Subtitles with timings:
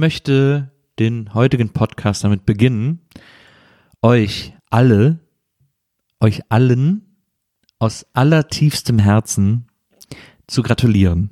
[0.00, 3.00] möchte den heutigen Podcast damit beginnen,
[4.02, 5.20] euch alle,
[6.20, 7.18] euch allen
[7.78, 9.66] aus allertiefstem Herzen
[10.46, 11.30] zu gratulieren.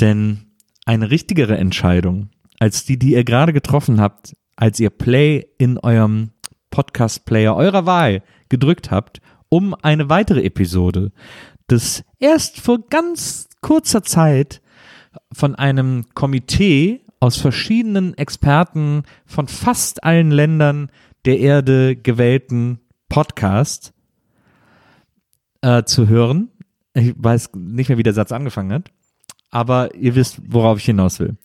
[0.00, 0.46] Denn
[0.86, 6.30] eine richtigere Entscheidung als die, die ihr gerade getroffen habt, als ihr Play in eurem
[6.70, 11.12] Podcast-Player eurer Wahl gedrückt habt, um eine weitere Episode
[11.70, 14.62] des erst vor ganz kurzer Zeit
[15.34, 20.90] von einem Komitee aus verschiedenen Experten von fast allen Ländern
[21.24, 23.92] der Erde gewählten Podcast
[25.62, 26.50] äh, zu hören.
[26.94, 28.90] Ich weiß nicht mehr, wie der Satz angefangen hat,
[29.50, 31.36] aber ihr wisst, worauf ich hinaus will.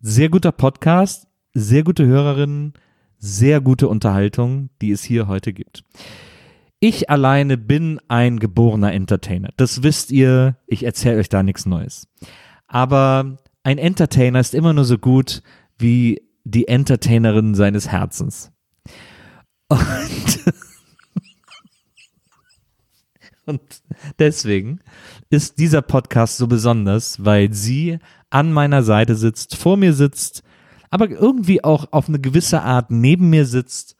[0.00, 2.72] Sehr guter Podcast, sehr gute Hörerinnen,
[3.18, 5.84] sehr gute Unterhaltung, die es hier heute gibt.
[6.80, 9.50] Ich alleine bin ein geborener Entertainer.
[9.58, 12.08] Das wisst ihr, ich erzähle euch da nichts Neues.
[12.72, 15.42] Aber ein Entertainer ist immer nur so gut
[15.76, 18.52] wie die Entertainerin seines Herzens.
[19.68, 19.80] Und,
[23.46, 23.60] und
[24.20, 24.78] deswegen
[25.30, 27.98] ist dieser Podcast so besonders, weil sie
[28.30, 30.44] an meiner Seite sitzt, vor mir sitzt,
[30.90, 33.96] aber irgendwie auch auf eine gewisse Art neben mir sitzt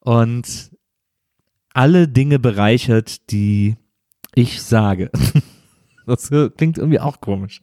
[0.00, 0.72] und
[1.72, 3.76] alle Dinge bereichert, die
[4.34, 5.12] ich sage.
[6.10, 7.60] Das klingt irgendwie auch komisch.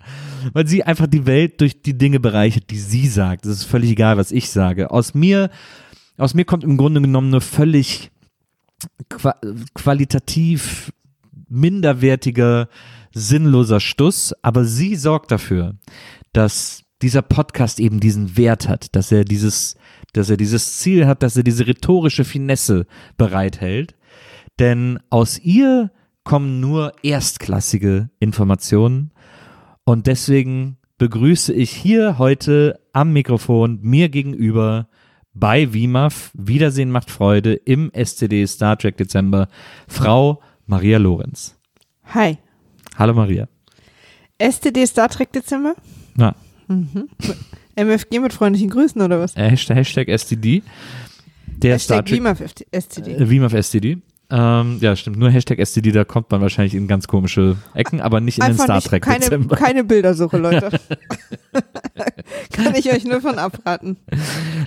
[0.53, 3.45] Weil sie einfach die Welt durch die Dinge bereichert, die sie sagt.
[3.45, 4.91] Es ist völlig egal, was ich sage.
[4.91, 5.49] Aus mir,
[6.17, 8.11] aus mir kommt im Grunde genommen nur völlig
[9.09, 9.35] qua
[9.73, 10.91] qualitativ
[11.49, 12.69] minderwertiger,
[13.13, 14.33] sinnloser Stuss.
[14.41, 15.75] Aber sie sorgt dafür,
[16.33, 19.75] dass dieser Podcast eben diesen Wert hat, dass er dieses,
[20.13, 22.87] dass er dieses Ziel hat, dass er diese rhetorische Finesse
[23.17, 23.95] bereithält.
[24.59, 25.91] Denn aus ihr
[26.27, 29.11] kommen nur erstklassige Informationen.
[29.85, 34.89] Und deswegen begrüße ich hier heute am Mikrofon mir gegenüber
[35.33, 39.47] bei WIMAF, Wiedersehen macht Freude im SCD Star Trek Dezember,
[39.87, 41.55] Frau Maria Lorenz.
[42.13, 42.37] Hi.
[42.97, 43.47] Hallo Maria.
[44.37, 45.75] STD Star Trek Dezember?
[46.15, 46.35] Na,
[47.75, 49.33] MFG mit freundlichen Grüßen oder was?
[49.37, 50.61] Hashtag, Hashtag STD.
[51.55, 52.19] Der Star Hashtag Trek.
[52.19, 53.29] WIMAF STD.
[53.29, 54.01] WIMAF STD.
[54.29, 55.17] Ähm, ja, stimmt.
[55.17, 58.57] Nur Hashtag STD, da kommt man wahrscheinlich in ganz komische Ecken, aber nicht in den
[58.57, 59.55] Star Trek keine, Dezember.
[59.55, 60.79] keine Bildersuche, Leute.
[62.51, 63.97] Kann ich euch nur von abraten.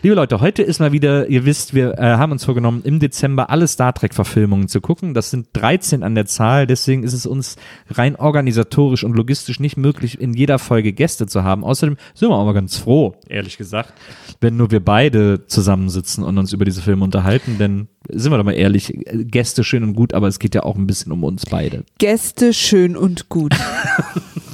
[0.03, 3.51] Liebe Leute, heute ist mal wieder, ihr wisst, wir äh, haben uns vorgenommen, im Dezember
[3.51, 5.15] alle Star Trek-Verfilmungen zu gucken.
[5.15, 7.57] Das sind 13 an der Zahl, deswegen ist es uns
[7.91, 11.65] rein organisatorisch und logistisch nicht möglich, in jeder Folge Gäste zu haben.
[11.65, 13.93] Außerdem sind wir auch mal ganz froh, ehrlich gesagt,
[14.41, 18.45] wenn nur wir beide zusammensitzen und uns über diese Filme unterhalten, denn sind wir doch
[18.45, 21.47] mal ehrlich, Gäste schön und gut, aber es geht ja auch ein bisschen um uns
[21.47, 21.85] beide.
[21.99, 23.55] Gäste schön und gut.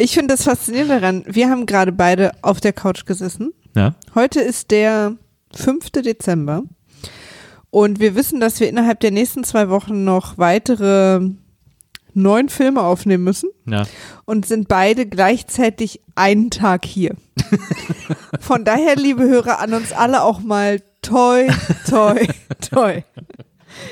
[0.00, 1.24] Ich finde das faszinierend daran.
[1.26, 3.52] Wir haben gerade beide auf der Couch gesessen.
[3.74, 3.96] Ja?
[4.14, 5.16] Heute ist der
[5.54, 5.90] 5.
[5.90, 6.62] Dezember.
[7.70, 11.20] Und wir wissen, dass wir innerhalb der nächsten zwei Wochen noch weitere
[12.14, 13.50] neun Filme aufnehmen müssen.
[13.66, 13.86] Ja.
[14.24, 17.16] und sind beide gleichzeitig einen Tag hier.
[18.40, 21.48] Von daher, liebe Hörer, an uns alle auch mal toi,
[21.88, 22.24] toi,
[22.70, 23.02] toi.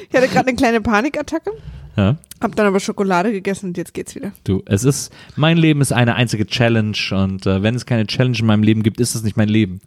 [0.09, 1.51] Ich hatte gerade eine kleine Panikattacke,
[1.97, 2.17] Ja.
[2.43, 4.33] hab dann aber Schokolade gegessen und jetzt geht's wieder.
[4.45, 8.37] Du, es ist, mein Leben ist eine einzige Challenge und äh, wenn es keine Challenge
[8.39, 9.81] in meinem Leben gibt, ist es nicht mein Leben.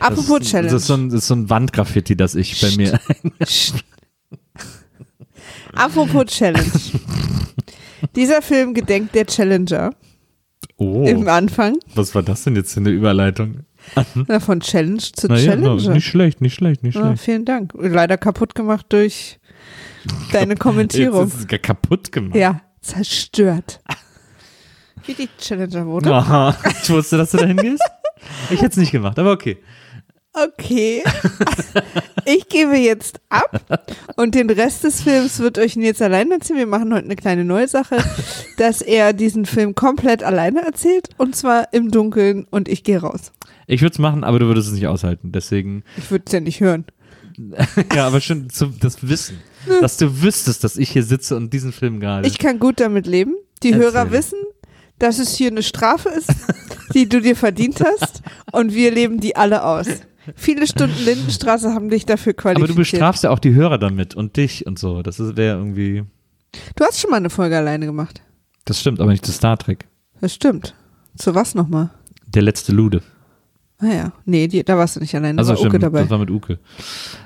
[0.00, 0.72] Apropos das, Challenge.
[0.72, 2.98] Das ist, so ein, das ist so ein Wandgraffiti, das ich bei mir.
[5.74, 6.70] Apropos Challenge.
[8.16, 9.90] Dieser Film gedenkt der Challenger
[10.76, 11.76] Oh, im Anfang.
[11.94, 13.60] was war das denn jetzt für eine Überleitung?
[14.28, 15.92] Na, von Challenge zu Challenger.
[15.92, 17.20] nicht schlecht, nicht schlecht, nicht schlecht.
[17.20, 17.72] vielen Dank.
[17.78, 19.38] Leider kaputt gemacht durch
[20.32, 21.24] deine Kommentierung.
[21.28, 22.36] Jetzt ist es kaputt gemacht.
[22.36, 23.80] Ja, zerstört.
[25.06, 26.12] Wie die Challenger wurde.
[26.14, 27.82] Aha, ich wusste, dass du dahin gehst.
[28.50, 29.58] Ich hätte es nicht gemacht, aber okay.
[30.32, 31.02] Okay.
[32.24, 33.82] Ich gebe jetzt ab
[34.16, 36.58] und den Rest des Films wird euch Nils alleine erzählen.
[36.60, 37.96] Wir machen heute eine kleine neue Sache,
[38.58, 43.32] dass er diesen Film komplett alleine erzählt und zwar im Dunkeln und ich gehe raus.
[43.66, 45.32] Ich würde es machen, aber du würdest es nicht aushalten.
[45.32, 46.84] Deswegen, Ich würde es ja nicht hören.
[47.94, 48.48] ja, aber schon
[48.80, 49.38] das Wissen,
[49.80, 52.26] dass du wüsstest, dass ich hier sitze und diesen Film gerade.
[52.26, 53.34] Ich kann gut damit leben.
[53.62, 53.92] Die Erzähl.
[53.92, 54.38] Hörer wissen,
[54.98, 56.32] dass es hier eine Strafe ist,
[56.94, 58.22] die du dir verdient hast
[58.52, 59.86] und wir leben die alle aus.
[60.36, 62.70] Viele Stunden Lindenstraße haben dich dafür aber qualifiziert.
[62.70, 65.02] du bestrafst ja auch die Hörer damit und dich und so.
[65.02, 66.04] Das wäre irgendwie.
[66.76, 68.22] Du hast schon mal eine Folge alleine gemacht.
[68.64, 69.86] Das stimmt, aber nicht zu Star Trek.
[70.20, 70.74] Das stimmt.
[71.16, 71.90] Zu was nochmal?
[72.26, 73.02] Der letzte Lude.
[73.80, 76.00] Naja, nee, die, da warst du nicht alleine, Also war Uke stimmt, dabei.
[76.02, 76.58] das war mit Uke.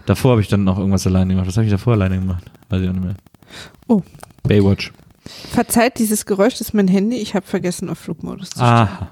[0.06, 1.49] Davor habe ich dann noch irgendwas alleine gemacht.
[1.49, 2.45] Was habe ich davor alleine gemacht?
[2.69, 3.15] Weiß ich auch nicht mehr.
[3.89, 4.03] Oh.
[4.45, 4.93] Baywatch.
[5.51, 7.17] Verzeiht dieses Geräusch, das ist mein Handy.
[7.17, 8.71] Ich habe vergessen, auf Flugmodus zu stellen.
[8.71, 9.09] Aha.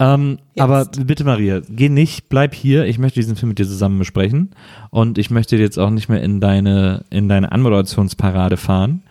[0.00, 2.84] Ähm, aber bitte Maria, geh nicht, bleib hier.
[2.86, 4.50] Ich möchte diesen Film mit dir zusammen besprechen
[4.90, 9.04] und ich möchte jetzt auch nicht mehr in deine in deine Anmoderationsparade fahren,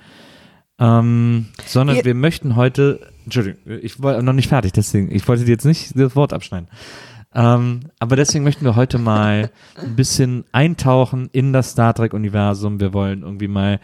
[0.80, 3.00] ähm, sondern Wir- wir möchten heute.
[3.24, 6.68] Entschuldigung, ich war noch nicht fertig, deswegen ich wollte dir jetzt nicht das Wort abschneiden.
[7.35, 9.51] Ähm, aber deswegen möchten wir heute mal
[9.81, 12.80] ein bisschen eintauchen in das Star Trek Universum.
[12.80, 13.80] Wir wollen irgendwie mal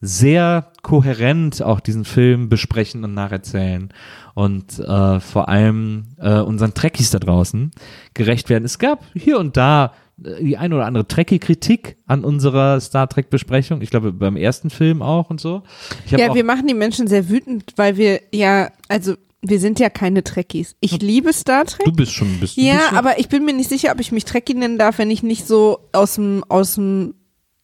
[0.00, 3.92] sehr kohärent auch diesen Film besprechen und nacherzählen
[4.34, 7.70] und äh, vor allem äh, unseren Trekkies da draußen
[8.12, 8.64] gerecht werden.
[8.64, 9.92] Es gab hier und da
[10.22, 13.80] äh, die ein oder andere Trekkie-Kritik an unserer Star Trek-Besprechung.
[13.80, 15.62] Ich glaube beim ersten Film auch und so.
[16.08, 19.14] Ja, wir machen die Menschen sehr wütend, weil wir ja, also
[19.46, 20.74] wir sind ja keine Trekkies.
[20.80, 21.84] Ich liebe Star Trek.
[21.84, 22.64] du bist schon ein bisschen.
[22.66, 25.10] Ja, schon, aber ich bin mir nicht sicher, ob ich mich Trekkie nennen darf, wenn
[25.10, 27.14] ich nicht so aus dem aus dem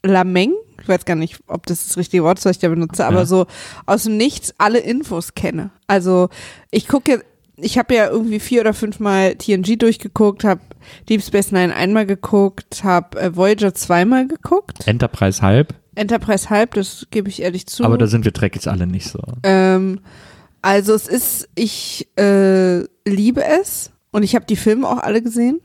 [0.03, 3.05] Lameng, ich weiß gar nicht, ob das das richtige Wort ist, was ich da benutze,
[3.07, 3.27] aber Ja.
[3.27, 3.47] so
[3.87, 5.71] aus dem Nichts alle Infos kenne.
[5.87, 6.29] Also
[6.71, 7.23] ich gucke,
[7.57, 10.61] ich habe ja irgendwie vier oder fünfmal TNG durchgeguckt, habe
[11.11, 17.07] Deep Space Nine einmal geguckt, habe äh, Voyager zweimal geguckt, Enterprise halb, Enterprise halb, das
[17.11, 17.85] gebe ich ehrlich zu.
[17.85, 19.21] aber da sind wir Trekkies alle nicht so.
[19.43, 20.01] Ähm,
[20.63, 25.61] also es ist, ich äh, liebe es und ich habe die Filme auch alle gesehen.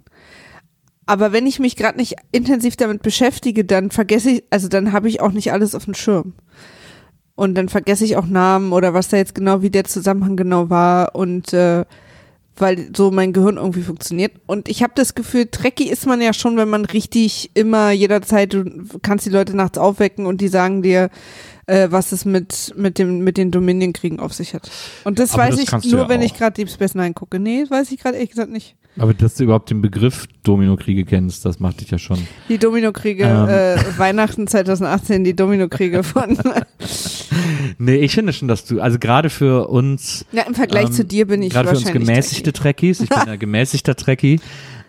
[1.06, 5.08] Aber wenn ich mich gerade nicht intensiv damit beschäftige, dann vergesse ich, also dann habe
[5.08, 6.34] ich auch nicht alles auf dem Schirm.
[7.36, 10.70] Und dann vergesse ich auch Namen oder was da jetzt genau, wie der Zusammenhang genau
[10.70, 11.86] war und äh,
[12.58, 14.32] weil so mein Gehirn irgendwie funktioniert.
[14.48, 18.54] Und ich habe das Gefühl, Trekkie ist man ja schon, wenn man richtig immer jederzeit,
[18.54, 18.64] du
[19.02, 21.10] kannst die Leute nachts aufwecken und die sagen dir,
[21.68, 24.70] äh, was es mit, mit, dem, mit den Dominion-Kriegen auf sich hat.
[25.04, 26.26] Und das Aber weiß das ich nur, ja wenn auch.
[26.26, 27.40] ich gerade Deep Space Nine gucke.
[27.40, 28.76] Nee, weiß ich gerade ehrlich gesagt nicht.
[28.98, 32.26] Aber dass du überhaupt den Begriff Domino-Kriege kennst, das macht dich ja schon.
[32.48, 33.50] Die Domino-Kriege, Ähm.
[33.50, 36.38] äh, Weihnachten 2018, die Domino-Kriege von.
[37.78, 41.04] Nee, ich finde schon, dass du, also gerade für uns, ja, im Vergleich Ähm, zu
[41.04, 42.94] dir bin ich gerade für uns gemäßigte Trekkie.
[42.94, 44.40] Trekkies, ich bin ja gemäßigter Trekkie,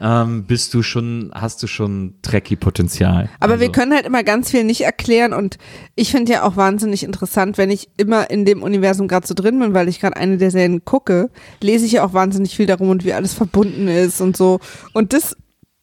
[0.00, 3.28] ähm, bist du schon, hast du schon Trekkie-Potenzial.
[3.40, 5.58] Aber also, wir können halt immer ganz viel nicht erklären und
[5.94, 9.58] ich finde ja auch wahnsinnig interessant, wenn ich immer in dem Universum gerade so drin
[9.58, 12.90] bin, weil ich gerade eine der Serien gucke, lese ich ja auch wahnsinnig viel darum
[12.90, 14.60] und wie alles verbunden ist und so.
[14.92, 15.36] Und das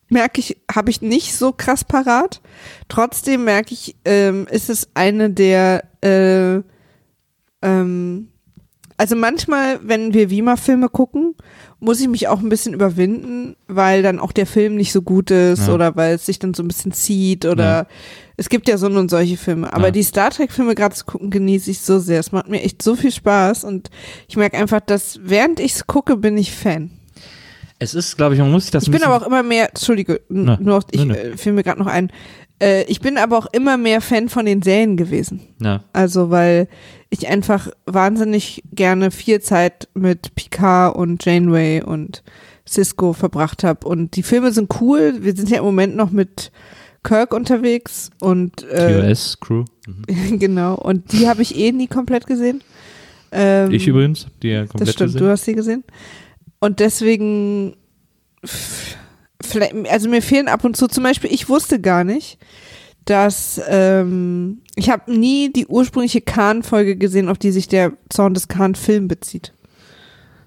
[0.10, 2.42] merke ich, habe ich nicht so krass parat.
[2.88, 6.62] Trotzdem merke ich, ähm, ist es eine der, äh,
[7.62, 8.30] ähm,
[9.04, 11.36] also manchmal, wenn wir Wima-Filme gucken,
[11.82, 15.30] muss ich mich auch ein bisschen überwinden, weil dann auch der Film nicht so gut
[15.30, 15.74] ist Ja.
[15.74, 17.88] oder weil es sich dann so ein bisschen zieht oder Ja.
[18.38, 19.74] es gibt ja so und solche Filme.
[19.74, 19.92] Aber Ja.
[19.92, 22.22] die Star Trek-Filme gerade zu gucken, genieße ich so sehr.
[22.22, 23.90] Es macht mir echt so viel Spaß und
[24.30, 26.92] ich merke einfach, dass während ich es gucke, bin ich Fan.
[27.80, 30.22] Es ist, glaube ich, man muss sich das Ich bin aber auch immer mehr, Entschuldige,
[30.30, 32.10] Na, nur noch, ich äh, fiel mir gerade noch ein,
[32.62, 35.42] äh, ich bin aber auch immer mehr Fan von den Serien gewesen.
[35.60, 36.70] ja, Also, weil
[37.14, 42.24] ich einfach wahnsinnig gerne viel Zeit mit Picard und Janeway und
[42.68, 43.88] Cisco verbracht habe.
[43.88, 45.16] Und die Filme sind cool.
[45.20, 46.52] Wir sind ja im Moment noch mit
[47.04, 49.66] Kirk unterwegs und äh, TOS-Crew.
[49.88, 50.40] Mhm.
[50.40, 50.76] genau.
[50.76, 52.62] Und die habe ich eh nie komplett gesehen.
[53.32, 55.26] Ähm, Ich übrigens, die ja komplett das stimmt, gesehen.
[55.26, 55.84] du hast sie gesehen.
[56.60, 57.76] Und deswegen,
[59.90, 62.38] also mir fehlen ab und zu, zum Beispiel, ich wusste gar nicht,
[63.06, 68.48] dass ähm, ich habe nie die ursprüngliche Khan-Folge gesehen, auf die sich der Zorn des
[68.48, 69.54] Khan-Film bezieht.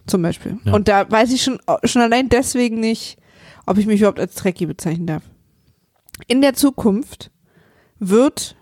[0.07, 0.59] Zum Beispiel.
[0.65, 0.73] Ja.
[0.73, 3.19] Und da weiß ich schon, schon allein deswegen nicht,
[3.67, 5.23] ob ich mich überhaupt als Trekkie bezeichnen darf.
[6.29, 7.31] In der Zukunft
[7.99, 8.57] wird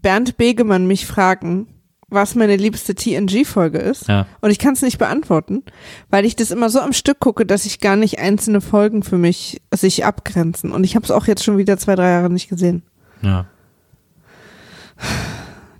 [0.00, 1.66] Bernd Begemann mich fragen,
[2.10, 4.08] was meine liebste TNG-Folge ist.
[4.08, 4.26] Ja.
[4.40, 5.62] Und ich kann es nicht beantworten,
[6.08, 9.18] weil ich das immer so am Stück gucke, dass ich gar nicht einzelne Folgen für
[9.18, 10.72] mich sich abgrenzen.
[10.72, 12.82] Und ich habe es auch jetzt schon wieder zwei, drei Jahre nicht gesehen.
[13.22, 13.46] Ja.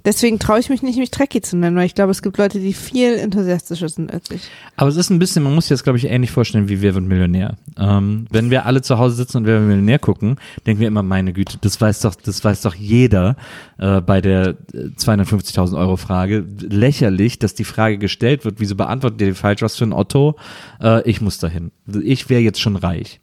[0.04, 2.58] Deswegen traue ich mich nicht, mich Trekkie zu nennen, weil ich glaube, es gibt Leute,
[2.58, 4.42] die viel enthusiastischer sind als ich.
[4.76, 6.94] Aber es ist ein bisschen, man muss sich das, glaube ich, ähnlich vorstellen wie Wer
[6.94, 7.56] wird Millionär.
[7.76, 11.02] Ähm, wenn wir alle zu Hause sitzen und Wer wird Millionär gucken, denken wir immer,
[11.02, 13.36] meine Güte, das weiß doch, das weiß doch jeder
[13.78, 16.46] äh, bei der äh, 250.000 Euro Frage.
[16.60, 20.36] Lächerlich, dass die Frage gestellt wird, wieso beantwortet ihr die falsch, was für ein Otto?
[20.82, 21.72] Äh, ich muss dahin.
[22.02, 23.20] Ich wäre jetzt schon reich.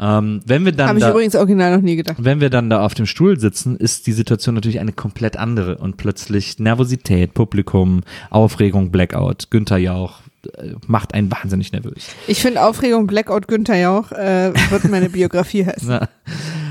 [0.00, 2.16] Ähm, wenn wir dann Habe ich da, übrigens original noch nie gedacht.
[2.20, 5.78] wenn wir dann da auf dem Stuhl sitzen, ist die Situation natürlich eine komplett andere
[5.78, 9.50] und plötzlich Nervosität, Publikum, Aufregung, Blackout.
[9.50, 10.20] Günther Jauch
[10.56, 12.06] äh, macht einen wahnsinnig nervös.
[12.28, 15.98] Ich finde Aufregung Blackout Günther Jauch äh, wird meine Biografie heißen.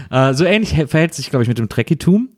[0.10, 2.29] Na, äh, so ähnlich hä- verhält sich, glaube ich, mit dem Trekkitum.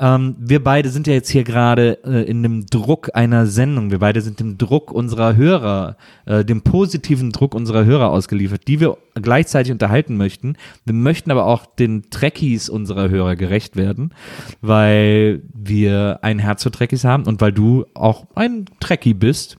[0.00, 3.90] Ähm, wir beide sind ja jetzt hier gerade äh, in dem Druck einer Sendung.
[3.90, 8.78] Wir beide sind dem Druck unserer Hörer, äh, dem positiven Druck unserer Hörer ausgeliefert, die
[8.78, 10.56] wir gleichzeitig unterhalten möchten.
[10.84, 14.14] Wir möchten aber auch den Trekkies unserer Hörer gerecht werden,
[14.60, 19.58] weil wir ein Herz für Trekkies haben und weil du auch ein Trekkie bist.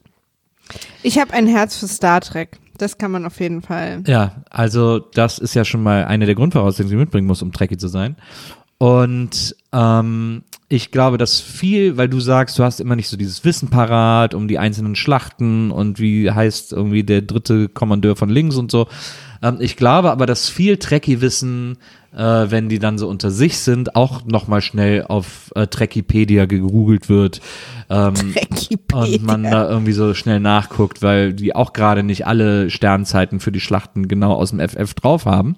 [1.04, 2.60] Ich habe ein Herz für Star Trek.
[2.78, 4.04] Das kann man auf jeden Fall.
[4.08, 7.52] Ja, also das ist ja schon mal eine der Grundvoraussetzungen, die man mitbringen muss, um
[7.52, 8.16] Trekkie zu sein.
[8.80, 13.44] Und ähm, ich glaube, dass viel, weil du sagst, du hast immer nicht so dieses
[13.44, 18.56] Wissen parat um die einzelnen Schlachten und wie heißt irgendwie der dritte Kommandeur von links
[18.56, 18.88] und so.
[19.44, 21.78] Ähm, ich glaube aber, dass viel Trekkie-Wissen,
[22.14, 27.10] äh, wenn die dann so unter sich sind, auch nochmal schnell auf äh, Trekkipedia gegoogelt
[27.10, 27.42] wird.
[27.90, 28.36] Ähm,
[28.94, 33.52] und man da irgendwie so schnell nachguckt, weil die auch gerade nicht alle Sternzeiten für
[33.52, 35.56] die Schlachten genau aus dem FF drauf haben.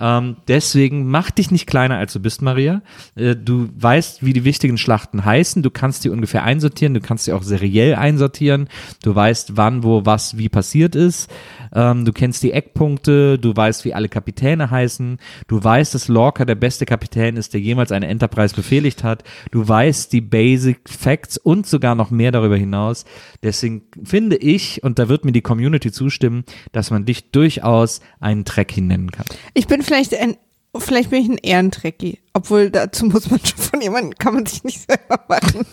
[0.00, 2.80] Ähm, deswegen mach dich nicht kleiner, als du bist, Maria.
[3.14, 5.62] Äh, du weißt, wie die wichtigen Schlachten heißen.
[5.62, 6.94] Du kannst die ungefähr einsortieren.
[6.94, 8.68] Du kannst sie auch seriell einsortieren.
[9.02, 11.30] Du weißt, wann, wo, was, wie passiert ist.
[11.74, 13.38] Ähm, du kennst die Eckpunkte.
[13.38, 15.18] Du weißt, wie alle Kapitäne heißen.
[15.46, 19.24] Du weißt, dass Lorca der beste Kapitän ist, der jemals eine Enterprise befehligt hat.
[19.50, 23.04] Du weißt die Basic Facts und sogar noch mehr darüber hinaus.
[23.42, 28.44] Deswegen finde ich, und da wird mir die Community zustimmen, dass man dich durchaus einen
[28.44, 29.26] Trekkie nennen kann.
[29.54, 30.36] Ich bin vielleicht ein,
[30.76, 32.20] vielleicht bin ich ein Ehrentrecki.
[32.32, 35.66] Obwohl dazu muss man schon von jemandem, kann man sich nicht selber machen.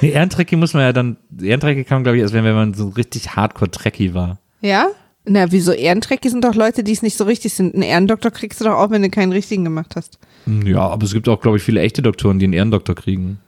[0.00, 2.74] Nee, Ehrentrecki muss man ja dann, Ehrentrecki kann man glaube ich erst, wenn, wenn man
[2.74, 4.38] so richtig Hardcore-Trekkie war.
[4.60, 4.88] Ja?
[5.26, 7.74] Na, wieso Ehrentrecki sind doch Leute, die es nicht so richtig sind.
[7.74, 10.18] Einen Ehrendoktor kriegst du doch auch, wenn du keinen richtigen gemacht hast.
[10.64, 13.38] Ja, aber es gibt auch, glaube ich, viele echte Doktoren, die einen Ehrendoktor kriegen.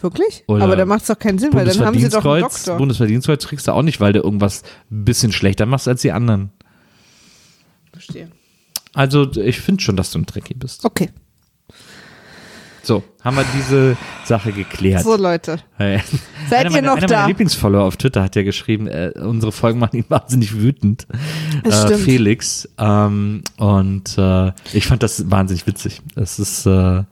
[0.00, 0.44] Wirklich?
[0.46, 2.76] Oder Aber da macht es doch keinen Sinn, weil dann haben sie doch einen Doktor.
[2.76, 6.50] Bundesverdienstkreuz kriegst du auch nicht, weil du irgendwas ein bisschen schlechter machst als die anderen.
[7.92, 8.30] Verstehe.
[8.94, 10.84] Also ich finde schon, dass du ein Trekkie bist.
[10.84, 11.10] Okay.
[12.86, 15.02] So, haben wir diese Sache geklärt.
[15.02, 15.58] So, Leute.
[15.76, 16.00] Hey.
[16.48, 17.16] Seid einer ihr meiner, noch einer da?
[17.16, 21.08] meiner Lieblingsfollower auf Twitter hat ja geschrieben, äh, unsere Folgen machen ihn wahnsinnig wütend.
[21.64, 22.02] Das Äh, stimmt.
[22.04, 22.68] Felix.
[22.78, 26.00] Ähm, und äh, ich fand das wahnsinnig witzig.
[26.14, 27.02] Das ist, äh,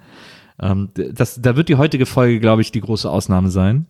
[0.63, 3.87] ähm, das, da wird die heutige Folge, glaube ich, die große Ausnahme sein.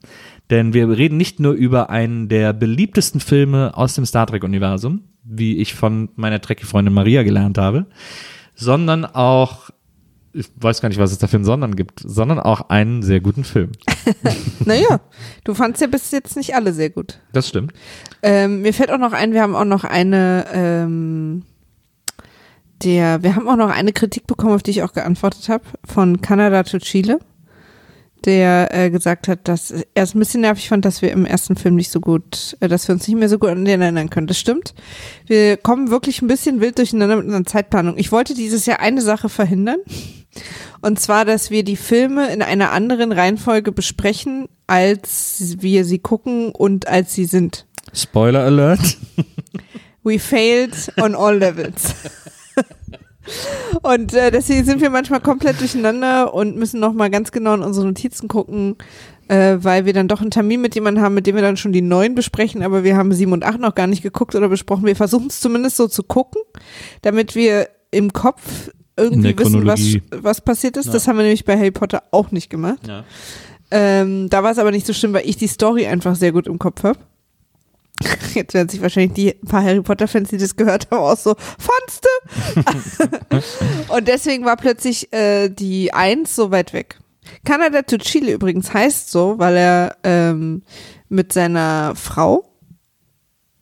[0.48, 5.58] Denn wir reden nicht nur über einen der beliebtesten Filme aus dem Star Trek-Universum, wie
[5.58, 7.84] ich von meiner Trekkie-Freundin Maria gelernt habe,
[8.54, 9.68] sondern auch,
[10.34, 13.20] ich weiß gar nicht, was es da für ein Sondern gibt, sondern auch einen sehr
[13.20, 13.72] guten Film.
[14.66, 15.00] Naja,
[15.44, 17.20] du fandst ja bis jetzt nicht alle sehr gut.
[17.32, 17.72] Das stimmt.
[18.22, 21.42] Ähm, mir fällt auch noch ein, wir haben auch noch eine, ähm,
[22.82, 26.20] der, wir haben auch noch eine Kritik bekommen, auf die ich auch geantwortet habe, von
[26.22, 27.18] Kanada to Chile,
[28.24, 31.56] der äh, gesagt hat, dass er es ein bisschen nervig fand, dass wir im ersten
[31.56, 34.10] Film nicht so gut, äh, dass wir uns nicht mehr so gut an den erinnern
[34.10, 34.26] können.
[34.26, 34.74] Das stimmt.
[35.26, 37.98] Wir kommen wirklich ein bisschen wild durcheinander mit unserer Zeitplanung.
[37.98, 39.78] Ich wollte dieses Jahr eine Sache verhindern.
[40.80, 46.50] Und zwar, dass wir die Filme in einer anderen Reihenfolge besprechen, als wir sie gucken
[46.50, 47.66] und als sie sind.
[47.92, 48.98] Spoiler Alert.
[50.02, 51.94] We failed on all levels.
[53.82, 57.86] und äh, deswegen sind wir manchmal komplett durcheinander und müssen nochmal ganz genau in unsere
[57.86, 58.76] Notizen gucken,
[59.28, 61.72] äh, weil wir dann doch einen Termin mit jemandem haben, mit dem wir dann schon
[61.72, 64.86] die neuen besprechen, aber wir haben sieben und acht noch gar nicht geguckt oder besprochen.
[64.86, 66.42] Wir versuchen es zumindest so zu gucken,
[67.02, 70.92] damit wir im Kopf irgendwie wissen, was, was passiert ist.
[70.92, 72.86] Das haben wir nämlich bei Harry Potter auch nicht gemacht.
[72.86, 73.04] Ja.
[73.70, 76.46] Ähm, da war es aber nicht so schlimm, weil ich die Story einfach sehr gut
[76.46, 76.98] im Kopf habe.
[78.34, 82.08] Jetzt werden sich wahrscheinlich die paar Harry Potter-Fans, die das gehört haben, auch so, fandste?
[83.88, 86.98] Und deswegen war plötzlich äh, die Eins so weit weg.
[87.44, 90.62] Canada to Chile übrigens heißt so, weil er ähm,
[91.08, 92.50] mit seiner Frau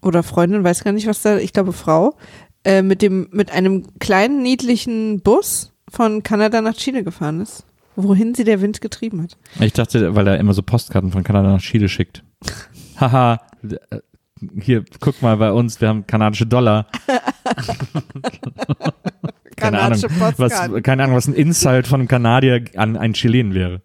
[0.03, 2.17] oder Freundin, weiß gar nicht, was da, ich glaube Frau,
[2.65, 7.65] äh, mit dem, mit einem kleinen niedlichen Bus von Kanada nach Chile gefahren ist.
[7.95, 9.37] Wohin sie der Wind getrieben hat.
[9.61, 12.25] Ich dachte, weil er immer so Postkarten von Kanada nach Chile schickt.
[12.97, 13.41] Haha,
[14.61, 16.87] hier, guck mal bei uns, wir haben kanadische Dollar.
[19.57, 20.03] keine Ahnung,
[20.37, 23.83] was, keine Ahnung, was ein Insult von einem Kanadier an einen Chilen wäre.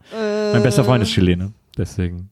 [0.54, 2.30] mein bester Freund ist Chilene, deswegen.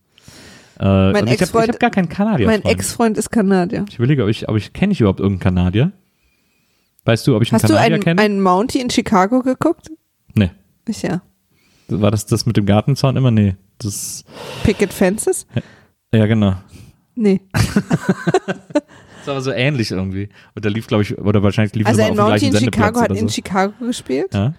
[0.80, 2.48] Äh, und ich habe hab gar keinen Kanadier.
[2.48, 3.86] Mein Ex-Freund ist Kanadier.
[3.90, 5.92] Ich überlege, ob ich, ob ich kenne ich überhaupt irgendeinen Kanadier?
[7.06, 8.22] Weißt du, ob ich einen Hast du Kanadier einen, kenne?
[8.22, 9.92] einen Mountie in Chicago geguckt?
[10.34, 10.52] nee.
[10.88, 11.22] Ich ja.
[11.88, 13.32] War das das mit dem Gartenzaun immer?
[13.32, 13.56] Nee.
[13.78, 14.24] Das,
[14.64, 15.46] Picket Fences?
[16.14, 16.56] ja, genau.
[17.16, 17.42] Nee.
[19.26, 20.30] Das war aber so ähnlich irgendwie.
[20.54, 22.64] Und da lief, glaube ich, oder wahrscheinlich lief Also es immer auf dem gleichen in
[22.64, 23.34] Chicago hat oder in so.
[23.34, 24.32] Chicago gespielt.
[24.36, 24.54] Ja?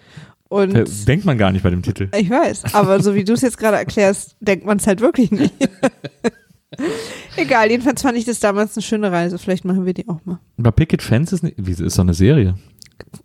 [0.49, 2.09] Und Denkt man gar nicht bei dem Titel.
[2.19, 5.31] ich weiß, aber so wie du es jetzt gerade erklärst, denkt man es halt wirklich
[5.31, 5.55] nicht.
[7.37, 9.39] Egal, jedenfalls fand ich das damals eine schöne Reise.
[9.39, 10.41] Vielleicht machen wir die auch mal.
[10.59, 12.57] Aber Picket Fence ist, nicht, wie, ist doch eine Serie.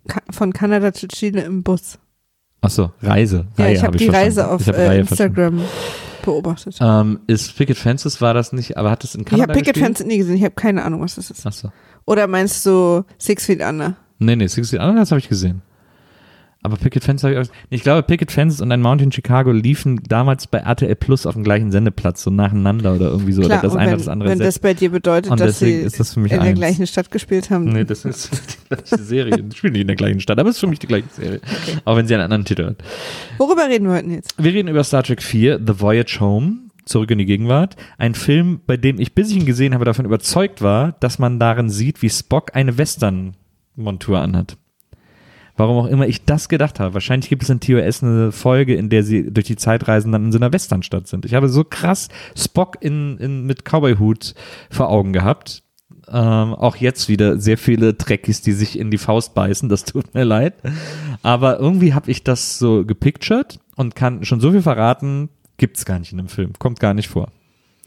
[0.06, 1.98] Ka von Kanada zu Chile im Bus.
[2.60, 3.48] Achso, Reise.
[3.58, 4.26] Ja, Reihe ich habe hab die verstanden.
[4.26, 5.62] Reise auf Ich äh, Reihe verstanden.
[6.22, 6.78] Beobachtet.
[6.80, 9.74] Ähm, ist Picket Fences, war das nicht, aber hat es in ich Kanada habe Picket
[9.74, 9.96] gespielt?
[9.98, 11.46] Fence nie gesehen, ich habe keine Ahnung, was das ist.
[11.46, 11.70] Achso.
[12.06, 13.96] Oder meinst du Six Feet Under?
[14.18, 15.62] Nee, nee, Six Feet Under, das habe ich gesehen.
[16.64, 17.52] Aber Picket Fence habe ich auch.
[17.70, 21.34] Ich glaube, Picket Fences und ein Mount in Chicago liefen damals bei RTL Plus auf
[21.34, 23.42] dem gleichen Sendeplatz, so nacheinander oder irgendwie so.
[23.42, 25.58] Klar, oder das eine wenn, oder das andere wenn das bei dir bedeutet, Und dass
[25.58, 26.58] sie das für mich in der eins.
[26.58, 27.64] gleichen Stadt gespielt haben.
[27.64, 28.30] Nee, das ist
[28.70, 29.42] die gleiche Serie.
[29.42, 31.40] Die spielen nicht in der gleichen Stadt, aber es ist für mich die gleiche Serie.
[31.84, 32.76] Auch wenn sie einen anderen Titel hat.
[33.38, 34.34] Worüber reden wir heute jetzt?
[34.42, 37.74] Wir reden über Star Trek 4, The Voyage Home, zurück in die Gegenwart.
[37.98, 41.40] Ein Film, bei dem ich, bis ich ihn gesehen habe, davon überzeugt war, dass man
[41.40, 44.56] darin sieht, wie Spock eine Western-Montur anhat.
[45.56, 46.94] Warum auch immer ich das gedacht habe.
[46.94, 50.24] Wahrscheinlich gibt es in TOS eine Folge, in der sie durch die Zeit reisen, dann
[50.26, 51.24] in so einer Westernstadt sind.
[51.26, 54.34] Ich habe so krass Spock in, in, mit Cowboy-Hut
[54.70, 55.62] vor Augen gehabt.
[56.08, 60.14] Ähm, auch jetzt wieder sehr viele Trekkies, die sich in die Faust beißen, das tut
[60.14, 60.54] mir leid.
[61.22, 65.28] Aber irgendwie habe ich das so gepictured und kann schon so viel verraten,
[65.58, 67.30] gibt's gar nicht in dem Film, kommt gar nicht vor.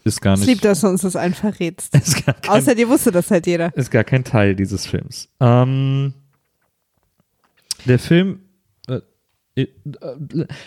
[0.04, 0.48] Ist gar Ich nicht.
[0.48, 1.16] lieb, dass du uns das
[2.24, 3.76] gar kein, Außer dir wusste das halt jeder.
[3.76, 5.28] ist gar kein Teil dieses Films.
[5.40, 6.14] Ähm,
[7.88, 8.40] der Film.
[8.88, 9.00] Äh,
[9.54, 9.66] äh,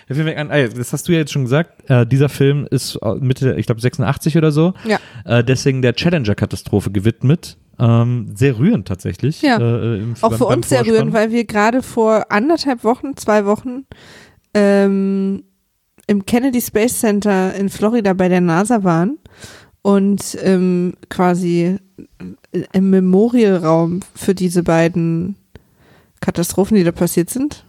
[0.07, 1.89] der Film an, das hast du ja jetzt schon gesagt.
[1.89, 4.73] Äh, dieser Film ist äh, Mitte, ich glaube 86 oder so.
[4.85, 5.41] Ja.
[5.43, 7.57] Deswegen der Challenger-Katastrophe gewidmet.
[7.81, 9.41] Ähm, sehr rührend tatsächlich.
[9.41, 9.55] Ja.
[9.57, 13.85] Im, Auch beim- für uns sehr rührend, weil wir gerade vor anderthalb Wochen, zwei Wochen
[14.53, 15.43] ähm,
[16.07, 19.17] im Kennedy Space Center in Florida bei der NASA waren
[19.81, 21.77] und ähm, quasi
[22.73, 25.35] im Memorialraum für diese beiden
[26.20, 27.66] Katastrophen, die da passiert sind.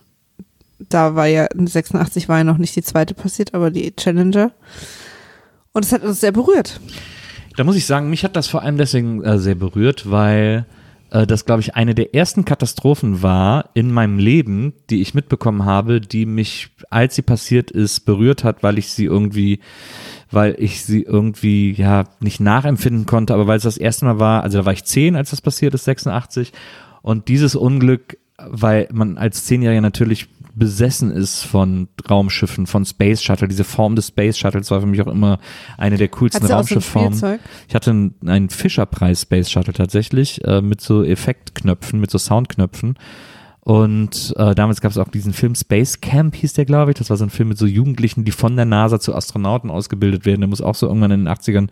[0.79, 4.53] Da war ja, in 86 war ja noch nicht die zweite passiert, aber die Challenger.
[5.73, 6.81] Und es hat uns sehr berührt.
[7.57, 10.67] Da muss ich sagen, mich hat das vor allem deswegen äh, sehr berührt, weil
[11.11, 15.65] äh, das, glaube ich, eine der ersten Katastrophen war in meinem Leben, die ich mitbekommen
[15.65, 19.61] habe, die mich, als sie passiert ist, berührt hat, weil ich sie irgendwie,
[20.31, 24.43] weil ich sie irgendwie, ja, nicht nachempfinden konnte, aber weil es das erste Mal war,
[24.43, 26.53] also da war ich zehn, als das passiert ist, 86.
[27.03, 33.49] Und dieses Unglück, weil man als Zehnjähriger natürlich besessen ist von Raumschiffen, von Space Shuttle.
[33.49, 35.39] Diese Form des Space Shuttles war für mich auch immer
[35.79, 37.13] eine der coolsten so Raumschiffformen.
[37.13, 37.41] Spielzeug?
[37.69, 42.97] Ich hatte einen, einen Fischer-Preis Space Shuttle tatsächlich äh, mit so Effektknöpfen, mit so Soundknöpfen.
[43.61, 46.99] Und äh, damals gab es auch diesen Film Space Camp, hieß der, glaube ich.
[46.99, 50.25] Das war so ein Film mit so Jugendlichen, die von der NASA zu Astronauten ausgebildet
[50.25, 50.41] werden.
[50.41, 51.69] Der muss auch so irgendwann in den 80ern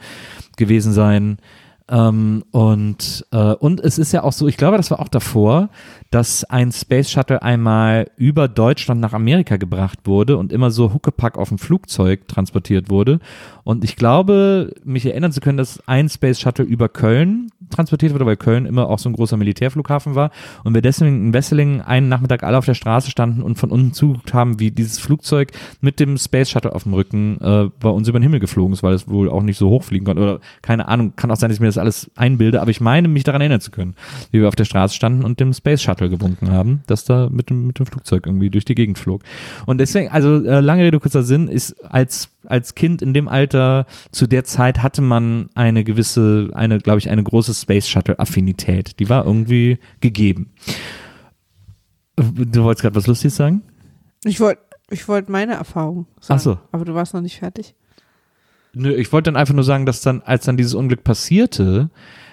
[0.57, 1.39] gewesen sein.
[1.91, 5.71] Ähm, und, äh, und es ist ja auch so, ich glaube, das war auch davor,
[6.11, 11.37] dass ein Space Shuttle einmal über Deutschland nach Amerika gebracht wurde und immer so Huckepack
[11.37, 13.21] auf dem Flugzeug transportiert wurde.
[13.65, 18.25] Und ich glaube, mich erinnern zu können, dass ein Space Shuttle über Köln transportiert wurde,
[18.25, 20.31] weil Köln immer auch so ein großer Militärflughafen war.
[20.65, 23.93] Und wir deswegen in Wesseling einen Nachmittag alle auf der Straße standen und von unten
[23.93, 28.09] zugeguckt haben, wie dieses Flugzeug mit dem Space Shuttle auf dem Rücken äh, bei uns
[28.09, 30.23] über den Himmel geflogen ist, weil es wohl auch nicht so hoch fliegen konnte.
[30.23, 33.09] Oder keine Ahnung, kann auch sein, dass ich mir das alles einbilde, aber ich meine,
[33.09, 33.97] mich daran erinnern zu können,
[34.31, 37.51] wie wir auf der Straße standen und dem Space Shuttle gewunken haben, dass da mit
[37.51, 39.23] dem, mit dem Flugzeug irgendwie durch die Gegend flog.
[39.67, 43.87] Und deswegen, also äh, lange Rede, kurzer Sinn, ist als als Kind in dem Alter,
[44.11, 48.99] zu der Zeit hatte man eine gewisse, eine, glaube ich, eine große Space Shuttle Affinität.
[49.01, 50.53] Die war irgendwie gegeben.
[52.17, 53.63] Du wolltest gerade was Lustiges sagen?
[54.25, 56.39] Ich wollte ich wollte meine Erfahrung sagen.
[56.39, 56.59] Ach so.
[56.73, 57.75] Aber du warst noch nicht fertig.
[58.73, 61.91] Nö, ich wollte dann einfach nur sagen, dass dann, als dann dieses Unglück passierte,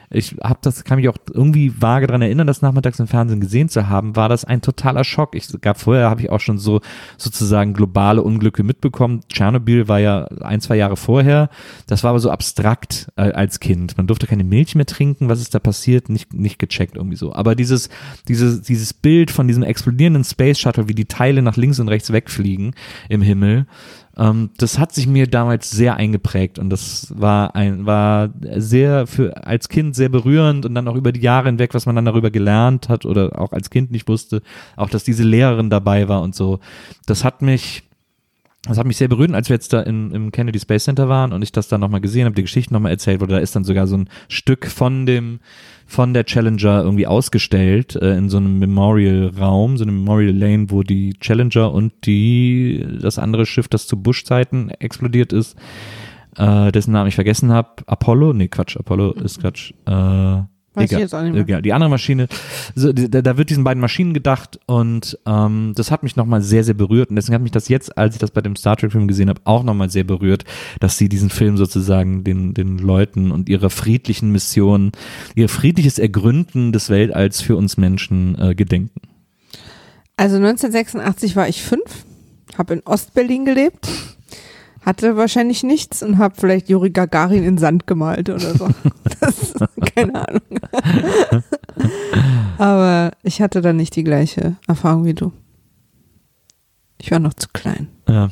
[0.09, 3.69] ich habe das, kann mich auch irgendwie vage daran erinnern, das nachmittags im Fernsehen gesehen
[3.69, 5.35] zu haben, war das ein totaler Schock.
[5.35, 6.81] Ich gab vorher habe ich auch schon so
[7.17, 9.21] sozusagen globale Unglücke mitbekommen.
[9.29, 11.49] Tschernobyl war ja ein, zwei Jahre vorher.
[11.87, 13.97] Das war aber so abstrakt äh, als Kind.
[13.97, 15.29] Man durfte keine Milch mehr trinken.
[15.29, 16.09] Was ist da passiert?
[16.09, 17.33] Nicht, nicht gecheckt irgendwie so.
[17.33, 17.89] Aber dieses,
[18.27, 22.11] dieses, dieses Bild von diesem explodierenden Space Shuttle, wie die Teile nach links und rechts
[22.11, 22.75] wegfliegen
[23.09, 23.65] im Himmel,
[24.17, 29.45] ähm, das hat sich mir damals sehr eingeprägt und das war ein, war sehr für
[29.45, 32.31] als Kind sehr berührend und dann auch über die Jahre hinweg, was man dann darüber
[32.31, 34.41] gelernt hat oder auch als Kind nicht wusste,
[34.77, 36.59] auch dass diese Lehrerin dabei war und so.
[37.05, 37.83] Das hat mich,
[38.63, 41.33] das hat mich sehr berührt, als wir jetzt da in, im Kennedy Space Center waren
[41.33, 43.65] und ich das dann nochmal gesehen habe, die Geschichte nochmal erzählt wurde, da ist dann
[43.65, 45.39] sogar so ein Stück von dem,
[45.85, 50.83] von der Challenger irgendwie ausgestellt äh, in so einem Memorial-Raum, so einem Memorial Lane, wo
[50.83, 55.55] die Challenger und die, das andere Schiff, das zu Bush-Zeiten explodiert ist,
[56.37, 60.41] äh, dessen Namen ich vergessen habe, Apollo, nee, Quatsch, Apollo ist Quatsch, äh,
[60.75, 61.41] Weiß egal, ich jetzt auch nicht mehr.
[61.41, 62.27] egal, die andere Maschine,
[62.75, 66.63] so, da, da wird diesen beiden Maschinen gedacht und ähm, das hat mich nochmal sehr,
[66.63, 68.91] sehr berührt und deswegen hat mich das jetzt, als ich das bei dem Star Trek
[68.91, 70.43] Film gesehen habe, auch nochmal sehr berührt,
[70.79, 74.91] dass sie diesen Film sozusagen den, den Leuten und ihrer friedlichen Mission,
[75.35, 79.01] ihr friedliches Ergründen des Weltalls für uns Menschen äh, gedenken.
[80.17, 82.05] Also 1986 war ich fünf
[82.57, 83.87] habe in Ostberlin gelebt,
[84.85, 88.69] hatte wahrscheinlich nichts und habe vielleicht Juri Gagarin in Sand gemalt oder so.
[89.19, 89.53] Das,
[89.95, 90.41] keine Ahnung.
[92.57, 95.31] Aber ich hatte da nicht die gleiche Erfahrung wie du.
[96.99, 97.87] Ich war noch zu klein.
[98.07, 98.29] Ja.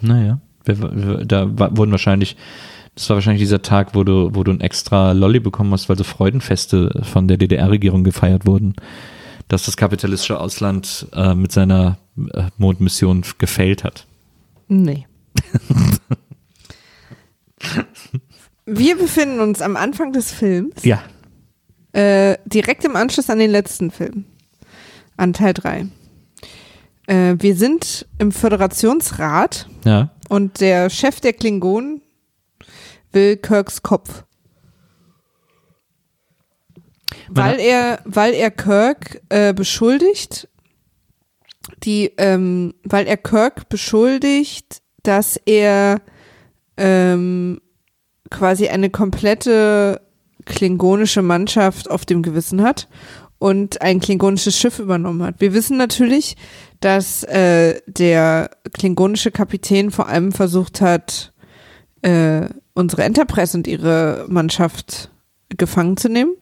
[0.00, 2.36] Naja, wir, wir, da wurden wahrscheinlich,
[2.94, 5.98] das war wahrscheinlich dieser Tag, wo du, wo du ein extra Lolli bekommen hast, weil
[5.98, 8.74] so Freudenfeste von der DDR-Regierung gefeiert wurden,
[9.48, 11.98] dass das kapitalistische Ausland äh, mit seiner
[12.32, 14.07] äh, Mondmission gefailt hat.
[14.68, 15.06] Nee.
[18.66, 21.02] Wir befinden uns am Anfang des Films, Ja.
[21.92, 24.24] äh, direkt im Anschluss an den letzten Film,
[25.16, 25.86] an Teil 3.
[27.06, 30.10] Äh, wir sind im Föderationsrat Ja.
[30.28, 32.02] und der Chef der Klingonen
[33.12, 34.24] will Kirks Kopf.
[37.30, 40.48] Weil er, weil er Kirk äh, beschuldigt,
[41.84, 46.00] die, ähm, weil er Kirk beschuldigt, dass er
[46.76, 47.60] ähm,
[48.30, 50.00] quasi eine komplette
[50.44, 52.88] klingonische Mannschaft auf dem Gewissen hat
[53.38, 55.40] und ein klingonisches Schiff übernommen hat.
[55.40, 56.36] Wir wissen natürlich,
[56.80, 61.32] dass äh, der klingonische Kapitän vor allem versucht hat,
[62.02, 65.10] äh, unsere Enterprise und ihre Mannschaft
[65.56, 66.34] gefangen zu nehmen,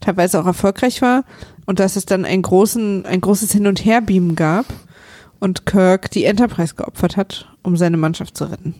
[0.00, 1.24] teilweise auch erfolgreich war
[1.66, 4.66] und dass es dann einen großen, ein großes Hin- und Herbeamen gab
[5.38, 8.74] und Kirk die Enterprise geopfert hat, um seine Mannschaft zu retten.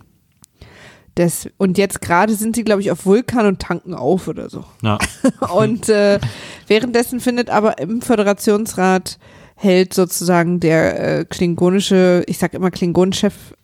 [1.17, 4.65] Das, und jetzt gerade sind sie, glaube ich, auf Vulkan und tanken auf oder so.
[4.83, 4.99] Ja.
[5.55, 6.21] Und äh,
[6.69, 9.19] währenddessen findet aber im Föderationsrat
[9.57, 13.55] hält sozusagen der äh, klingonische, ich sag immer Klingonenchef, äh,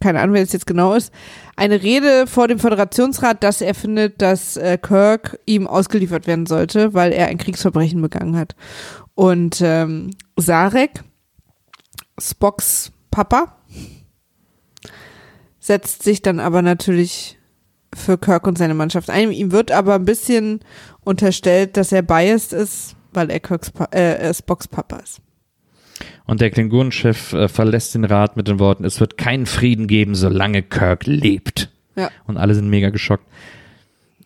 [0.00, 1.12] keine Ahnung, wer das jetzt genau ist,
[1.56, 6.94] eine Rede vor dem Föderationsrat, dass er findet, dass äh, Kirk ihm ausgeliefert werden sollte,
[6.94, 8.56] weil er ein Kriegsverbrechen begangen hat.
[9.14, 11.02] Und ähm, Sarek,
[12.18, 13.56] Spocks Papa,
[15.58, 17.38] setzt sich dann aber natürlich
[17.94, 19.32] für Kirk und seine Mannschaft ein.
[19.32, 20.60] Ihm wird aber ein bisschen
[21.02, 25.20] unterstellt, dass er biased ist, weil er Kirks pa äh, äh, Spocks Papa ist.
[26.30, 30.14] Und der Klingonenchef äh, verlässt den Rat mit den Worten, es wird keinen Frieden geben,
[30.14, 31.70] solange Kirk lebt.
[31.96, 32.08] Ja.
[32.28, 33.24] Und alle sind mega geschockt.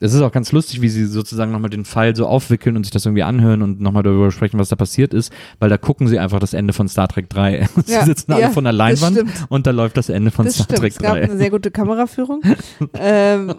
[0.00, 2.90] Es ist auch ganz lustig, wie sie sozusagen nochmal den Fall so aufwickeln und sich
[2.90, 6.18] das irgendwie anhören und nochmal darüber sprechen, was da passiert ist, weil da gucken sie
[6.18, 7.68] einfach das Ende von Star Trek 3.
[7.86, 10.56] sie Ja, sitzen alle ja, von der Leinwand und da läuft das Ende von Das
[10.56, 11.22] Star stimmt, Trek es gab 3.
[11.22, 12.42] eine sehr gute Kameraführung.
[12.98, 13.54] ähm,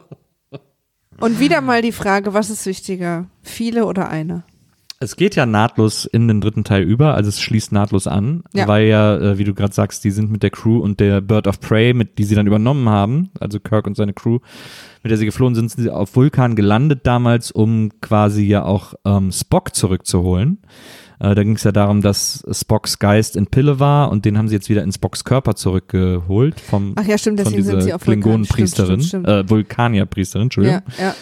[1.19, 4.43] und wieder mal die Frage, was ist wichtiger, viele oder eine?
[5.05, 8.67] Es geht ja nahtlos in den dritten Teil über, also es schließt nahtlos an, Ja.
[8.67, 11.47] weil ja, äh, wie du gerade sagst, die sind mit der Crew und der Bird
[11.47, 14.39] of Prey, mit die sie dann übernommen haben, also Kirk und seine Crew,
[15.03, 18.95] mit der sie geflohen sind, sind sie auf Vulkan gelandet damals, um quasi ja auch
[19.05, 20.57] ähm, Spock zurückzuholen.
[21.19, 24.47] Äh, da ging es ja darum, dass Spocks Geist in Pille war und den haben
[24.49, 27.85] sie jetzt wieder in Spocks Körper zurückgeholt vom Ach ja, stimmt, von deswegen sind dieser
[27.85, 28.21] sie auf Vulkan.
[28.21, 30.81] Klingonenpriesterin, äh, Vulkanierpriesterin, Entschuldigung.
[30.97, 31.15] Ja, ja,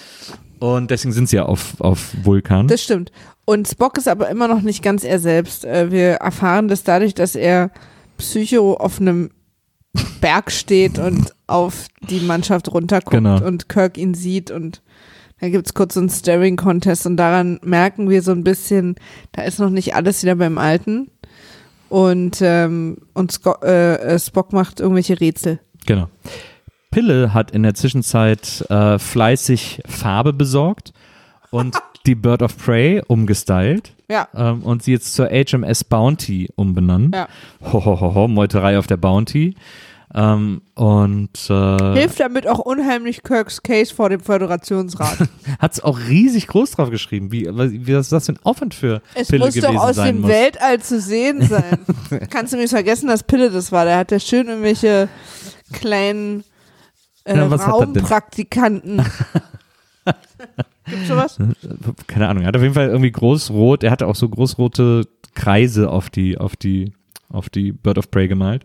[0.63, 2.67] Und deswegen sind sie ja auf, auf Vulkan.
[2.69, 3.11] das stimmt.
[3.43, 5.65] Und Spock ist aber immer noch nicht ganz er selbst.
[5.65, 7.69] Äh, Wir erfahren das dadurch, dass er
[8.17, 9.31] Psycho auf einem
[10.21, 13.43] Berg steht und auf die Mannschaft runterguckt Genau.
[13.45, 14.81] und Kirk ihn sieht und
[15.41, 18.95] da gibt's kurz so einen Staring-Contest und daran merken wir so ein bisschen,
[19.33, 21.11] da ist noch nicht alles wieder beim Alten.
[21.89, 25.59] Und, ähm, und Sco äh, äh, Spock macht irgendwelche Rätsel.
[25.85, 26.07] Genau.
[26.93, 30.93] Pille hat in der Zwischenzeit äh, fleißig Farbe besorgt
[31.49, 31.75] und
[32.05, 37.15] die Bird of Prey umgestylt Ja, ähm, und sie jetzt zur HMS Bounty umbenannt.
[37.15, 37.27] ja.
[37.63, 39.55] Ho, ho, ho, ho, Meuterei auf der Bounty.
[40.15, 45.17] Ähm, und äh, Hilft damit auch unheimlich Kirks Case vor dem Föderationsrat.
[45.59, 47.31] hat es auch riesig groß drauf geschrieben.
[47.31, 50.17] Wie, wie ist das für ein Aufwand für Es Pille muss gewesen doch aus sein
[50.17, 50.29] dem muss?
[50.29, 51.79] Weltall zu sehen sein.
[52.29, 53.85] Kannst du mir vergessen, dass Pille das war?
[53.85, 55.09] Der hat ja schön irgendwelche
[55.71, 56.43] kleinen
[57.25, 57.67] äh, Ja, was?
[57.67, 59.01] Raumpraktikanten.
[60.85, 61.37] Gibt's sowas?
[62.07, 65.89] keine Ahnung, er hat auf jeden Fall irgendwie großrot, er hatte auch so großrote Kreise
[65.89, 66.93] auf die, auf die,
[67.29, 68.63] auf die Bird of Prey gemalt,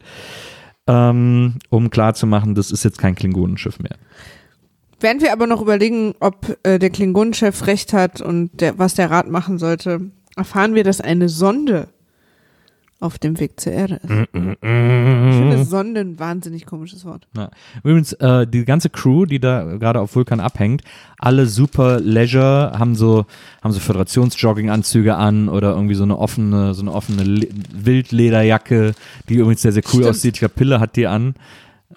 [0.88, 3.96] ähm, um klarzumachen, das ist jetzt kein Klingonenschiff mehr.
[5.00, 9.10] Während wir aber noch überlegen, ob äh, der Klingonenchef recht hat und der, was der
[9.10, 11.88] Rat machen sollte, erfahren wir, dass eine Sonde
[13.00, 14.10] auf dem Weg zur Erde ist.
[14.10, 17.28] Ich finde Sonde ein wahnsinnig komisches Wort.
[17.36, 17.50] Ja.
[17.84, 20.82] Übrigens, äh, die ganze Crew, die da gerade auf Vulkan abhängt,
[21.18, 23.24] alle super Leisure, haben so,
[23.62, 28.94] haben so Föderationsjogginganzüge an oder irgendwie so eine offene, so eine offene Le Wildlederjacke,
[29.28, 30.06] die übrigens sehr, sehr cool Stimmt.
[30.08, 30.34] aussieht.
[30.34, 31.34] Ich glaube, Pille hat die an.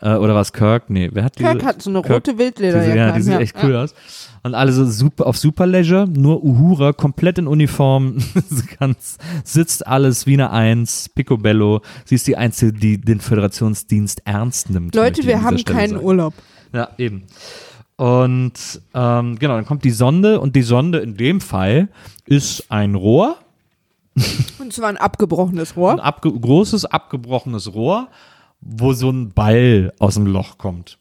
[0.01, 0.89] Äh, oder was Kirk?
[0.89, 1.49] Nee, wer hat diese?
[1.49, 2.91] Kirk hat so eine Kirk- rote Wildlederjacke.
[2.91, 3.93] diese, ja, die sieht echt cool aus.
[4.43, 8.17] Und alle so super, auf Super Leisure, nur Uhura, komplett in Uniform,
[8.79, 11.81] ganz, sitzt alles wie eine Eins, Picobello.
[12.05, 14.95] Sie ist die Einzige, die den Föderationsdienst ernst nimmt.
[14.95, 16.05] Leute, wir haben Stelle keinen sagen.
[16.05, 16.33] Urlaub.
[16.73, 17.23] Ja, eben.
[17.97, 21.89] Und ähm, genau, dann kommt die Sonde und die Sonde in dem Fall
[22.25, 23.37] ist ein Rohr,
[24.59, 25.91] Und zwar ein abgebrochenes Rohr.
[25.91, 28.07] ein abge großes abgebrochenes Rohr,
[28.59, 30.97] wo so ein Ball aus dem Loch kommt,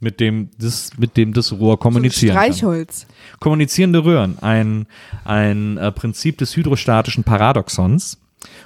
[0.00, 2.52] mit dem das, mit dem das Rohr So kommunizieren kann.
[2.52, 3.06] Streichholz.
[3.40, 4.86] Kommunizierende Röhren, ein,
[5.24, 8.18] ein äh, Prinzip des hydrostatischen Paradoxons.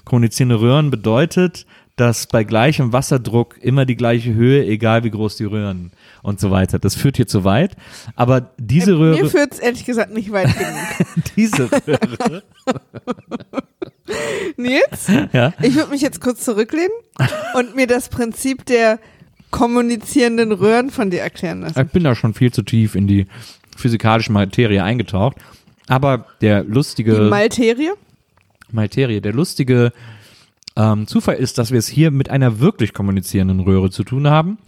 [0.04, 1.66] Kommunizierende Röhren bedeutet,
[1.96, 5.92] dass bei gleichem Wasserdruck immer die gleiche Höhe, egal wie groß die Röhren
[6.22, 6.78] und so weiter.
[6.78, 7.76] Das führt hier zu weit.
[8.16, 11.24] Aber diese Äh, Mir Röhre, führt es ehrlich gesagt nicht weit genug.
[11.36, 12.42] diese Röhre,
[14.56, 16.90] Nils, ja, ich würde mich jetzt kurz zurücklehnen
[17.54, 18.98] und mir das Prinzip der
[19.52, 21.80] kommunizierenden Röhren von dir erklären lassen.
[21.80, 23.26] ich bin da schon viel zu tief in die
[23.76, 25.36] physikalische Materie eingetaucht.
[25.86, 27.92] Aber der Die lustige Malterie?
[28.72, 29.92] Materie, der lustige
[30.74, 34.58] ähm, Zufall ist, dass wir es hier mit einer wirklich kommunizierenden Röhre zu tun haben.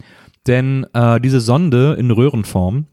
[0.47, 2.85] Denn äh, diese Sonde in Röhrenform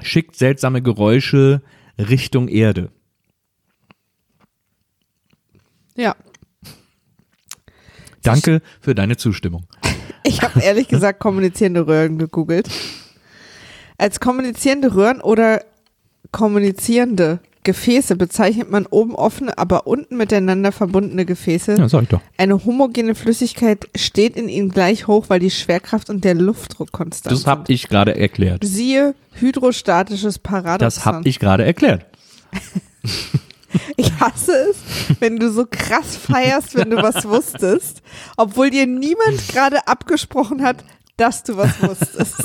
[0.00, 1.60] schickt seltsame Geräusche
[1.98, 2.90] Richtung Erde.
[5.96, 6.16] Ja.
[8.22, 9.66] Danke für deine Zustimmung.
[10.30, 12.68] Ich habe ehrlich gesagt kommunizierende Röhren gegoogelt.
[13.98, 15.64] Als kommunizierende Röhren oder
[16.30, 21.74] kommunizierende Gefäße bezeichnet man oben offene, aber unten miteinander verbundene Gefäße.
[21.74, 22.20] Ja, sag ich doch.
[22.38, 27.34] Eine homogene Flüssigkeit steht in ihnen gleich hoch, weil die Schwerkraft und der Luftdruck konstant
[27.34, 28.64] Das habe ich gerade erklärt.
[28.64, 30.78] Siehe hydrostatisches Paradoxon.
[30.78, 32.06] Das habe ich gerade erklärt.
[33.96, 34.76] Ich hasse es,
[35.20, 38.02] wenn du so krass feierst, wenn du was wusstest,
[38.36, 40.84] obwohl dir niemand gerade abgesprochen hat,
[41.16, 42.36] dass du was wusstest.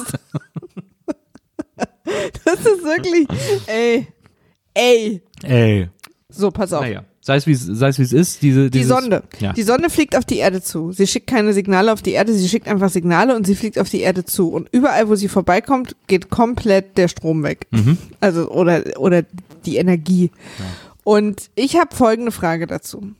[2.45, 3.27] Das ist wirklich,
[3.67, 4.07] ey,
[4.73, 5.21] ey.
[5.43, 5.89] Ey,
[6.29, 6.81] So, pass auf.
[6.81, 7.03] naja.
[7.21, 9.23] Sei es wie es sei es, wie es ist, diese Die Sonde.
[9.39, 9.51] Ja.
[9.53, 10.91] Die Sonde fliegt auf die Erde zu.
[10.91, 13.89] Sie schickt keine Signale auf die Erde, sie schickt einfach Signale und sie fliegt auf
[13.89, 14.49] die Erde zu.
[14.49, 17.65] Und überall, wo sie vorbeikommt, geht komplett der Strom weg.
[17.71, 17.97] Mhm.
[18.19, 19.23] Also, oder, oder
[19.65, 20.29] die Energie.
[21.05, 23.11] Und ich habe folgende Frage dazu.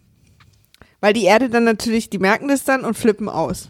[1.00, 3.70] Weil die Erde dann natürlich, die merken das dann und flippen aus.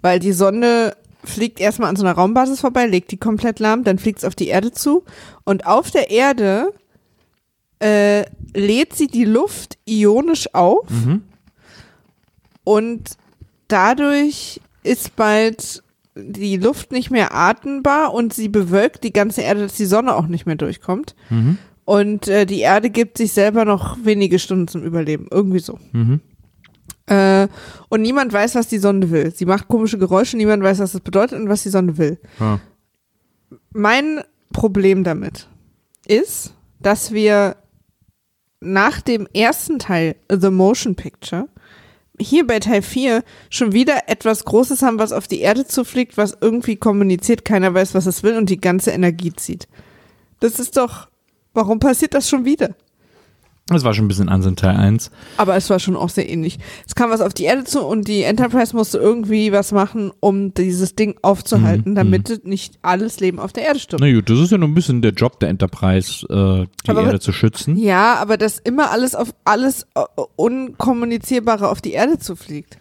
[0.00, 3.98] Weil die Sonde fliegt erstmal an so einer Raumbasis vorbei, legt die komplett lahm, dann
[3.98, 5.04] fliegt es auf die Erde zu.
[5.44, 6.72] Und auf der Erde
[7.80, 11.22] äh, lädt sie die Luft ionisch auf Mhm.
[12.64, 13.10] und
[13.68, 15.82] dadurch ist bald
[16.14, 20.26] die Luft nicht mehr atmbar und sie bewölkt die ganze Erde, dass die Sonne auch
[20.26, 21.14] nicht mehr durchkommt.
[21.30, 21.58] Mhm.
[21.84, 25.26] Und äh, die Erde gibt sich selber noch wenige Stunden zum Überleben.
[25.30, 25.78] Irgendwie so.
[25.92, 26.20] Mhm.
[27.06, 27.48] Äh,
[27.88, 29.32] und niemand weiß, was die Sonne will.
[29.34, 32.18] Sie macht komische Geräusche, niemand weiß, was das bedeutet und was die Sonne will.
[32.38, 32.60] Ja.
[33.72, 35.48] Mein Problem damit
[36.06, 37.56] ist, dass wir
[38.60, 41.48] nach dem ersten Teil, The Motion Picture,
[42.20, 46.36] hier bei Teil 4 schon wieder etwas Großes haben, was auf die Erde zufliegt, was
[46.40, 49.66] irgendwie kommuniziert, keiner weiß, was es will und die ganze Energie zieht.
[50.40, 51.08] Das ist doch,
[51.54, 52.70] warum passiert das schon wieder?
[53.68, 55.12] Das war schon ein bisschen Ansinn Teil 1.
[55.36, 56.58] Aber es war schon auch sehr ähnlich.
[56.84, 60.52] Es kam was auf die Erde zu und die Enterprise musste irgendwie was machen, um
[60.52, 64.02] dieses Ding aufzuhalten, Mhm, damit nicht alles Leben auf der Erde stirbt.
[64.02, 67.04] Na gut, das ist ja nur ein bisschen der Job der Enterprise, äh, die Aber-
[67.04, 67.76] Erde zu schützen.
[67.76, 70.00] Ja, aber dass immer alles auf alles äh,
[70.36, 72.78] Unkommunizierbare auf die Erde zufliegt.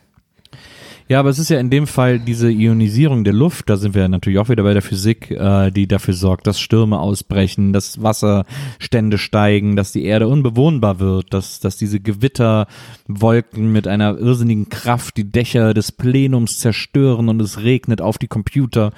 [1.07, 4.07] Ja, aber es ist ja in dem Fall diese Ionisierung der Luft, da sind wir
[4.07, 9.17] natürlich auch wieder bei der Physik, äh, die dafür sorgt, dass Stürme ausbrechen, dass Wasserstände
[9.17, 15.29] steigen, dass die Erde unbewohnbar wird, dass, dass diese Gewitterwolken mit einer irrsinnigen Kraft die
[15.29, 18.91] Dächer des Plenums zerstören und es regnet auf die Computer.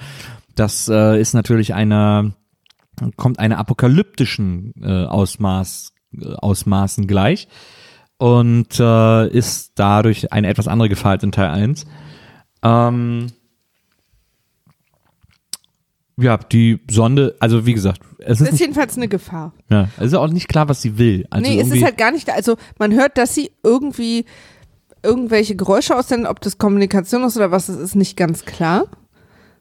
[0.54, 2.32] Das äh, ist natürlich einer,
[3.16, 7.48] kommt einer apokalyptischen äh, Ausmaß, äh, Ausmaßen gleich
[8.18, 11.86] und äh, ist dadurch eine etwas andere Gefahr als in Teil 1.
[12.62, 13.26] Ähm,
[16.16, 19.52] ja, die Sonde, also wie gesagt, es ist, ist nicht, jedenfalls eine Gefahr.
[19.68, 21.26] ja, es ist auch nicht klar, was sie will.
[21.30, 24.24] Also nee, es ist halt gar nicht, also man hört, dass sie irgendwie
[25.02, 28.86] irgendwelche Geräusche aussenden, ob das Kommunikation ist oder was, das ist nicht ganz klar.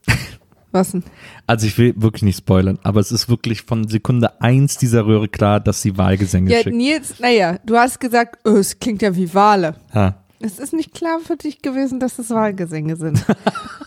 [0.73, 1.03] Was denn?
[1.47, 5.29] also ich will wirklich nicht spoilern, aber es ist wirklich von Sekunde eins dieser Röhre
[5.29, 6.75] klar, dass sie Wahlgesänge Ja, schickt.
[6.75, 9.75] Nils, naja, du hast gesagt, oh, es klingt ja wie Wale.
[9.93, 10.15] Ha.
[10.41, 13.23] Es ist nicht klar für dich gewesen, dass es Wahlgesänge sind.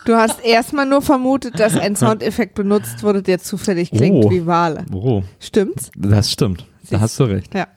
[0.05, 4.31] Du hast erstmal nur vermutet, dass ein Soundeffekt benutzt wurde, der zufällig klingt Oh.
[4.31, 4.85] wie Wale.
[4.93, 5.91] Oh, Stimmt's?
[5.97, 6.61] das stimmt.
[6.61, 7.53] Da Siehst- hast du recht.
[7.53, 7.67] Ja.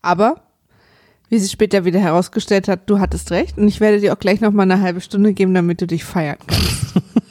[0.00, 0.40] Aber
[1.28, 4.40] Wie sich später wieder herausgestellt hat, du hattest recht und ich werde dir auch gleich
[4.40, 6.94] noch mal eine halbe Stunde geben, damit du dich feiern kannst.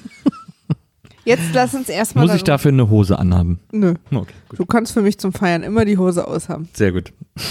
[1.27, 2.25] Jetzt lass uns erstmal.
[2.25, 3.59] Muss ich dafür eine Hose anhaben?
[3.71, 3.93] Nö.
[4.11, 4.33] Okay.
[4.55, 6.69] Du kannst für mich zum Feiern immer die Hose aushaben.
[6.73, 7.11] Sehr gut.
[7.35, 7.45] Das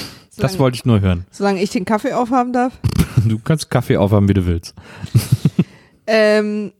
[0.52, 1.24] Solange- wollte ich nur hören.
[1.30, 2.78] Solange ich den Kaffee aufhaben darf.
[3.26, 4.74] Du kannst Kaffee aufhaben, wie du willst.
[6.06, 6.72] Ähm,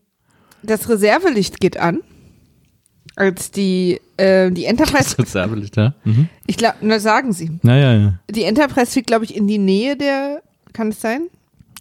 [0.63, 2.01] das Reservelicht geht an.
[3.17, 5.95] Als die, äh, die Enterprise, Reservelicht, ja?
[6.05, 6.29] Mhm.
[6.47, 7.51] ich glaube, na sagen sie.
[7.63, 8.15] Naja, ja.
[8.31, 10.43] Die Enterprise fliegt, glaube ich, in die Nähe der,
[10.75, 11.29] kann es sein?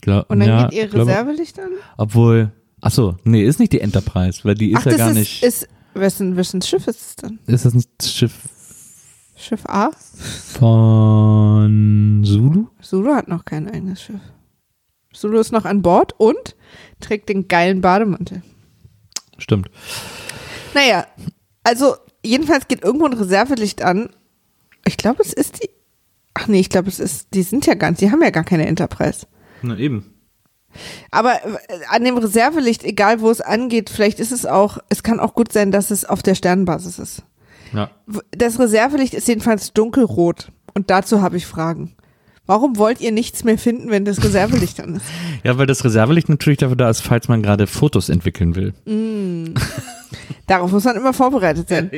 [0.01, 1.71] Glaub, Und dann ja, geht ihr glaube- Reservelicht an?
[1.97, 2.51] Obwohl,
[2.85, 5.15] ach so, nee, ist nicht die Enterprise, weil die ist Ach, ja das gar ist,
[5.17, 5.43] nicht.
[5.43, 7.39] ist, wessen, wessen Schiff ist es dann?
[7.47, 8.33] ist das nicht das Schiff
[9.35, 9.89] Schiff A?
[10.53, 12.67] von Zulu?
[12.79, 14.21] Sulu hat noch kein eigenes Schiff.
[15.11, 16.55] Sulu ist noch an Bord und
[16.99, 18.43] trägt den geilen Bademantel.
[19.37, 19.69] Stimmt.
[20.73, 21.07] Naja,
[21.63, 24.09] also jedenfalls geht irgendwo ein Reservelicht an.
[24.85, 25.69] Ich glaube, es ist die.
[26.33, 27.33] Ach nee, ich glaube, es ist.
[27.33, 29.25] Die sind ja gar nicht, die haben ja gar keine Enterprise.
[29.61, 30.14] Na eben.
[31.11, 31.57] Aber äh,
[31.89, 35.51] an dem Reservelicht, egal wo es angeht, vielleicht ist es auch, es kann auch gut
[35.51, 37.23] sein, dass es auf der Sternenbasis ist.
[37.73, 37.91] Ja.
[38.31, 40.51] Das Reservelicht ist jedenfalls dunkelrot.
[40.73, 41.95] Und dazu habe ich Fragen.
[42.47, 45.05] Warum wollt ihr nichts mehr finden, wenn das Reservelicht an ist?
[45.43, 48.73] Ja, weil das Reservelicht natürlich dafür da ist, falls man gerade Fotos entwickeln will.
[50.47, 51.91] Darauf muss man immer vorbereitet sein.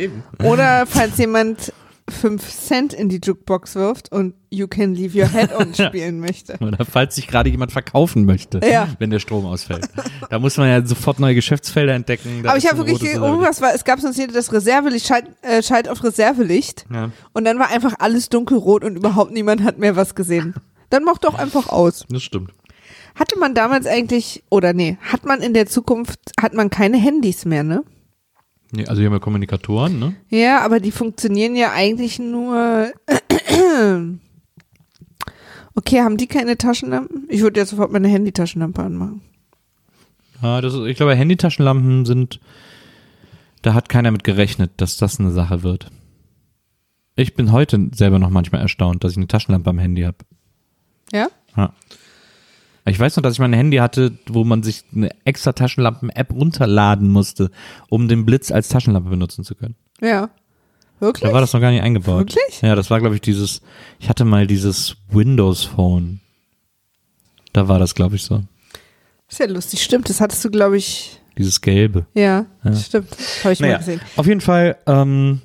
[0.43, 1.71] Oder falls jemand
[2.09, 6.57] 5 Cent in die Jukebox wirft und You Can Leave Your Head On spielen möchte.
[6.61, 8.87] Oder falls sich gerade jemand verkaufen möchte, Ja.
[8.99, 9.87] wenn der Strom ausfällt.
[10.29, 12.43] Da muss man ja sofort neue Geschäftsfelder entdecken.
[12.43, 15.25] Da Aber ich habe wirklich, irgendwas war, es gab so eine Szene, das Reservelicht, schalt,
[15.41, 19.77] äh, schalt auf Reservelicht Ja, und dann war einfach alles dunkelrot und überhaupt niemand hat
[19.77, 20.53] mehr was gesehen.
[20.89, 22.05] Dann mach doch einfach aus.
[22.09, 22.51] das stimmt.
[23.15, 27.45] Hatte man damals eigentlich, oder nee, hat man in der Zukunft, hat man keine Handys
[27.45, 27.83] mehr, ne?
[28.71, 30.15] Nee, also hier haben wir Kommunikatoren, ne?
[30.29, 32.91] Ja, aber die funktionieren ja eigentlich nur.
[35.77, 37.27] Okay, haben die keine Taschenlampen?
[37.29, 39.21] Ich würde jetzt sofort meine Handytaschenlampe anmachen.
[40.41, 42.39] Ja, das ist, ich glaube, Handytaschenlampen sind,
[43.61, 45.91] da hat keiner mit gerechnet, dass das eine Sache wird.
[47.15, 50.17] Ich bin heute selber noch manchmal erstaunt, dass ich eine Taschenlampe am Handy habe.
[51.11, 51.27] Ja?
[51.55, 51.73] Ja.
[52.87, 57.09] Ich weiß noch, dass ich mein Handy hatte, wo man sich eine extra Taschenlampen-App runterladen
[57.09, 57.51] musste,
[57.89, 59.75] um den Blitz als Taschenlampe benutzen zu können.
[60.01, 60.29] Ja.
[60.99, 61.27] Wirklich?
[61.29, 62.19] Da war das noch gar nicht eingebaut.
[62.35, 62.61] Wirklich?
[62.61, 63.61] Ja, das war, glaube ich, dieses,
[63.99, 66.21] ich hatte mal dieses Windows Phone.
[67.53, 68.43] Da war das, glaube ich, so.
[69.29, 70.09] Ist ja lustig, stimmt.
[70.09, 71.19] Das hattest du, glaube ich.
[71.37, 72.07] Dieses gelbe.
[72.15, 72.73] Ja, Ja.
[72.75, 73.09] stimmt.
[73.43, 74.01] Habe ich mal Naja, gesehen.
[74.15, 75.41] auf jeden Fall ähm,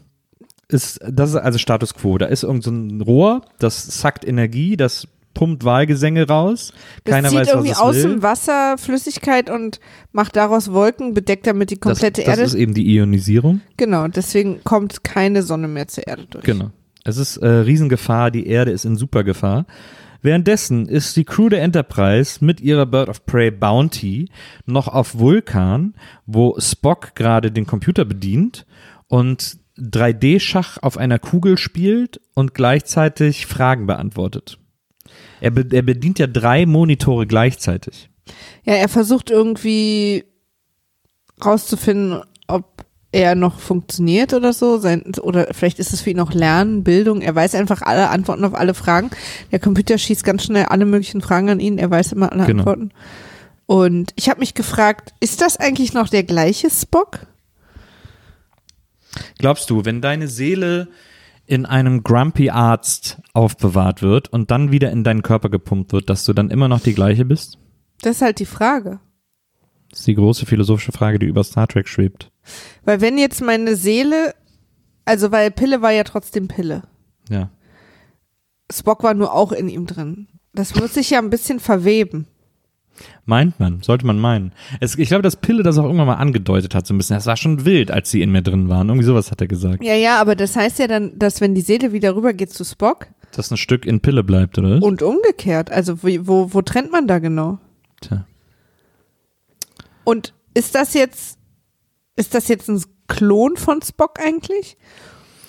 [0.68, 2.16] ist das ist also Status Quo.
[2.16, 6.72] Da ist irgend so ein Rohr, das sackt Energie, das pumpt Wahlgesänge raus.
[7.04, 8.02] Das Keiner zieht weiß, irgendwie was es aus will.
[8.02, 9.80] dem Wasser Flüssigkeit und
[10.12, 12.42] macht daraus Wolken, bedeckt damit die Das, komplette das Erde.
[12.42, 13.60] ist eben die Ionisierung.
[13.76, 16.44] genau, deswegen kommt keine Sonne mehr zur Erde durch.
[16.44, 16.70] Genau.
[17.04, 19.66] Es ist äh, Riesengefahr, die Erde ist in Supergefahr.
[20.24, 24.28] Währenddessen ist die Crew der Enterprise mit ihrer Bird of Prey Bounty
[24.66, 25.94] noch auf Vulkan,
[26.26, 28.64] wo Spock gerade den Computer bedient
[29.08, 34.58] und 3D-Schach auf einer Kugel spielt und gleichzeitig Fragen beantwortet.
[35.42, 38.08] Er, be er bedient ja drei Monitore gleichzeitig.
[38.62, 40.24] Ja, er versucht irgendwie
[41.44, 44.78] rauszufinden, ob er noch funktioniert oder so.
[44.78, 47.22] Sein, oder vielleicht ist es für ihn auch Lernen, Bildung.
[47.22, 49.10] Er weiß einfach alle Antworten auf alle Fragen.
[49.50, 51.76] Der Computer schießt ganz schnell alle möglichen Fragen an ihn.
[51.76, 52.60] Er weiß immer alle Genau.
[52.60, 52.92] Antworten.
[53.66, 57.26] Und ich habe mich gefragt, ist das eigentlich noch der gleiche Spock?
[59.38, 60.86] Glaubst du, wenn deine Seele
[61.46, 66.24] in einem Grumpy Arzt aufbewahrt wird und dann wieder in deinen Körper gepumpt wird, dass
[66.24, 67.58] du dann immer noch die gleiche bist?
[68.00, 69.00] Das ist halt die Frage.
[69.90, 72.32] Das ist die große philosophische Frage, die über Star Trek schwebt.
[72.84, 74.34] Weil wenn jetzt meine Seele,
[75.04, 76.84] also weil Pille war ja trotzdem Pille.
[77.28, 77.50] Ja.
[78.70, 80.28] Spock war nur auch in ihm drin.
[80.54, 82.26] Das muss sich ja ein bisschen verweben.
[83.24, 84.52] Meint man, sollte man meinen.
[84.80, 87.16] Es, ich glaube, dass Pille das auch irgendwann mal angedeutet hat, so ein bisschen.
[87.16, 88.88] Das war schon wild, als sie in mir drin waren.
[88.88, 89.82] Irgendwie sowas hat er gesagt.
[89.82, 93.06] Ja, ja, aber das heißt ja dann, dass wenn die Seele wieder rübergeht zu Spock
[93.32, 94.82] Dass ein Stück in Pille bleibt, oder?
[94.82, 97.58] und umgekehrt, also wie, wo, wo trennt man da genau?
[98.00, 98.26] Tja.
[100.04, 101.38] Und ist das jetzt,
[102.16, 104.76] ist das jetzt ein Klon von Spock eigentlich?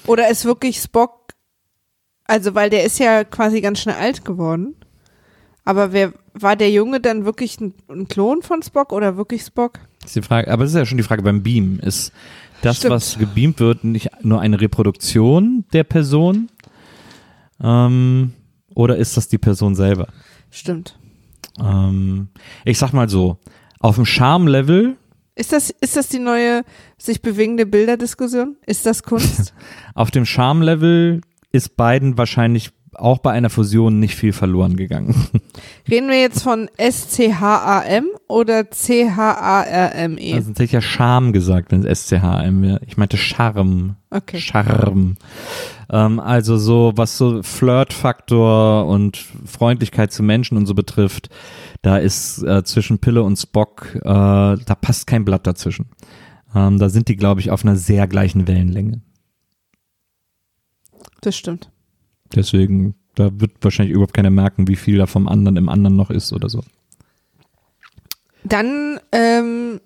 [0.06, 1.34] Oder ist wirklich Spock,
[2.26, 4.76] also weil der ist ja quasi ganz schnell alt geworden.
[5.66, 9.80] Aber wer, war der Junge dann wirklich ein, ein Klon von Spock oder wirklich Spock?
[10.04, 11.80] Ist die Frage, aber es ist ja schon die Frage beim Beamen.
[11.80, 12.12] Ist
[12.62, 12.92] das, Stimmt.
[12.94, 16.50] was gebeamt wird, nicht nur eine Reproduktion der Person?
[17.62, 18.34] Ähm,
[18.74, 20.08] oder ist das die Person selber?
[20.50, 20.98] Stimmt.
[21.60, 22.30] Ähm,
[22.66, 23.38] ich sag mal so,
[23.80, 24.96] auf dem Charme-Level,
[25.36, 26.64] Ist das, ist das die neue
[26.98, 28.56] sich bewegende Bilderdiskussion?
[28.66, 29.54] Ist das Kunst?
[29.94, 31.22] auf dem Charme-Level
[31.52, 35.16] ist Biden wahrscheinlich auch bei einer Fusion nicht viel verloren gegangen.
[35.90, 40.34] Reden wir jetzt von S-C-H-A-M oder C-H-A-R-M-E?
[40.34, 42.82] Also hätte ich ja Charme gesagt, wenn es SCHM wäre.
[42.88, 43.96] Ich meinte Charme.
[44.10, 44.40] Okay.
[44.40, 45.16] Charme.
[45.90, 51.30] Ähm, also so, was so Flirtfaktor und Freundlichkeit zu Menschen und so betrifft,
[51.82, 55.88] da ist äh, zwischen Pille und Spock, äh, da passt kein Blatt dazwischen.
[56.56, 59.02] Ähm, da sind die, glaube ich, auf einer sehr gleichen Wellenlänge.
[61.22, 61.73] Das stimmt.
[62.36, 66.10] Deswegen, da wird wahrscheinlich überhaupt keiner merken, wie viel da vom anderen im anderen noch
[66.10, 66.64] ist oder so.
[68.44, 69.80] Dann ähm,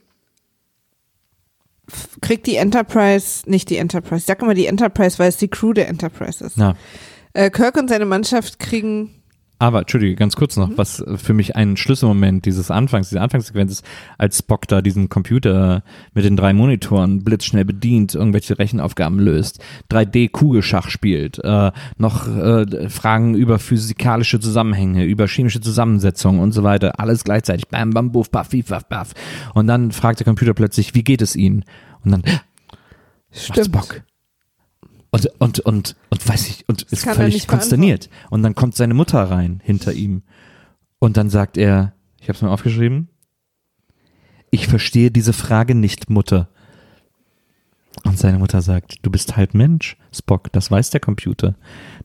[2.21, 5.73] kriegt die Enterprise, nicht die Enterprise, ich sag immer die Enterprise, weil es die Crew
[5.73, 6.57] der Enterprise ist.
[6.57, 6.75] Ja.
[7.33, 9.16] Äh, Kirk und seine Mannschaft kriegen,
[9.59, 13.71] Aber, Entschuldige, ganz kurz noch, was äh, für mich ein Schlüsselmoment dieses Anfangs, diese Anfangssequenz
[13.71, 13.85] ist,
[14.17, 15.83] als Spock da diesen Computer
[16.13, 19.59] mit den drei Monitoren blitzschnell bedient, irgendwelche Rechenaufgaben löst,
[19.91, 26.99] 3D-Kugelschach spielt, äh, noch äh, Fragen über physikalische Zusammenhänge, über chemische Zusammensetzung und so weiter,
[26.99, 29.13] alles gleichzeitig, bam, bam, buff, baff, fief, baff, baff.
[29.55, 31.65] Und dann fragt der Computer plötzlich, wie geht es Ihnen?
[32.05, 32.43] Und dann, macht
[33.31, 33.65] stimmt.
[33.65, 34.03] Spock.
[35.09, 38.09] Und, und, und, und weiß ich, und ist kann er völlig konsterniert.
[38.29, 40.23] Und dann kommt seine Mutter rein hinter ihm.
[40.99, 43.09] Und dann sagt er, ich habe es mir aufgeschrieben,
[44.51, 46.49] ich verstehe diese Frage nicht, Mutter.
[48.03, 51.55] Und seine Mutter sagt, du bist halb Mensch, Spock, das weiß der Computer.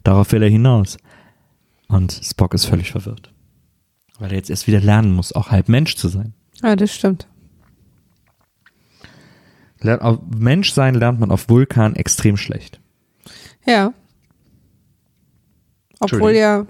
[0.03, 0.97] Darauf will er hinaus.
[1.89, 3.33] Und Spock ist völlig verwirrt.
[4.19, 6.35] Weil er jetzt erst wieder lernen muss, auch halb Mensch zu sein.
[6.63, 7.29] Ja, das stimmt.
[10.31, 12.81] Mensch sein lernt man auf Vulkan extrem schlecht.
[13.67, 13.93] Ja.
[16.01, 16.67] Obwohl ja,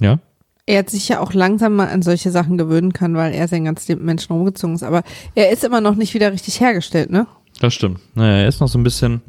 [0.00, 0.18] Ja?
[0.66, 3.88] er sich ja auch langsam mal an solche Sachen gewöhnen kann, weil er sein ganzes
[3.88, 4.82] Leben Menschen rumgezogen ist.
[4.82, 5.02] Aber
[5.34, 7.26] er ist immer noch nicht wieder richtig hergestellt, ne?
[7.60, 8.00] Das stimmt.
[8.14, 9.20] Naja, er ist noch so ein bisschen.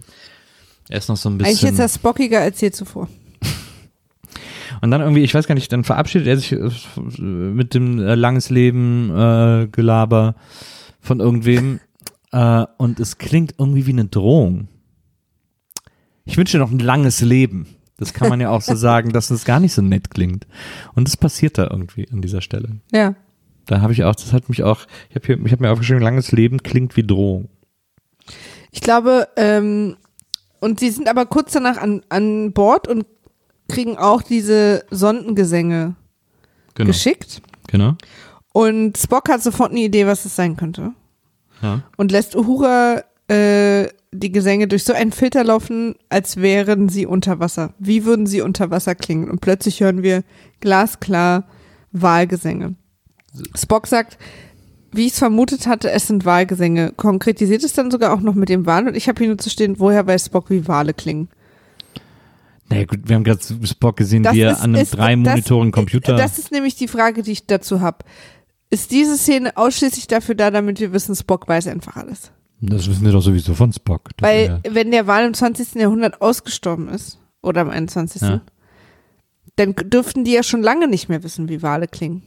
[0.89, 1.51] Er ist noch so ein bisschen.
[1.57, 3.07] Eigentlich ist er spockiger als je zuvor.
[4.81, 8.15] und dann irgendwie, ich weiß gar nicht, dann verabschiedet er sich äh, mit dem äh,
[8.15, 10.35] langes Leben äh, Gelaber
[11.01, 11.79] von irgendwem.
[12.31, 14.67] äh, und es klingt irgendwie wie eine Drohung.
[16.25, 17.67] Ich wünsche dir noch ein langes Leben.
[17.97, 20.47] Das kann man ja auch so sagen, dass es gar nicht so nett klingt.
[20.95, 22.79] Und das passiert da irgendwie an dieser Stelle.
[22.91, 23.15] Ja.
[23.65, 26.31] Da habe ich auch, das hat mich auch, ich habe ich hab mir aufgeschrieben, langes
[26.31, 27.49] Leben klingt wie Drohung.
[28.71, 29.95] Ich glaube, ähm,
[30.59, 33.05] und sie sind aber kurz danach an, an Bord und
[33.67, 35.95] kriegen auch diese Sondengesänge
[36.75, 36.87] Genau.
[36.87, 37.41] geschickt.
[37.67, 37.95] Genau.
[38.53, 40.91] Und Spock hat sofort eine Idee, was es sein könnte.
[41.61, 41.81] Ja.
[41.97, 47.39] Und lässt Uhura äh, die Gesänge durch so einen Filter laufen, als wären sie unter
[47.39, 47.73] Wasser.
[47.79, 49.29] Wie würden sie unter Wasser klingen?
[49.29, 50.23] Und plötzlich hören wir
[50.61, 51.47] glasklar
[51.91, 52.75] Wahlgesänge.
[53.55, 54.17] Spock sagt,
[54.91, 56.93] wie ich es vermutet hatte, es sind Wahlgesänge.
[56.95, 59.49] Konkretisiert es dann sogar auch noch mit dem Wal und ich habe hier nur zu
[59.49, 61.27] stehen, woher weiß Spock, wie Wale klingen.
[62.69, 65.15] Naja gut, wir haben gerade Spock gesehen, Das wie er ist- an einem ist- drei
[65.15, 66.15] Monitoren Computer.
[66.15, 67.99] Das ist nämlich die Frage, die ich dazu habe.
[68.71, 72.31] Ist diese Szene ausschließlich dafür da, damit wir wissen, Spock weiß einfach alles?
[72.67, 74.09] Das wissen wir doch sowieso von Spock.
[74.19, 75.79] Weil er- wenn der Wal im 20.
[75.79, 78.41] Jahrhundert ausgestorben ist, oder im 21., Ja.
[79.55, 82.23] dann dürften die ja schon lange nicht mehr wissen, wie Wale klingen.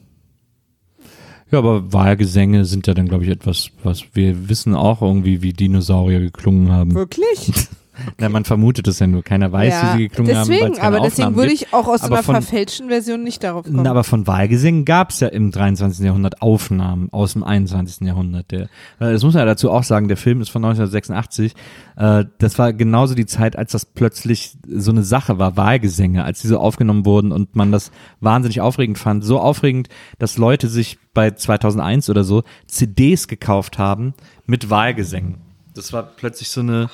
[1.51, 5.53] ja, aber Wahlgesänge sind ja dann, glaube ich, etwas, was wir wissen auch irgendwie, wie
[5.53, 6.95] Dinosaurier geklungen haben.
[6.95, 7.53] Wirklich?
[8.19, 9.23] Na, man vermutet es ja nur.
[9.23, 10.49] Keiner weiß, wie sie geklungen haben.
[10.49, 13.23] deswegen, es keine aber deswegen Aufnahmen würde ich auch aus Aber einer von- verfälschten Version
[13.23, 13.83] nicht darauf kommen.
[13.83, 16.05] Na, aber von Wahlgesängen gab es ja im 23.
[16.05, 18.07] Jahrhundert Aufnahmen aus dem 21.
[18.07, 18.51] Jahrhundert.
[18.51, 18.69] Der, äh,
[19.13, 21.55] das muss man ja dazu auch sagen, der Film ist von 1986.
[21.97, 26.41] Äh, das war genauso die Zeit, als das plötzlich so eine Sache war, Wahlgesänge, als
[26.41, 27.91] die so aufgenommen wurden und man das
[28.21, 29.25] wahnsinnig aufregend fand.
[29.25, 29.89] So aufregend,
[30.19, 34.15] dass Leute sich bei 2001 oder so CDs gekauft haben
[34.47, 35.37] mit Wahlgesängen.
[35.75, 36.91] Das war plötzlich so eine,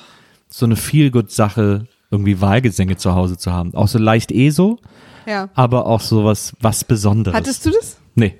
[0.57, 3.73] so eine Feel-Good-Sache, irgendwie Wahlgesänge zu Hause zu haben.
[3.73, 4.79] Auch so leicht ESO
[5.25, 5.49] ja.
[5.53, 7.35] aber auch sowas, was Besonderes.
[7.35, 7.97] Hattest du das?
[8.15, 8.35] Nee.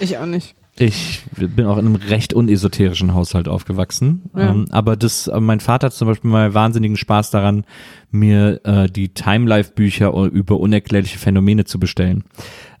[0.00, 0.54] Ich auch nicht.
[0.78, 4.30] Ich bin auch in einem recht unesoterischen Haushalt aufgewachsen.
[4.34, 4.50] Ja.
[4.50, 7.64] Ähm, aber das, äh, mein Vater hat zum Beispiel mal wahnsinnigen Spaß daran,
[8.10, 12.24] mir äh, die Time-Life-Bücher über unerklärliche Phänomene zu bestellen.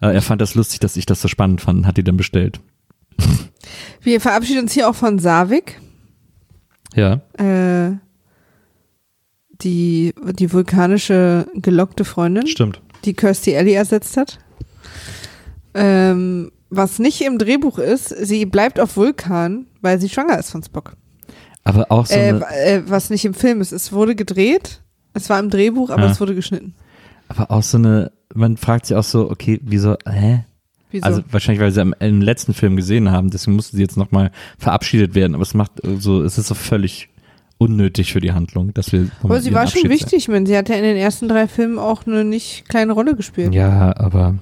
[0.02, 2.18] Äh, er fand das lustig, dass ich das so spannend fand und hat die dann
[2.18, 2.60] bestellt.
[4.02, 5.80] Wir verabschieden uns hier auch von Savik,
[6.94, 7.22] Ja.
[7.38, 7.96] äh,
[9.62, 12.46] die, die vulkanische gelockte Freundin.
[12.46, 12.80] Stimmt.
[13.04, 14.38] die Kirstie Alley ersetzt hat.
[15.74, 20.62] Ähm, was nicht im Drehbuch ist, sie bleibt auf Vulkan, weil sie schwanger ist von
[20.62, 20.94] Spock.
[21.64, 23.72] Aber auch so äh, eine, äh, was nicht im Film ist.
[23.72, 24.82] Es wurde gedreht,
[25.14, 26.10] es war im Drehbuch, aber Ja.
[26.10, 26.74] es wurde geschnitten.
[27.28, 30.44] aber auch so eine, man fragt sich auch so, okay, wieso, hä?
[30.92, 31.04] Wieso?
[31.04, 34.30] Also wahrscheinlich, weil sie am, im letzten Film gesehen haben, deswegen musste sie jetzt nochmal
[34.58, 35.34] verabschiedet werden.
[35.34, 37.08] Aber es macht so, es ist so völlig
[37.58, 39.08] unnötig für die Handlung, dass wir.
[39.22, 40.14] Aber sie war schon Abschied wichtig.
[40.14, 43.16] Ich meine, sie hat ja in den ersten drei Filmen auch eine nicht kleine Rolle
[43.16, 43.54] gespielt.
[43.54, 44.36] Ja, aber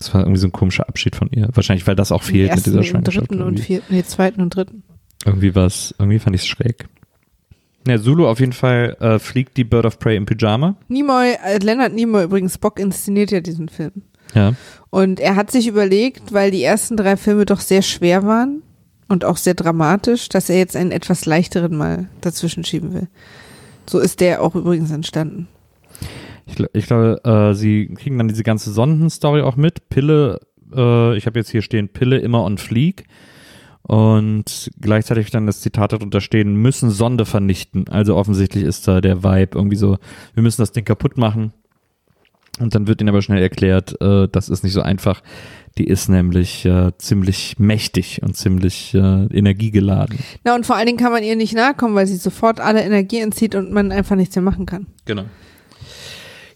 [0.00, 1.48] es war irgendwie so ein komischer Abschied von ihr.
[1.52, 3.30] Wahrscheinlich, weil das auch fehlt mit ersten, dieser im Schwangerschaft.
[3.30, 4.82] dritten und vierten, nee, zweiten und dritten.
[5.24, 6.86] Irgendwie was, irgendwie fand ich es schräg.
[7.86, 10.76] Ja, Zulu auf jeden Fall äh, fliegt die Bird of Prey im Pyjama.
[10.88, 14.02] Nimoy, äh, Leonard Nimoy übrigens, Spock inszeniert ja diesen Film.
[14.34, 14.54] Ja.
[14.90, 18.62] Und er hat sich überlegt, weil die ersten drei Filme doch sehr schwer waren
[19.08, 23.08] und auch sehr dramatisch, dass er jetzt einen etwas leichteren mal dazwischen schieben will.
[23.86, 25.48] So ist der auch übrigens entstanden.
[26.46, 29.88] Ich, ich glaube, äh, sie kriegen dann diese ganze Sondenstory auch mit.
[29.88, 30.40] Pille,
[30.74, 33.06] äh, ich habe jetzt hier stehen, Pille immer on fleek.
[33.82, 37.88] Und gleichzeitig dann das Zitat darunter stehen, müssen Sonde vernichten.
[37.88, 39.96] Also offensichtlich ist da der Vibe irgendwie so,
[40.34, 41.54] wir müssen das Ding kaputt machen.
[42.60, 45.22] Und dann wird ihnen aber schnell erklärt, äh, das ist nicht so einfach.
[45.76, 50.18] Die ist nämlich äh, ziemlich mächtig und ziemlich äh, energiegeladen.
[50.44, 52.82] Na, und vor allen Dingen kann man ihr nicht nahe kommen, weil sie sofort alle
[52.82, 54.86] Energie entzieht und man einfach nichts mehr machen kann.
[55.04, 55.24] Genau.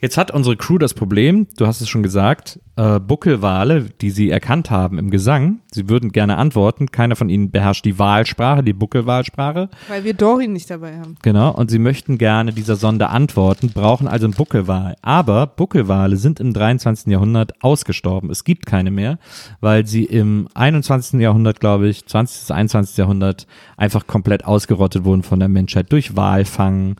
[0.02, 4.30] Jetzt hat unsere Crew das Problem, du hast es schon gesagt, äh, Buckelwale, die sie
[4.30, 8.72] erkannt haben im Gesang, sie würden gerne antworten, keiner von ihnen beherrscht die Wahlsprache, die
[8.72, 11.14] Buckelwahlsprache, Weil wir Dorin nicht dabei haben.
[11.22, 14.96] genau, und sie möchten gerne dieser Sonde antworten, brauchen also einen Buckelwal.
[15.02, 17.06] Aber Buckelwale sind im 23.
[17.06, 18.28] Jahrhundert ausgestorben.
[18.28, 19.20] Es gibt keine mehr,
[19.60, 21.20] weil sie im 21.
[21.20, 22.40] Jahrhundert, glaube ich, 20.
[22.40, 22.96] bis 21.
[22.96, 23.46] Jahrhundert
[23.76, 26.96] einfach komplett ausgerottet wurden von der Menschheit durch Walfang,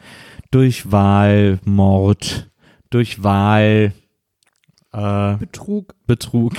[0.52, 2.51] durch Walmord,
[2.94, 3.92] durch Wahl,
[4.92, 5.94] äh, Betrug.
[6.06, 6.54] Betrug.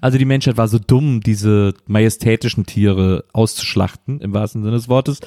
[0.00, 5.20] Also die Menschheit war so dumm, diese majestätischen Tiere auszuschlachten, im wahrsten Sinne des Wortes.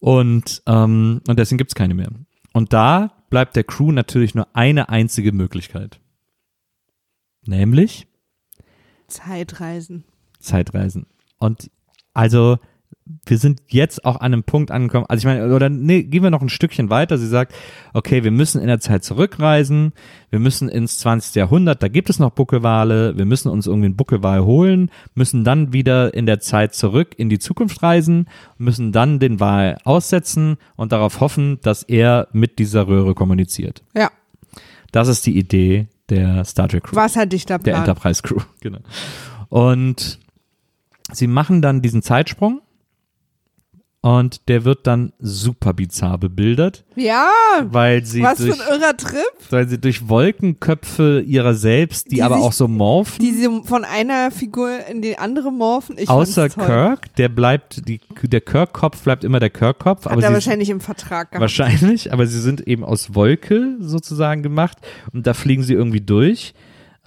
[0.00, 2.10] Und, ähm, und deswegen gibt's keine mehr.
[2.52, 6.00] Und da bleibt der Crew natürlich nur eine einzige Möglichkeit.
[7.46, 8.06] Nämlich
[9.06, 10.04] Zeitreisen.
[10.38, 11.06] Zeitreisen.
[11.38, 11.70] Und
[12.12, 12.58] also
[13.24, 16.30] wir sind jetzt auch an einem Punkt angekommen, also ich meine, oder nee, gehen wir
[16.30, 17.16] noch ein Stückchen weiter.
[17.16, 17.54] Sie sagt,
[17.94, 19.92] okay, wir müssen in der Zeit zurückreisen,
[20.30, 21.34] wir müssen ins 20.
[21.34, 25.72] Jahrhundert, da gibt es noch Buckelwale, wir müssen uns irgendwie einen Buckelwal holen, müssen dann
[25.72, 28.28] wieder in der Zeit zurück in die Zukunft reisen,
[28.58, 33.82] müssen dann den Wal aussetzen und darauf hoffen, dass er mit dieser Röhre kommuniziert.
[33.94, 34.10] Ja.
[34.92, 37.84] Das ist die Idee der Star Trek Crew Was hat dich da der Plan?
[37.84, 38.80] Enterprise Crew, genau.
[39.48, 40.18] Und
[41.12, 42.60] sie machen dann diesen Zeitsprung
[44.00, 47.30] und der wird dann super bizarr bebildert, Ja,
[47.64, 52.16] weil sie was für durch, ein irrer Trip, weil sie durch Wolkenköpfe ihrer selbst, die,
[52.16, 55.96] Die aber sich- auch so morphen, die sie von einer Figur in die andere morphen.
[55.98, 56.48] Ich außer.
[56.48, 60.80] Kirk, der bleibt, die, der Kirk-Kopf bleibt immer der Kirk-Kopf, Hat aber er wahrscheinlich im
[60.80, 61.40] Vertrag gehabt.
[61.40, 64.78] Wahrscheinlich, aber sie sind eben aus Wolke sozusagen gemacht
[65.12, 66.54] und da fliegen sie irgendwie durch.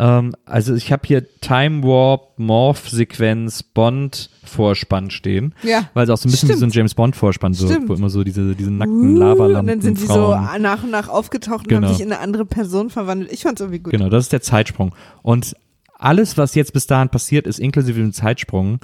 [0.04, 5.90] Ähm, also ich habe hier Time Warp, Morph Sequenz, Bond Vorspann stehen, Ja.
[5.94, 6.76] weil es auch so ein bisschen wie so ein Stimmt.
[6.76, 7.88] James Bond Vorspann so, Stimmt.
[7.88, 10.90] wo immer so diese diese nackten Uh, Lavalampen und dann sind sie so nach und
[10.90, 11.88] nach aufgetaucht und Genau.
[11.88, 13.32] haben sich in eine andere Person verwandelt.
[13.32, 13.92] Ich fand's irgendwie gut.
[13.92, 14.96] Genau, das ist der Zeitsprung.
[15.22, 15.56] Und
[16.00, 18.80] alles, was jetzt bis dahin passiert ist, inklusive dem Zeitsprung,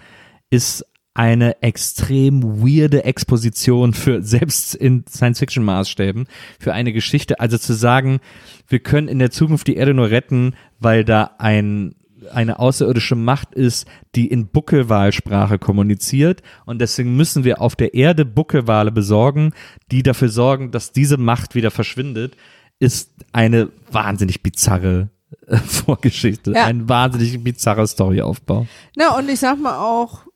[0.52, 0.86] ist
[1.18, 6.28] eine extrem weirde Exposition für selbst in Science-Fiction-Maßstäben
[6.60, 7.40] für eine Geschichte.
[7.40, 8.20] Also zu sagen,
[8.68, 11.96] wir können in der Zukunft die Erde nur retten, weil da ein
[12.34, 18.26] eine außerirdische Macht ist, die in Buckelwalsprache kommuniziert und deswegen müssen wir auf der Erde
[18.26, 19.54] Buckelwale besorgen,
[19.92, 22.36] die dafür sorgen, dass diese Macht wieder verschwindet,
[22.80, 25.10] ist eine wahnsinnig bizarre
[25.46, 26.66] äh, Vorgeschichte, Ja.
[26.66, 28.68] ein wahnsinnig bizarrer Storyaufbau.
[28.98, 30.27] Na, und ich sag mal auch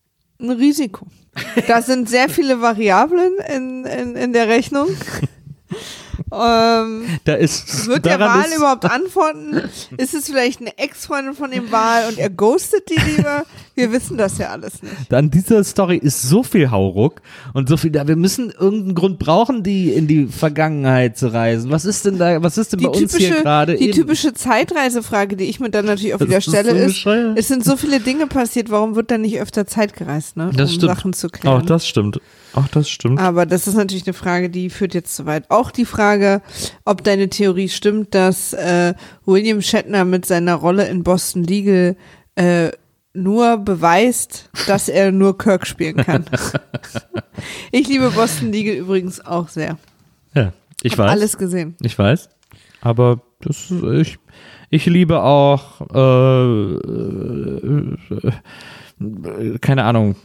[0.41, 1.05] ein Risiko.
[1.67, 4.89] Da sind sehr viele Variablen in, in, in der Rechnung.
[6.31, 9.61] ähm, Da ist wird der Wal ist, überhaupt antworten?
[9.97, 13.43] Ist es vielleicht eine Ex-Freundin von dem Wal und er ghostet die lieber?
[13.75, 14.93] Wir wissen das ja alles nicht.
[15.09, 17.21] Dann dieser Story ist so viel Hauruck
[17.53, 18.07] und so viel da.
[18.07, 21.71] Wir müssen irgendeinen Grund brauchen, die in die Vergangenheit zu reisen.
[21.71, 22.41] Was ist denn da?
[22.43, 23.75] Was ist denn Die bei uns hier typische, gerade?
[23.75, 23.93] die eben?
[23.93, 27.37] typische Zeitreisefrage, die ich mir dann natürlich auch Das wieder ist so stelle, ist, bescheuert.
[27.39, 30.51] es sind so viele Dinge passiert, warum wird dann nicht öfter Zeit gereist, ne?
[30.55, 30.95] Das um stimmt.
[30.95, 31.61] Sachen zu klären.
[31.61, 32.19] Auch das stimmt.
[32.53, 33.19] Auch das stimmt.
[33.19, 35.49] Aber das ist natürlich eine Frage, die führt jetzt zu weit.
[35.49, 36.41] Auch die Frage,
[36.85, 38.93] ob deine Theorie stimmt, dass äh,
[39.25, 41.95] William Shatner mit seiner Rolle in Boston Legal
[42.35, 42.71] äh,
[43.13, 46.25] nur beweist, dass er nur Kirk spielen kann.
[47.71, 49.77] ich liebe Boston Legal übrigens auch sehr.
[50.33, 51.11] Ja, ich Hab weiß.
[51.11, 51.75] alles gesehen.
[51.81, 52.29] Ich weiß.
[52.81, 54.19] Aber das ist, ich,
[54.69, 57.97] ich liebe auch, äh, äh,
[58.99, 60.15] äh, keine Ahnung,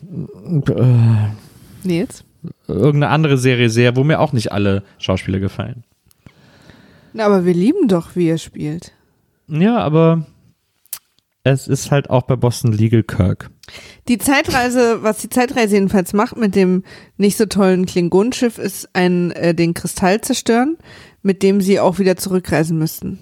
[0.68, 1.28] äh,
[1.86, 2.24] Nils?
[2.68, 5.84] irgendeine andere Serie sehr, wo mir auch nicht alle Schauspieler gefallen.
[7.12, 8.92] Na, aber wir lieben doch, wie er spielt.
[9.48, 10.26] Ja, aber
[11.44, 13.50] es ist halt auch bei Boston Legal Kirk.
[14.08, 16.82] Die Zeitreise, was die Zeitreise jedenfalls macht mit dem
[17.16, 20.76] nicht so tollen Klingonenschiff, ist ein äh, den Kristall zerstören,
[21.22, 23.18] mit dem sie auch wieder zurückreisen müssten.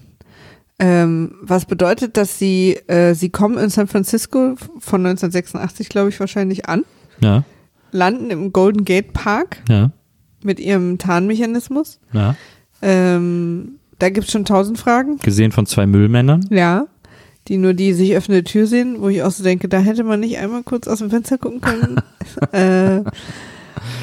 [0.79, 6.19] Ähm, was bedeutet, dass sie äh, sie kommen in San Francisco von 1986, glaube ich,
[6.19, 6.85] wahrscheinlich an,
[7.21, 7.45] Ja,
[7.95, 9.91] landen im Golden Gate Park ja,
[10.43, 12.01] mit ihrem Tarnmechanismus.
[12.13, 12.35] ja.
[12.83, 15.19] Ähm, da gibt's schon tausend Fragen.
[15.19, 16.45] Gesehen von zwei Müllmännern.
[16.51, 16.87] Ja.
[17.49, 20.21] Die nur die sich öffnende Tür sehen, wo ich auch so denke, da hätte man
[20.21, 22.01] nicht einmal kurz aus dem Fenster gucken können.
[22.53, 23.09] äh,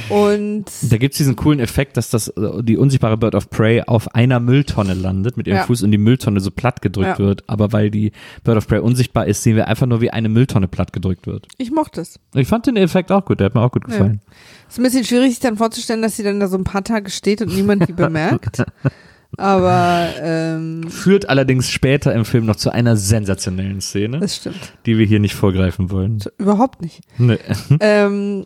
[0.10, 4.14] und Da gibt's diesen coolen Effekt, dass das äh, die unsichtbare Bird of Prey auf
[4.16, 5.64] einer Mülltonne landet mit ihrem Ja.
[5.64, 7.26] Fuß und die Mülltonne so platt gedrückt Ja.
[7.26, 7.44] wird.
[7.48, 8.12] Aber weil die
[8.44, 11.48] Bird of Prey unsichtbar ist, sehen wir einfach nur, wie eine Mülltonne platt gedrückt wird.
[11.58, 12.20] ich mochte es.
[12.36, 14.22] Ich fand den Effekt auch gut, der hat mir auch gut gefallen.
[14.70, 17.10] Ist ein bisschen schwierig, sich dann vorzustellen, dass sie dann da so ein paar Tage
[17.10, 18.64] steht und niemand die bemerkt.
[19.38, 24.74] Aber ähm, Führt allerdings später im Film noch zu einer sensationellen Szene, das stimmt.
[24.86, 26.20] die wir hier nicht vorgreifen wollen.
[26.38, 27.00] Überhaupt nicht.
[27.18, 27.38] Nee.
[27.80, 28.46] ähm,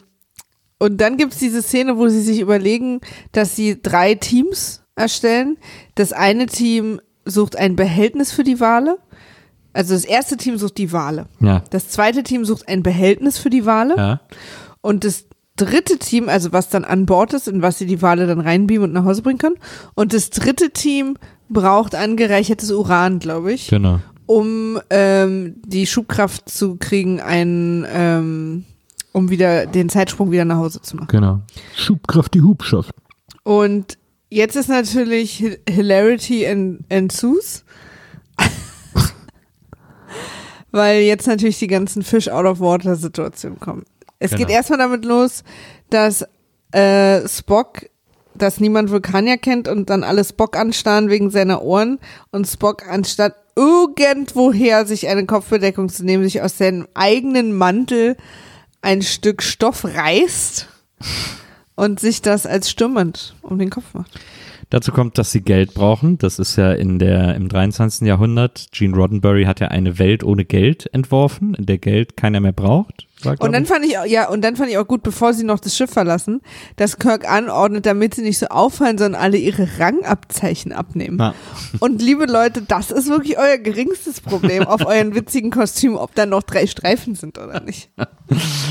[0.80, 3.02] und dann gibt's diese Szene, wo sie sich überlegen,
[3.32, 5.58] dass sie drei Teams erstellen.
[5.96, 8.98] Das eine Team sucht ein Behältnis für die Wale.
[9.74, 11.28] Also das erste Team sucht die Wale.
[11.42, 11.64] Ja.
[11.70, 13.96] Das zweite Team sucht ein Behältnis für die Wale.
[13.98, 14.22] Ja.
[14.82, 15.26] Und das
[15.58, 18.90] dritte Team, also was dann an Bord ist und was sie die Wale dann reinbeamen
[18.90, 19.56] und nach Hause bringen können.
[19.96, 21.18] Und das dritte Team
[21.50, 24.00] braucht angereichertes Uran, glaube ich, Genau.
[24.26, 28.66] um ähm, die Schubkraft zu kriegen, ein, ähm,
[29.16, 31.08] um wieder den Zeitsprung wieder nach Hause zu machen.
[31.10, 31.40] Genau.
[31.74, 32.94] Schubkraft die Hubschaft.
[33.44, 33.98] Und
[34.30, 37.64] jetzt ist natürlich Hi- Hilarity en- ensues.
[40.72, 43.84] Weil jetzt natürlich die ganzen Fish-out-of-water-Situationen kommen.
[44.20, 44.40] Es Genau.
[44.46, 45.44] geht erstmal damit los,
[45.90, 46.26] dass
[46.74, 47.86] äh, Spock,
[48.34, 52.00] dass niemand Vulkanier kennt und dann alle Spock anstarren wegen seiner Ohren
[52.32, 58.18] und Spock anstatt irgendwoher sich eine Kopfbedeckung zu nehmen, sich aus seinem eigenen Mantel
[58.86, 60.68] ein Stück Stoff reißt
[61.74, 64.20] und sich das als Stirnband um den Kopf macht.
[64.70, 66.18] Dazu kommt, dass sie Geld brauchen.
[66.18, 68.08] Das ist ja in der, im 23.
[68.08, 68.68] Jahrhundert.
[68.72, 73.08] Gene Roddenberry hat ja eine Welt ohne Geld entworfen, in der Geld keiner mehr braucht.
[73.26, 75.44] War, Und dann fand ich auch, ja, und dann fand ich auch gut, bevor sie
[75.44, 76.42] noch das Schiff verlassen,
[76.76, 81.18] dass Kirk anordnet, damit sie nicht so auffallen, sondern alle ihre Rangabzeichen abnehmen.
[81.18, 81.34] Na,
[81.80, 86.26] Und liebe Leute, das ist wirklich euer geringstes Problem auf euren witzigen Kostüm, ob da
[86.26, 87.90] noch drei Streifen sind oder nicht.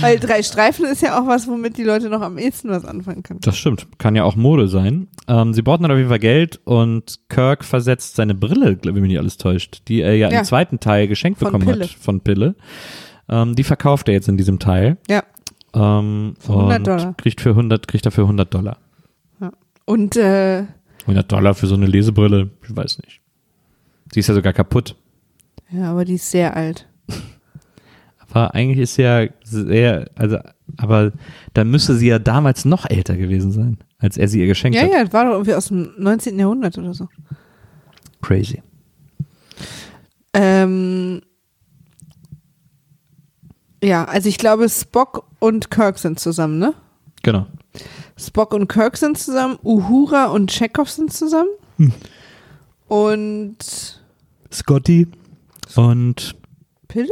[0.01, 3.23] Weil drei Streifen ist ja auch was, womit die Leute noch am ehesten was anfangen
[3.23, 3.41] können.
[3.43, 3.87] das stimmt.
[3.99, 5.09] Kann ja auch Mode sein.
[5.29, 9.03] Ähm, sie brauchen dann auf jeden Fall Geld und Kirk versetzt seine Brille, wenn mich
[9.05, 10.41] nicht alles täuscht, die er ja, Ja.
[10.41, 11.85] im zweiten Teil geschenkt Von bekommen Pille.
[11.85, 12.55] hat von Pille.
[13.29, 14.97] Ähm, die verkauft er jetzt in diesem Teil.
[15.09, 15.23] Ja.
[15.75, 17.15] Ähm, Für 100 und Dollar.
[17.17, 18.77] Kriegt, für 100, kriegt dafür 100 Dollar.
[19.87, 20.65] Und äh,
[21.03, 23.21] 100 Dollar für so eine Lesebrille, ich weiß nicht.
[24.13, 24.97] Sie ist ja sogar kaputt.
[25.71, 26.87] ja, aber die ist sehr alt.
[28.31, 30.39] Aber eigentlich ist sie ja sehr, also,
[30.79, 31.13] aber
[31.53, 34.85] dann müsste sie ja damals noch älter gewesen sein, als er sie ihr geschenkt Ja,
[34.85, 34.91] hat.
[34.93, 36.39] ja, das war doch irgendwie aus dem 19.
[36.39, 37.09] Jahrhundert oder so.
[38.23, 38.63] Crazy.
[40.33, 41.21] Ähm,
[43.85, 46.75] ja, also ich glaube, Spock und Kirk sind zusammen, ne?
[47.23, 47.47] Genau.
[48.17, 51.49] Spock und Kirk sind zusammen, Uhura und Chekhov sind zusammen.
[52.89, 54.01] Und
[54.53, 55.09] Scotty
[55.75, 56.37] und,
[56.87, 57.09] Pille?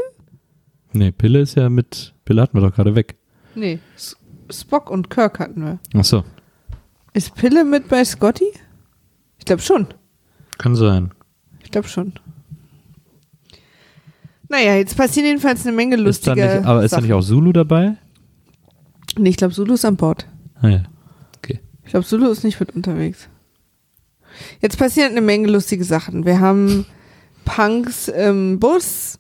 [0.93, 3.17] nee, Pille ist ja mit, Pille hatten wir doch gerade weg.
[3.55, 4.17] Nee, S
[4.51, 5.79] Spock und Kirk hatten wir.
[5.95, 6.25] Ach so,
[7.15, 8.53] Ist Pille mit bei Scotty?
[9.39, 9.87] Ich glaube schon.
[10.59, 11.11] kann sein.
[11.65, 12.13] Ich glaube schon.
[14.53, 17.55] Naja, jetzt passieren jedenfalls eine Menge Ist lustige nicht, aber ist da nicht auch Zulu
[17.55, 17.97] dabei?
[19.17, 20.27] Nee, ich glaube, Zulu ist an Bord.
[20.61, 20.83] Ah ja,
[21.39, 21.61] okay.
[21.83, 23.31] Ich glaube, Zulu ist nicht mit unterwegs.
[24.61, 26.27] Jetzt passieren eine Menge lustige Sachen.
[26.27, 26.85] Wir haben
[27.47, 29.19] Punks im Bus,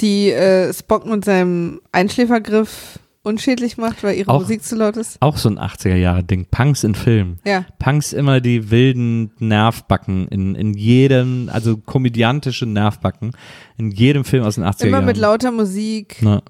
[0.00, 5.16] die äh, Spock mit seinem Einschläfergriff unschädlich macht, weil ihre Auch- Musik zu laut ist.
[5.20, 6.46] Auch so ein 80er-Jahre-Ding.
[6.50, 7.38] Punks in Filmen.
[7.44, 13.32] Ja, Punks immer die wilden Nervbacken in, in jedem, also komödiantische Nervbacken
[13.76, 15.04] in jedem Film aus den 80er immer Jahren.
[15.06, 16.42] mit lauter Musik, Na,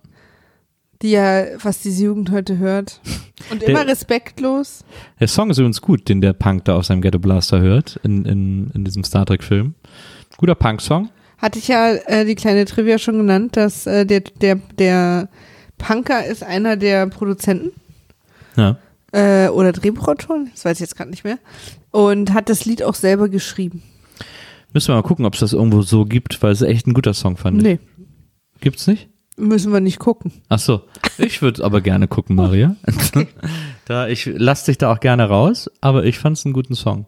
[1.03, 3.01] die ja fast diese Jugend heute hört.
[3.51, 4.85] Und Der- immer respektlos.
[5.19, 8.25] der Song ist übrigens gut, den der Punk da auf seinem Ghetto Blaster hört, in,
[8.27, 9.75] in, in diesem Star Trek-Film.
[10.37, 11.09] Guter Punk-Song.
[11.39, 15.29] Hatte ich ja äh, die kleine Trivia schon genannt, dass äh, der, der, der
[15.81, 17.73] Punker ist einer der Produzenten.
[18.57, 18.77] Ja.
[19.13, 21.39] äh, oder Drehbuchautoren, das weiß ich jetzt gerade nicht mehr,
[21.91, 23.83] und hat das Lied auch selber geschrieben.
[24.73, 27.15] Müssen wir mal gucken, ob es das irgendwo so gibt, weil es echt ein guter
[27.15, 27.59] Song fand.
[27.59, 27.63] ich.
[27.63, 27.79] Nee,
[28.61, 29.09] Gibt's nicht?
[29.41, 30.33] müssen wir nicht gucken.
[30.49, 30.83] Ach so.
[31.19, 32.77] Ich würde aber gerne gucken, Maria.
[33.87, 37.07] da, ich lass dich da auch gerne raus, aber ich fand es einen guten Song.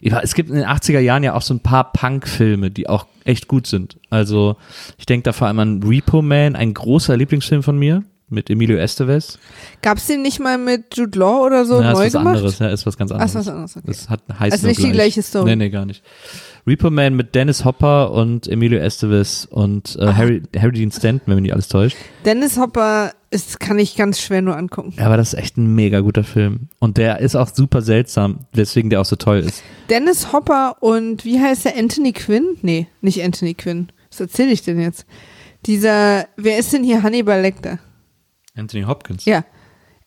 [0.00, 3.48] Es gibt in den 80er Jahren ja auch so ein paar Punk-Filme, die auch echt
[3.48, 3.98] gut sind.
[4.10, 4.56] Also
[4.96, 8.76] ich denke da vor allem an Repo Man, ein großer Lieblingsfilm von mir mit Emilio
[8.76, 9.38] Estevez.
[9.82, 12.36] Gab's den nicht mal mit Jude Law oder so ja, neu ist was gemacht?
[12.36, 13.30] anderes, ja, ist was ganz Ach, anderes.
[13.34, 13.86] ist was anderes, okay.
[13.86, 14.92] Das hat, heißt Also nicht die gleich.
[14.94, 15.44] gleiche Story.
[15.50, 16.02] Nee, nee, gar nicht.
[16.66, 21.36] Repo Man mit Dennis Hopper und Emilio Estevez und äh, Harry, Harry Dean Stanton, wenn
[21.36, 21.96] mich nicht alles täuscht.
[22.26, 24.92] Dennis Hopper ist, kann ich ganz schwer nur angucken.
[24.98, 26.68] Ja, aber das ist echt ein mega guter Film.
[26.78, 29.62] Und der ist auch super seltsam, weswegen der auch so toll ist.
[29.88, 32.56] Dennis Hopper und wie heißt der Anthony Quinn?
[32.60, 33.88] Nee, nicht Anthony Quinn.
[34.10, 35.06] Was erzähle ich denn jetzt?
[35.66, 37.78] Dieser, wer ist denn hier Hannibal Lecter?
[38.58, 39.24] Anthony Hopkins.
[39.24, 39.44] Ja.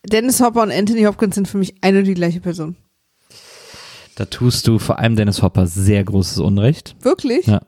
[0.06, 2.76] Dennis Hopper und Anthony Hopkins sind für mich eine und die gleiche Person.
[4.16, 6.95] Da tust du vor allem Dennis Hopper sehr großes Unrecht.
[7.02, 7.45] Wirklich?
[7.47, 7.62] Ja.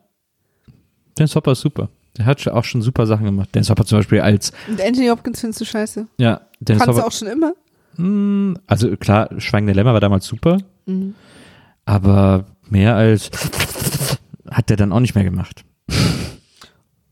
[1.17, 1.89] Dennis Hopper ist super.
[2.17, 3.49] Der hat schon- auch schon super Sachen gemacht.
[3.55, 6.07] Dennis Hopper zum Beispiel als, Und Anthony Hopkins findest du scheiße?
[6.17, 7.53] ja, Dennis Fandst du Hopper, auch schon immer?
[7.97, 11.15] mh, also klar, Schweigende Lämmer war damals super, Mhm.
[11.85, 13.29] aber mehr als
[14.49, 15.63] hat der dann auch nicht mehr gemacht.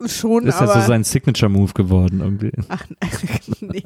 [0.07, 0.73] Schon, Ist aber.
[0.75, 2.51] ja so sein Signature-Move geworden irgendwie.
[2.69, 2.85] Ach,
[3.61, 3.83] nee.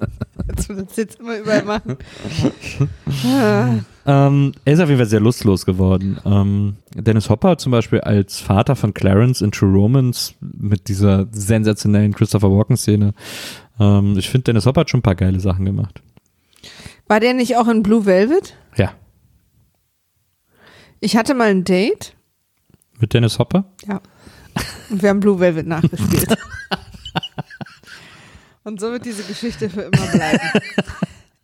[0.47, 1.97] Als wir das jetzt immer überall machen.
[4.07, 6.19] Ähm, er ist auf jeden Fall sehr lustlos geworden.
[6.25, 12.13] Ähm, Dennis Hopper zum Beispiel als Vater von Clarence in True Romance mit dieser sensationellen
[12.13, 13.15] Christopher Walken-Szene.
[13.79, 16.03] Ähm, ich finde, Dennis Hopper hat schon ein paar geile Sachen gemacht.
[17.07, 18.55] War der nicht auch in Blue Velvet?
[18.77, 18.93] Ja.
[20.99, 22.15] Ich hatte mal ein Date.
[22.99, 23.65] Mit Dennis Hopper?
[23.87, 24.01] Ja.
[24.89, 26.37] Und wir haben Blue Velvet nachgespielt.
[28.63, 30.39] Und so wird diese Geschichte für immer bleiben.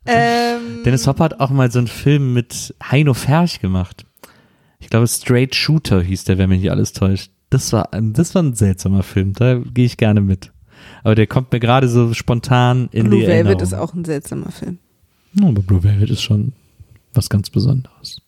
[0.05, 4.05] ähm, Dennis Hopper hat auch mal so einen Film mit Heino Ferch gemacht.
[4.79, 7.31] Ich glaube, Straight Shooter hieß der, wenn mich nicht alles täuscht.
[7.51, 10.51] Das war, ein- das war ein seltsamer Film, da gehe ich gerne mit.
[11.03, 13.61] Aber der kommt mir gerade so spontan in Blue die Velvet Erinnerung.
[13.61, 14.79] ist auch ein seltsamer Film.
[15.39, 16.53] Aber Blue Velvet ist schon
[17.13, 18.21] was ganz Besonderes.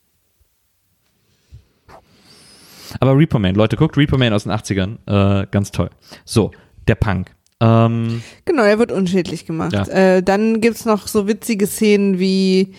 [2.99, 4.97] Aber Reaper Man, Leute, guckt Reaper Man aus den 80ern.
[5.41, 5.89] Äh, ganz toll.
[6.25, 6.51] So,
[6.87, 7.31] der Punk.
[7.59, 9.73] Ähm, Genau, er wird unschädlich gemacht.
[9.73, 9.87] Ja.
[9.87, 12.73] Äh, dann gibt's noch so witzige Szenen wie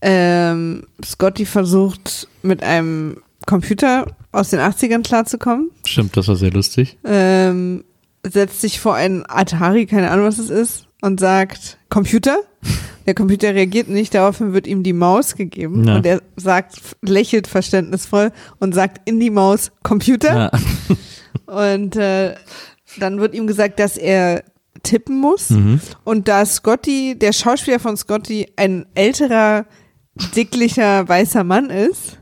[0.00, 5.70] ähm, Scotty versucht mit einem Computer aus den 80ern klarzukommen.
[5.86, 6.98] stimmt, das war sehr lustig.
[7.04, 7.84] ähm,
[8.22, 12.38] setzt sich vor einen Atari, keine Ahnung, was es ist, und sagt, Computer?
[13.08, 15.96] Der Computer reagiert nicht, daraufhin wird ihm die Maus gegeben Ja.
[15.96, 20.50] und er sagt, lächelt verständnisvoll und sagt in die Maus Computer
[21.46, 21.72] Ja.
[21.72, 22.34] und äh,
[22.98, 24.44] dann wird ihm gesagt, dass er
[24.82, 25.80] tippen muss Mhm.
[26.04, 29.64] und da Scotty, der Schauspieler von Scotty, ein älterer,
[30.36, 32.18] dicklicher, weißer Mann ist,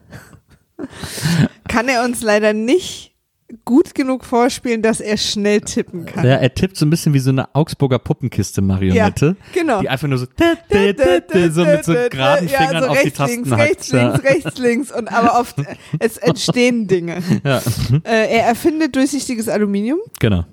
[1.68, 3.15] kann er uns leider nicht
[3.64, 6.24] gut genug vorspielen, dass er schnell tippen kann.
[6.26, 9.36] ja, er tippt so ein bisschen wie so eine Augsburger Puppenkiste-Marionette.
[9.52, 9.80] genau.
[9.80, 13.34] Die einfach nur so, so mit so geraden ja, Fingern so auf die rechts, Tasten
[13.44, 13.60] links, hackt.
[13.62, 15.56] rechts, links, rechts, links und aber oft,
[16.00, 17.22] es entstehen Dinge.
[17.44, 17.62] Ja.
[18.04, 20.44] Äh, er erfindet durchsichtiges Aluminium, Genau.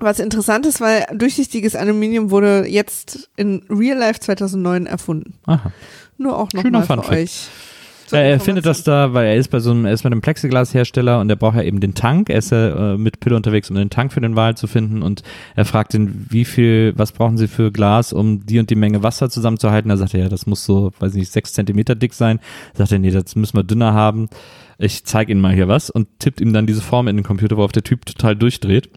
[0.00, 5.34] was interessant ist, weil durchsichtiges Aluminium wurde jetzt in Real Life 2009 erfunden.
[5.46, 5.72] Aha.
[6.18, 7.10] Nur auch nochmal für Fact.
[7.10, 7.48] euch.
[8.06, 10.08] Zur Ja, er findet das da, weil er ist bei so einem, er ist bei
[10.08, 12.30] einem Plexiglashersteller und der braucht ja eben den Tank.
[12.30, 15.02] Er ist ja äh, mit Pille unterwegs, um den Tank für den Wal zu finden
[15.02, 15.22] und
[15.56, 19.02] er fragt ihn, wie viel, was brauchen Sie für Glas, um die und die Menge
[19.02, 19.88] Wasser zusammenzuhalten?
[19.88, 22.40] Da sagt er, ja, das muss so, weiß nicht, sechs Zentimeter dick sein.
[22.74, 24.28] Sagt er, nee, das müssen wir dünner haben.
[24.78, 27.56] Ich zeige Ihnen mal hier was und tippt ihm dann diese Form in den Computer,
[27.56, 28.90] worauf der Typ total durchdreht.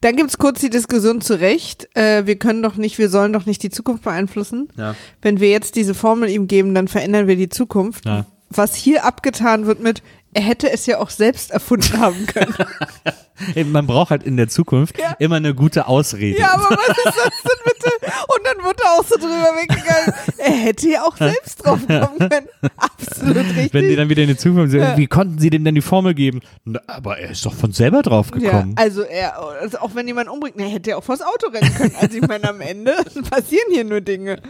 [0.00, 1.88] Dann gibt's kurz die Diskussion zu Recht.
[1.94, 4.68] Äh, wir können doch nicht, wir sollen doch nicht die Zukunft beeinflussen.
[4.76, 4.94] Ja.
[5.22, 8.06] Wenn wir jetzt diese Formel ihm geben, dann verändern wir die Zukunft.
[8.06, 8.26] Ja.
[8.56, 10.02] Was hier abgetan wird mit,
[10.32, 12.54] er hätte es ja auch selbst erfunden haben können.
[13.72, 15.16] Man braucht halt in der Zukunft Ja.
[15.18, 16.38] immer eine gute Ausrede.
[16.38, 17.90] ja, aber was ist das denn bitte?
[18.28, 20.14] Und dann wird er auch so drüber weggegangen.
[20.38, 22.48] Er hätte ja auch selbst drauf kommen können.
[22.76, 23.74] Absolut richtig.
[23.74, 24.96] Wenn die dann wieder in die Zukunft sagen, Ja.
[24.96, 26.40] wie konnten sie dem denn die Formel geben?
[26.64, 28.74] Na, aber er ist doch von selber drauf ja, gekommen.
[28.76, 31.94] also er, also auch wenn jemand umbringt, er hätte ja auch vors Auto rennen können.
[32.00, 32.94] Also ich meine, am Ende
[33.30, 34.40] passieren hier nur Dinge.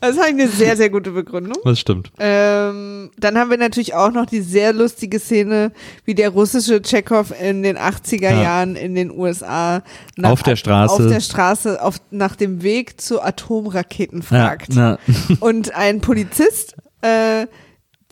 [0.00, 1.58] Das ist eigentlich eine sehr, sehr gute Begründung.
[1.64, 2.10] Das stimmt.
[2.18, 5.72] Ähm, dann haben wir natürlich auch noch die sehr lustige Szene,
[6.06, 8.42] wie der russische Tschechow in den 80er Ja.
[8.42, 9.82] Jahren in den USA
[10.22, 10.94] Auf der Straße.
[10.94, 14.72] auf der Straße auf, nach dem Weg zu Atomraketen fragt.
[14.74, 14.98] Ja,
[15.40, 17.46] Und ein Polizist, äh,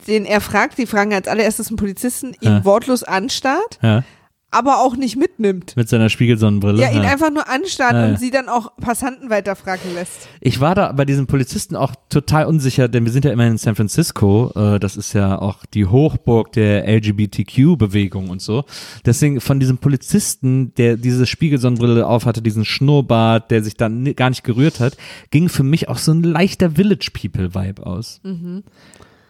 [0.07, 2.65] den er fragt, die fragen als allererstes einen Polizisten, ihn Ja.
[2.65, 4.03] wortlos anstarrt, ja,
[4.51, 5.75] aber auch nicht mitnimmt.
[5.75, 6.81] mit seiner Spiegelsonnenbrille.
[6.81, 7.09] Ja, ihn ja.
[7.09, 8.09] einfach nur anstarrt Ja, ja.
[8.09, 10.27] und sie dann auch Passanten weiterfragen lässt.
[10.41, 13.57] Ich war da bei diesen Polizisten auch total unsicher, denn wir sind ja immer in
[13.57, 14.51] San Francisco.
[14.55, 18.65] Äh, das ist ja auch die Hochburg der LGBTQ-Bewegung und so.
[19.05, 24.43] Deswegen von diesem Polizisten, der diese Spiegelsonnenbrille aufhatte, diesen Schnurrbart, der sich dann gar nicht
[24.43, 24.97] gerührt hat,
[25.29, 28.21] ging für mich auch so ein leichter Village People-Vibe aus.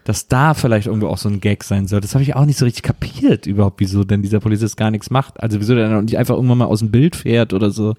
[0.05, 2.01] Dass da vielleicht irgendwo auch so ein Gag sein soll.
[2.01, 5.09] Das habe ich auch nicht so richtig kapiert überhaupt, wieso denn dieser Polizist gar nichts
[5.11, 5.41] macht.
[5.41, 7.95] Also wieso der nicht einfach irgendwann mal aus dem Bild fährt oder so,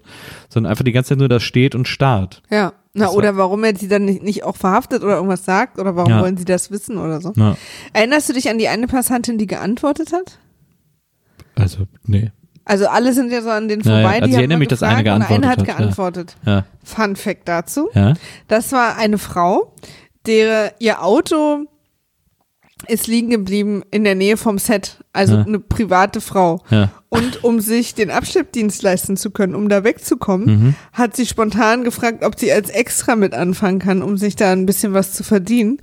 [0.49, 2.41] sondern einfach die ganze Zeit nur da steht und starrt.
[2.49, 2.73] Ja.
[2.93, 5.95] Na, Das oder warum er sie dann nicht, nicht auch verhaftet oder irgendwas sagt oder
[5.95, 6.21] warum Ja.
[6.21, 7.31] wollen sie das wissen oder so.
[7.37, 7.55] Ja.
[7.93, 10.39] Erinnerst du dich an die eine Passantin, die geantwortet hat?
[11.55, 12.31] Also, nee.
[12.65, 14.01] Also alle sind ja so an den Ja, ja.
[14.01, 15.73] vorbei, Also die ich erinnere mich, dass eine und eine hat geantwortet ja.
[15.77, 16.35] geantwortet.
[16.45, 16.65] Ja.
[16.83, 17.89] Fun Fact dazu.
[17.93, 18.13] Ja?
[18.47, 19.73] Das war eine Frau,
[20.25, 21.65] der ihr Auto
[22.87, 25.43] ist liegen geblieben in der Nähe vom Set, also Ja.
[25.43, 26.63] eine private Frau.
[26.69, 26.91] Ja.
[27.09, 30.75] Und um sich den Abschleppdienst leisten zu können, um da wegzukommen, Mhm.
[30.93, 34.65] hat sie spontan gefragt, ob sie als Extra mit anfangen kann, um sich da ein
[34.65, 35.77] bisschen was zu verdienen.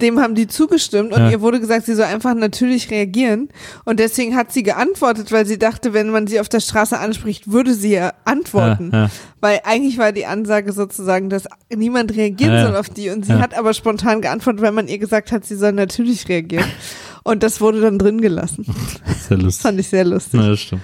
[0.00, 1.30] Dem haben die zugestimmt und Ja.
[1.30, 3.48] ihr wurde gesagt, sie soll einfach natürlich reagieren.
[3.84, 7.50] Und deswegen hat sie geantwortet, weil sie dachte, wenn man sie auf der Straße anspricht,
[7.50, 8.90] würde sie ja antworten.
[8.92, 9.10] Ja, ja.
[9.40, 11.44] Weil eigentlich war die Ansage sozusagen, dass
[11.74, 13.10] niemand reagieren soll auf die.
[13.10, 16.64] Und sie hat aber spontan geantwortet, weil man ihr gesagt hat, sie soll natürlich reagieren.
[17.24, 18.64] Und das wurde dann drin gelassen.
[19.28, 19.62] Sehr Das lustig.
[19.62, 20.40] fand ich sehr lustig.
[20.40, 20.82] Ja, das stimmt.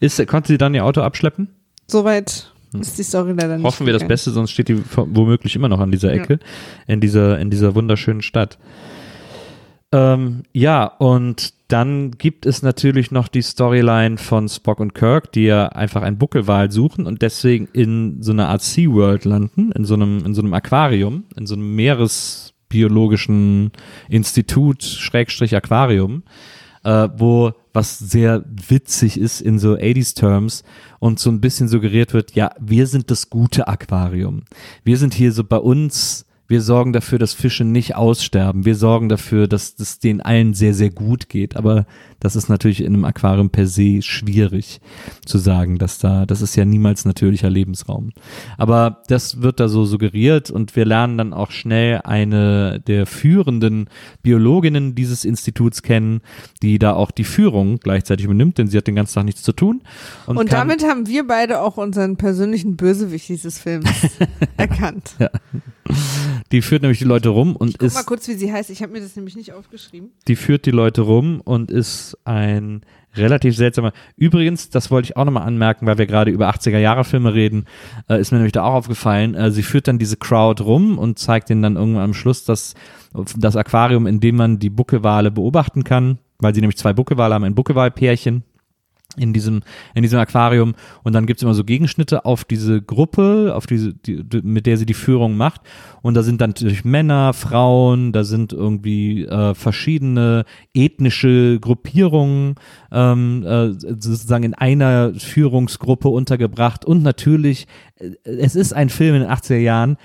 [0.00, 1.48] Ist, konnte sie dann ihr Auto abschleppen?
[1.88, 3.64] Soweit ist die Story leider nicht.
[3.64, 4.06] Hoffen wir das.
[4.06, 6.38] Beste, sonst steht die womöglich immer noch an dieser Ecke,
[6.86, 8.58] in dieser, in dieser wunderschönen Stadt.
[9.92, 15.44] Ähm, ja, und dann gibt es natürlich noch die Storyline von Spock und Kirk, die
[15.44, 19.94] ja einfach einen Buckelwal suchen und deswegen in so einer Art SeaWorld landen, in so
[19.94, 23.70] einem, in so einem Aquarium, in so einem Meeresbiologischen
[24.08, 26.24] Institut, Schrägstrich Aquarium,
[26.84, 30.62] äh, wo was sehr witzig ist in so 80s Terms
[31.00, 34.44] und so ein bisschen suggeriert wird, ja, wir sind das gute Aquarium.
[34.84, 36.24] Wir sind hier so bei uns,
[36.54, 38.64] wir sorgen dafür, dass Fische nicht aussterben.
[38.64, 41.56] Wir sorgen dafür, dass es denen allen sehr, sehr gut geht.
[41.56, 41.84] Aber
[42.20, 44.80] das ist natürlich in einem Aquarium per se schwierig
[45.26, 48.12] zu sagen, dass da, das ist ja niemals natürlicher Lebensraum.
[48.56, 53.88] Aber das wird da so suggeriert und wir lernen dann auch schnell eine der führenden
[54.22, 56.20] Biologinnen dieses Instituts kennen,
[56.62, 59.52] die da auch die Führung gleichzeitig übernimmt, denn sie hat den ganzen Tag nichts zu
[59.52, 59.82] tun.
[60.26, 63.90] Und, Und damit haben wir beide auch unseren persönlichen Bösewicht dieses Films
[64.56, 65.16] erkannt.
[66.52, 68.70] Die führt nämlich die Leute rum und Guck mal ist, kurz, wie sie heißt.
[68.70, 70.10] Ich habe mir das nämlich nicht aufgeschrieben.
[70.28, 72.82] die führt die Leute rum und ist ein
[73.16, 73.92] relativ seltsamer.
[74.16, 77.66] Übrigens, das wollte ich auch nochmal anmerken, weil wir gerade über 80er Jahre Filme reden,
[78.08, 79.34] äh, ist mir nämlich da auch aufgefallen.
[79.34, 82.74] Äh, sie führt dann diese Crowd rum und zeigt ihnen dann irgendwann am Schluss das,
[83.36, 87.44] das Aquarium, in dem man die Buckelwale beobachten kann, weil sie nämlich zwei Buckelwale haben,
[87.44, 88.42] ein Buckelwalpärchen
[89.16, 89.62] in diesem,
[89.94, 94.24] in diesem Aquarium und dann gibt's immer so Gegenschnitte auf diese Gruppe, auf diese, die,
[94.42, 95.62] mit der sie die Führung macht
[96.02, 100.44] und da sind dann natürlich Männer, Frauen, da sind irgendwie äh, verschiedene
[100.74, 102.56] ethnische Gruppierungen
[102.92, 109.22] ähm, äh, sozusagen in einer Führungsgruppe untergebracht und natürlich, äh, es ist ein Film in
[109.22, 109.96] den 80er Jahren,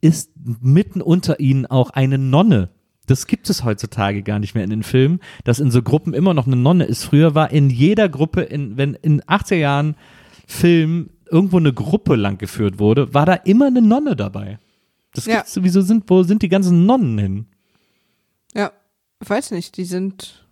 [0.00, 0.30] ist
[0.60, 2.70] mitten unter ihnen auch eine Nonne.
[3.10, 6.32] Das gibt es heutzutage gar nicht mehr in den Filmen, dass in so Gruppen immer
[6.32, 7.02] noch eine Nonne ist.
[7.02, 9.96] Früher war in jeder Gruppe, in, wenn in 80er Jahren
[10.46, 14.60] Film irgendwo eine Gruppe lang geführt wurde, war da immer eine Nonne dabei.
[15.12, 15.38] Das Ja.
[15.38, 17.46] gibt's, wieso sind, wo sind die ganzen Nonnen hin?
[18.54, 18.70] Ja,
[19.20, 20.46] ich weiß nicht, die sind.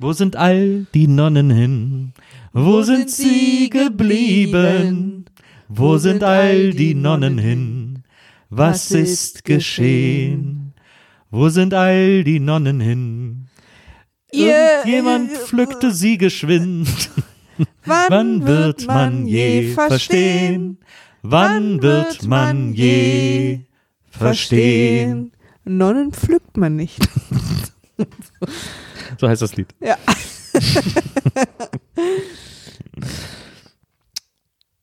[0.00, 2.12] Wo sind all die Nonnen hin?
[2.52, 5.26] Wo, sind sie geblieben?
[5.68, 8.02] Wo sind all die Nonnen hin?
[8.50, 10.57] Was ist geschehen?
[11.30, 13.48] Wo sind all die Nonnen hin?
[14.30, 16.88] Irgendjemand pflückte sie geschwind.
[17.84, 20.78] Wann, Wann wird man je verstehen?
[21.22, 23.60] Wann wird man je
[24.10, 25.32] verstehen?
[25.64, 26.98] Nonnen pflückt man nicht.
[29.18, 29.74] So heißt das Lied.
[29.80, 29.96] Ja.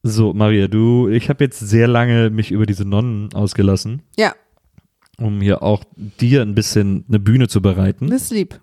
[0.08, 4.36] So, Maria, du, ich habe jetzt sehr lange mich über diese Nonnen ausgelassen, Ja,
[5.18, 8.10] um hier auch dir ein bisschen eine Bühne zu bereiten.
[8.10, 8.60] das ist lieb.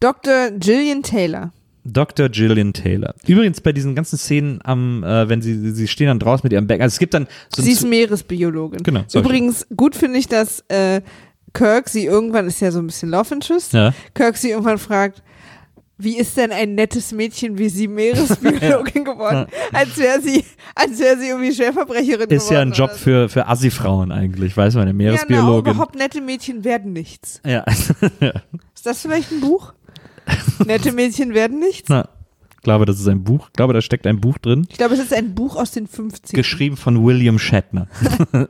[0.00, 0.50] Dr.
[0.52, 1.52] Gillian Taylor.
[1.84, 2.28] Dr.
[2.28, 3.14] Gillian Taylor.
[3.26, 6.66] Übrigens bei diesen ganzen Szenen am, äh, wenn sie, sie stehen dann draußen mit ihrem
[6.66, 6.80] Bag.
[6.80, 8.82] Also es gibt dann so Sie ist Meeresbiologin.
[8.82, 9.26] Genau, solche.
[9.26, 11.00] Übrigens, gut finde ich, dass äh,
[11.52, 15.22] Kirk sie irgendwann, ist ja so ein bisschen Love Interest, ja, Kirk sie irgendwann fragt,
[16.02, 19.46] wie ist denn ein nettes Mädchen wie sie Meeresbiologin geworden?
[19.72, 20.44] Als wäre sie,
[20.74, 22.32] als wäre sie irgendwie Schwerverbrecherin geworden.
[22.34, 25.72] ist ja ein Job für, für Assi-Frauen eigentlich, weiß man, eine Ja, Meeresbiologin.
[25.72, 27.40] überhaupt nette Mädchen werden nichts.
[27.46, 27.64] Ja,
[28.74, 29.74] Ist das vielleicht ein Buch?
[30.66, 31.88] Nette Mädchen werden nichts?
[31.88, 32.08] Na,
[32.62, 33.48] glaube, das ist ein Buch.
[33.48, 34.66] Ich glaube, da steckt ein Buch drin.
[34.70, 37.88] Ich glaube, es ist ein Buch aus den 50 Geschrieben von William Shatner.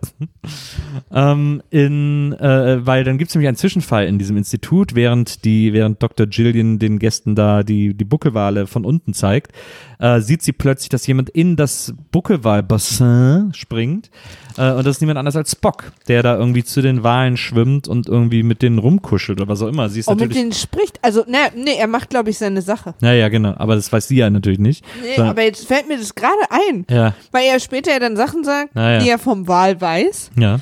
[1.13, 5.73] ähm, in, äh, weil dann gibt es nämlich einen Zwischenfall in diesem Institut, während die,
[5.73, 6.27] während Dr.
[6.27, 9.53] Gillian den Gästen da die, die Buckelwale von unten zeigt,
[9.99, 14.11] äh, sieht sie plötzlich, dass jemand in das Buckelwalbassin springt.
[14.57, 17.89] Äh, und das ist niemand anders als Spock, der da irgendwie zu den Walen schwimmt
[17.89, 19.89] und irgendwie mit denen rumkuschelt oder was auch immer.
[19.89, 20.99] Sie ist Und mit denen spricht.
[21.03, 22.95] Also, ne, nee, er macht, glaube ich, seine Sache.
[23.01, 23.55] Ja, ja, genau.
[23.57, 24.85] Aber das weiß sie ja natürlich nicht.
[25.03, 26.87] Nee, Sondern- aber jetzt fällt mir das gerade ein.
[26.91, 28.99] ja, Weil er später ja dann Sachen sagt, ja.
[28.99, 30.31] die er vom Wal weiß.
[30.37, 30.61] ja.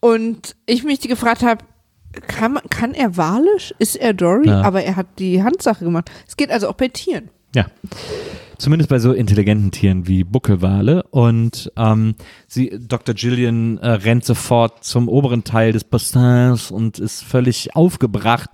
[0.00, 1.64] Und ich mich gefragt habe,
[2.26, 3.72] kann, kann er walisch?
[3.78, 4.48] Ist er Dory?
[4.48, 4.60] Ja.
[4.60, 6.10] Aber er hat die Handsache gemacht.
[6.28, 7.30] Es geht also auch bei Tieren.
[7.54, 7.64] Ja.
[8.58, 11.02] Zumindest bei so intelligenten Tieren wie Buckelwale.
[11.10, 12.14] Und ähm,
[12.46, 13.14] sie, Dr.
[13.14, 18.50] Gillian äh, rennt sofort zum oberen Teil des Bassins und ist völlig aufgebracht.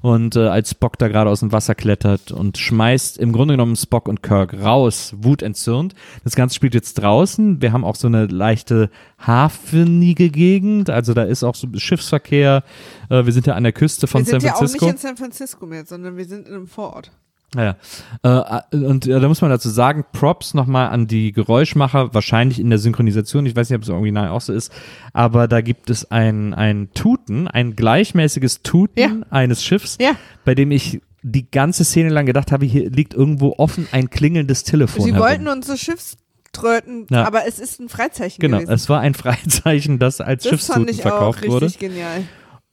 [0.00, 3.76] Und äh, als Spock da gerade aus dem Wasser klettert und schmeißt im Grunde genommen
[3.76, 5.94] Spock und Kirk raus, wutentzürnt.
[6.24, 7.62] Das Ganze spielt jetzt draußen.
[7.62, 10.90] Wir haben auch so eine leichte hafenige Gegend.
[10.90, 12.64] Also da ist auch so Schiffsverkehr.
[13.10, 14.86] Äh, wir sind ja an der Küste von wir sind San ja auch Francisco.
[14.86, 17.12] nicht in San Francisco mehr, sondern wir sind in einem Vorort.
[17.54, 17.76] Naja,
[18.22, 22.70] äh, und äh, da muss man dazu sagen, Props nochmal an die Geräuschmacher, wahrscheinlich in
[22.70, 24.72] der Synchronisation, ich weiß nicht, ob es im Original auch so ist,
[25.12, 29.10] aber da gibt es ein, ein Tuten, ein gleichmäßiges Tuten Ja.
[29.28, 30.12] eines Schiffs, Ja.
[30.46, 34.64] bei dem ich die ganze Szene lang gedacht habe, hier liegt irgendwo offen ein klingelndes
[34.64, 35.04] Telefon.
[35.04, 35.22] Sie herum.
[35.24, 37.24] wollten uns so Schiffströten, Ja.
[37.26, 38.72] aber es ist ein Freizeichen Genau, gewesen.
[38.72, 41.70] es war ein Freizeichen, das als das fand Schiffstuten ich auch verkauft richtig wurde.
[41.78, 42.24] genial.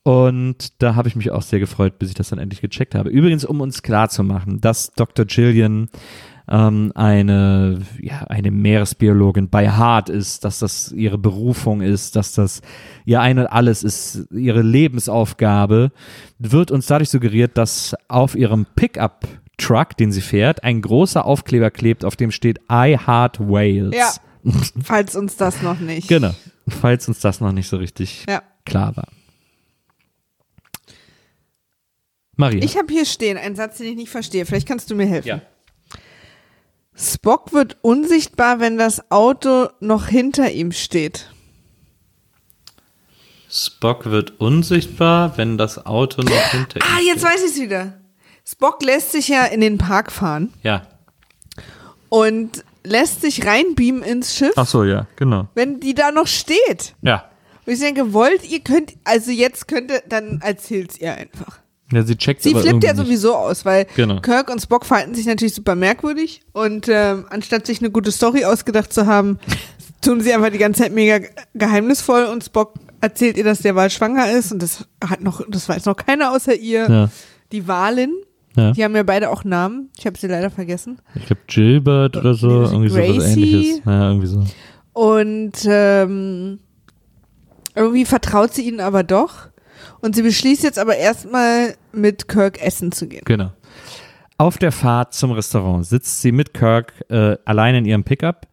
[0.02, 3.10] Und da habe ich mich auch sehr gefreut, bis ich das dann endlich gecheckt habe.
[3.10, 5.26] Übrigens, um uns klarzumachen, dass Dr.
[5.26, 5.90] Gillian
[6.48, 12.62] ähm, eine, ja, eine Meeresbiologin bei Hart ist, dass das ihre Berufung ist, dass das
[13.04, 15.92] ihr ein und alles ist, ihre Lebensaufgabe,
[16.38, 19.26] wird uns dadurch suggeriert, dass auf ihrem Pickup
[19.58, 23.94] Truck, den sie fährt, ein großer Aufkleber klebt, auf dem steht I Heart Whales.
[23.94, 24.10] Ja.
[24.82, 26.08] Falls uns das noch nicht.
[26.08, 26.30] Genau.
[26.66, 28.42] Falls uns das noch nicht so richtig Ja.
[28.64, 29.08] klar war.
[32.40, 32.64] Maria.
[32.64, 34.44] Ich habe hier stehen einen Satz, den ich nicht verstehe.
[34.46, 35.28] Vielleicht kannst du mir helfen.
[35.28, 35.40] ja.
[36.96, 41.30] Spock wird unsichtbar, wenn das Auto noch hinter ihm steht.
[43.50, 48.00] Spock wird unsichtbar, wenn das Auto noch hinter ihm Ah, jetzt weiß ich es wieder.
[48.46, 50.82] Spock lässt sich ja in den Park fahren Ja.
[52.08, 55.48] und lässt sich reinbeamen ins Schiff, Ach so, ja, genau.
[55.54, 56.94] wenn die da noch steht.
[57.02, 57.30] Ja.
[57.66, 61.60] Und ich denke, wollt ihr, könnt, also jetzt könnte, dann erzählt's ihr einfach.
[61.92, 64.20] Ja, sie checkt Sie flippt ja sowieso aus, weil Genau.
[64.20, 68.44] Kirk und Spock verhalten sich natürlich super merkwürdig und ähm, anstatt sich eine gute Story
[68.44, 69.38] ausgedacht zu haben,
[70.00, 73.74] tun sie einfach die ganze Zeit mega ge- geheimnisvoll und Spock erzählt ihr, dass der
[73.74, 76.88] Wal schwanger ist und das hat noch, das weiß noch keiner außer ihr.
[76.88, 77.10] Ja.
[77.52, 78.12] Die Walin,
[78.56, 78.70] ja.
[78.72, 79.90] die haben ja beide auch Namen.
[79.98, 81.00] Ich habe sie leider vergessen.
[81.16, 83.42] Ich glaube Gilbert oder so, Nee, irgendwie so was Gracie.
[83.42, 83.80] ähnliches.
[83.84, 84.44] Ja, irgendwie so.
[84.92, 86.58] Und ähm,
[87.74, 89.48] irgendwie vertraut sie ihnen aber doch.
[90.00, 93.22] Und sie beschließt jetzt aber erstmal mit Kirk essen zu gehen.
[93.24, 93.52] Genau.
[94.38, 98.46] Auf der Fahrt zum Restaurant sitzt sie mit Kirk äh, allein in ihrem Pickup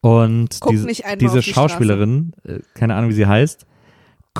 [0.00, 3.66] und Guckt diese, diese Schauspielerin, äh, keine Ahnung wie sie heißt,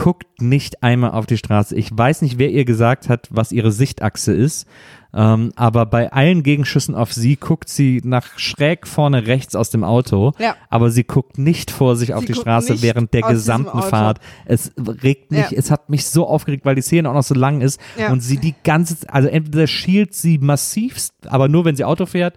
[0.02, 1.76] guckt nicht einmal auf die Straße.
[1.76, 4.66] Ich weiß nicht, wer ihr gesagt hat, was ihre Sichtachse ist,
[5.12, 9.84] ähm, aber bei allen Gegenschüssen auf sie guckt sie nach schräg vorne rechts aus dem
[9.84, 10.56] Auto, Ja.
[10.70, 13.82] aber sie guckt nicht vor sich auf Sie die Straße während der gesamten.
[13.82, 14.20] Fahrt.
[14.46, 14.72] Es
[15.02, 15.58] regt mich, Ja.
[15.58, 18.10] es hat mich so aufgeregt, weil die Szene auch noch so lang ist Ja.
[18.10, 22.36] und sie die ganze, also entweder schielt sie massivst, aber nur wenn sie Auto fährt,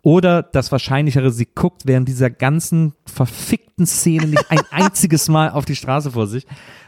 [0.00, 5.64] oder das Wahrscheinlichere, sie guckt während dieser ganzen verfickten Szene nicht ein einziges Mal auf
[5.64, 6.46] die Straße vor sich,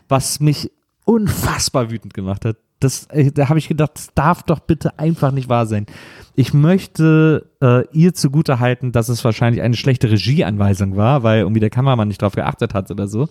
[0.09, 0.71] was mich
[1.05, 2.57] unfassbar wütend gemacht hat.
[2.81, 5.87] Das, äh, da habe ich gedacht, das darf doch bitte einfach nicht wahr sein.
[6.35, 11.61] Ich möchte äh, ihr zugute halten, dass es wahrscheinlich eine schlechte Regieanweisung war, weil irgendwie
[11.61, 13.31] der Kameramann nicht drauf geachtet hat oder so.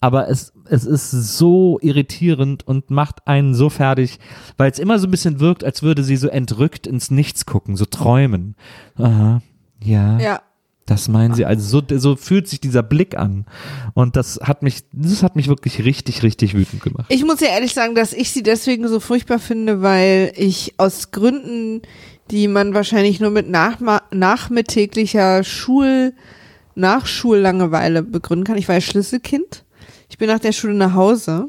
[0.00, 4.18] Aber es, es ist so irritierend und macht einen so fertig,
[4.56, 7.76] weil es immer so ein bisschen wirkt, als würde sie so entrückt ins Nichts gucken,
[7.76, 8.54] so träumen.
[8.96, 9.42] Aha,
[9.82, 10.18] ja.
[10.18, 10.40] Ja.
[10.86, 13.44] Das meinen sie, also so, so fühlt sich dieser Blick an.
[13.94, 17.06] Und das hat mich, das hat mich wirklich richtig, richtig wütend gemacht.
[17.08, 21.10] Ich muss ja ehrlich sagen, dass ich sie deswegen so furchtbar finde, weil ich aus
[21.10, 21.82] Gründen,
[22.30, 26.12] die man wahrscheinlich nur mit nachma nachmittäglicher Schul
[26.76, 28.56] Nachschullangeweile begründen kann.
[28.58, 29.64] Ich war ja Schlüsselkind.
[30.08, 31.48] Ich bin nach der Schule nach Hause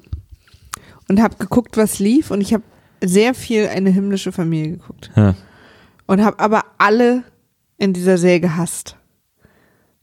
[1.08, 2.64] und habe geguckt, was lief und ich habe
[3.04, 5.36] sehr viel eine himmlische Familie geguckt Ja.
[6.08, 7.24] und habe aber alle
[7.78, 8.97] in dieser Serie gehasst.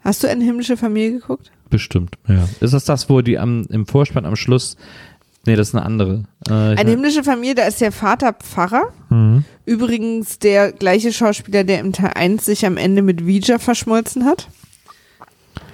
[0.05, 1.51] Hast du eine himmlische Familie geguckt?
[1.71, 2.47] Bestimmt, ja.
[2.61, 4.77] Ist das das, wo die am, im Vorspann am Schluss,
[5.47, 6.25] nee, das ist eine andere.
[6.49, 9.45] Äh, Eine himmlische Familie, da ist der Vater Pfarrer, Mhm.
[9.67, 14.49] Übrigens der gleiche Schauspieler, der im Teil 1 sich am Ende mit Vija verschmolzen hat.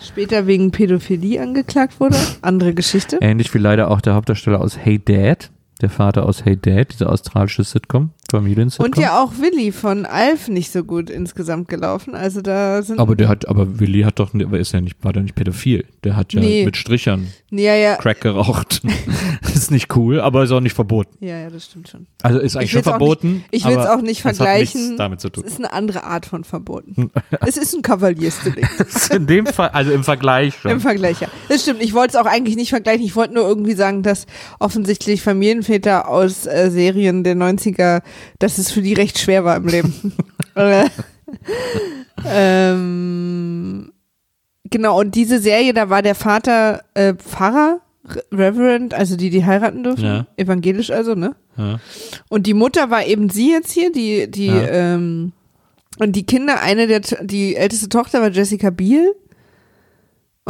[0.01, 2.16] Später wegen Pädophilie angeklagt wurde.
[2.43, 3.18] Andere Geschichte.
[3.20, 5.51] Ähnlich wie leider auch der Hauptdarsteller aus Hey Dad,
[5.81, 8.87] der Vater aus Hey Dad, diese australische Sitcom, Familien-Sitcom.
[8.87, 12.14] Und ja auch Willi von Alf nicht so gut insgesamt gelaufen.
[12.14, 12.99] Also da sind.
[12.99, 15.85] aber der hat, aber Willi hat doch, ist ja nicht, war der nicht pädophil.
[16.05, 16.64] Der hat ja Nee.
[16.64, 17.97] mit Strichern ja, ja.
[17.97, 18.81] Crack geraucht.
[19.55, 21.16] ist nicht cool, aber ist auch nicht verboten.
[21.24, 22.07] Ja, ja, das stimmt schon.
[22.22, 23.33] Also ist eigentlich Ich schon verboten.
[23.33, 24.97] nicht- ich will's aber auch nicht vergleichen.
[24.97, 25.45] Damit zu Es tun.
[25.45, 27.11] ist eine andere Art von Verboten.
[27.47, 28.70] es ist ein Kavaliersdelikt.
[29.12, 30.70] In dem Fall, also im Vergleich schon.
[30.70, 31.28] Im Vergleich, ja.
[31.49, 31.83] Das stimmt.
[31.83, 33.05] Ich wollte es auch eigentlich nicht vergleichen.
[33.05, 34.26] Ich wollte nur irgendwie sagen, dass
[34.61, 38.03] offensichtlich Familienväter aus äh, Serien der 90er,
[38.39, 40.12] dass es für die recht schwer war im Leben.
[40.55, 40.87] Äh,
[42.27, 43.93] ähm,
[44.71, 49.45] genau, und diese Serie, da war der Vater äh, Pfarrer, Re- Reverend, also die, die
[49.45, 50.05] heiraten dürfen.
[50.05, 50.27] Ja.
[50.37, 51.35] Evangelisch also, ne?
[51.57, 51.79] ja.
[52.29, 54.66] Und die Mutter war eben sie jetzt hier, die, die, Ja.
[54.68, 55.33] ähm,
[55.99, 59.14] und die Kinder, eine der, die älteste Tochter war Jessica Biel.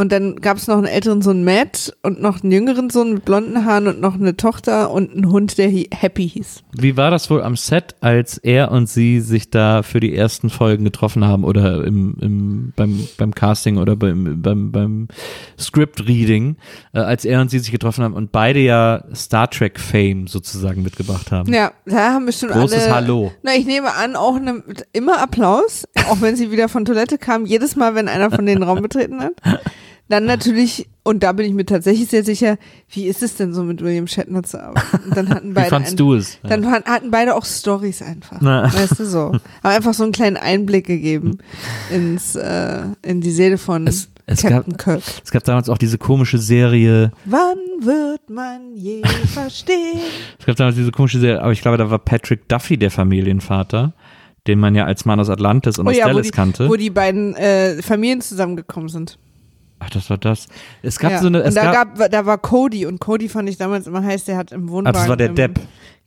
[0.00, 3.26] Und dann gab es noch einen älteren Sohn Matt und noch einen jüngeren Sohn mit
[3.26, 6.62] blonden Haaren und noch eine Tochter und einen Hund, der Happy hieß.
[6.72, 10.48] Wie war das wohl am Set, als er und sie sich da für die ersten
[10.48, 15.08] Folgen getroffen haben oder im, im, beim, beim Casting oder beim, beim, beim
[15.58, 16.56] Script-Reading,
[16.94, 21.30] äh, als er und sie sich getroffen haben und beide ja Star Trek-Fame sozusagen mitgebracht
[21.30, 21.52] haben?
[21.52, 22.94] Ja, da haben bestimmt Großes alle.
[22.94, 23.32] Hallo.
[23.42, 24.62] Na, ich nehme an, auch eine,
[24.94, 28.62] immer Applaus, auch wenn sie wieder von Toilette kam, jedes Mal, wenn einer von den
[28.62, 29.34] Raum betreten hat.
[30.10, 32.58] Dann natürlich, und da bin ich mir tatsächlich sehr sicher,
[32.90, 35.08] wie ist es denn so mit William Shatner zu arbeiten?
[35.08, 36.38] Und dann hatten Wie beide fandst ein- du es?
[36.42, 38.38] Dann hatten beide auch Stories einfach.
[38.42, 38.64] Na.
[38.74, 39.32] Weißt du so.
[39.62, 41.38] Aber einfach so einen kleinen Einblick gegeben
[41.90, 45.02] ins, äh, in die Seele von Es- es Captain gab- Kirk.
[45.24, 49.02] Es gab damals auch diese komische Serie, Wann wird man je
[49.32, 50.00] verstehen?
[50.38, 53.92] es gab damals diese komische Serie, aber ich glaube, da war Patrick Duffy der Familienvater,
[54.46, 56.68] den man ja als Mann aus Atlantis und Oh aus ja, wo Dallas die, kannte.
[56.68, 59.18] wo die beiden äh, Familien zusammengekommen sind.
[59.80, 60.46] Ach, das war das.
[60.82, 61.18] Es gab ja.
[61.18, 63.86] so eine, es und da, gab, gab, da war Cody und Cody fand ich damals
[63.86, 64.92] immer heiß, der hat im Wohnwagen.
[64.92, 65.58] das war der im, Depp.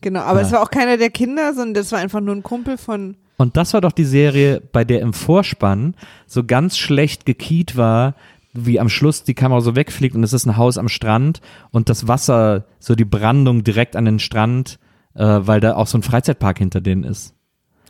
[0.01, 0.45] Genau, aber Ja.
[0.45, 3.17] es war auch keiner der Kinder, sondern das war einfach nur ein Kumpel von.
[3.37, 5.95] Und das war doch die Serie, bei der im Vorspann
[6.27, 8.13] so ganz schlecht gekiet war,
[8.53, 11.89] wie am Schluss die Kamera so wegfliegt und es ist ein Haus am Strand und
[11.89, 14.77] das Wasser, so die Brandung direkt an den Strand,
[15.15, 17.33] äh, weil da auch so ein Freizeitpark hinter denen ist.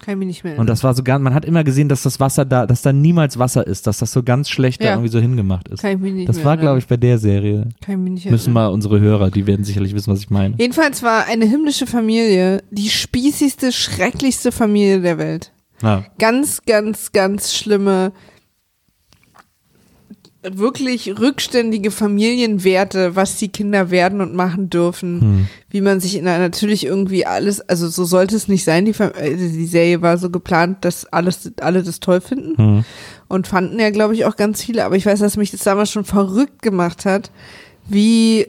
[0.03, 2.03] Kann ich mich nicht mehr Und das war so ganz, man hat immer gesehen, dass
[2.03, 4.91] das Wasser da, dass da niemals Wasser ist, dass das so ganz schlecht da Ja.
[4.91, 5.81] irgendwie so hingemacht ist.
[5.81, 7.69] Kann ich mich nicht Das mehr war, glaube ich, bei der Serie.
[7.83, 8.53] Kann ich mich nicht Müssen erinnern.
[8.53, 10.55] mal unsere Hörer, die werden sicherlich wissen, was ich meine.
[10.57, 15.51] Jedenfalls war eine himmlische Familie die spießigste, schrecklichste Familie der Welt.
[15.81, 16.05] Ja.
[16.19, 18.11] Ganz, ganz, ganz schlimme,
[20.51, 25.47] wirklich rückständige Familienwerte, was die Kinder werden und machen dürfen, Hm.
[25.69, 28.85] wie man sich in einer natürlich irgendwie alles, also so sollte es nicht sein.
[28.85, 32.85] Die, Fam- äh, die Serie war so geplant, dass alles, alle das toll finden Hm.
[33.27, 34.83] und fanden ja, glaube ich, auch ganz viele.
[34.85, 37.31] Aber ich weiß, dass mich das damals schon verrückt gemacht hat,
[37.87, 38.47] wie,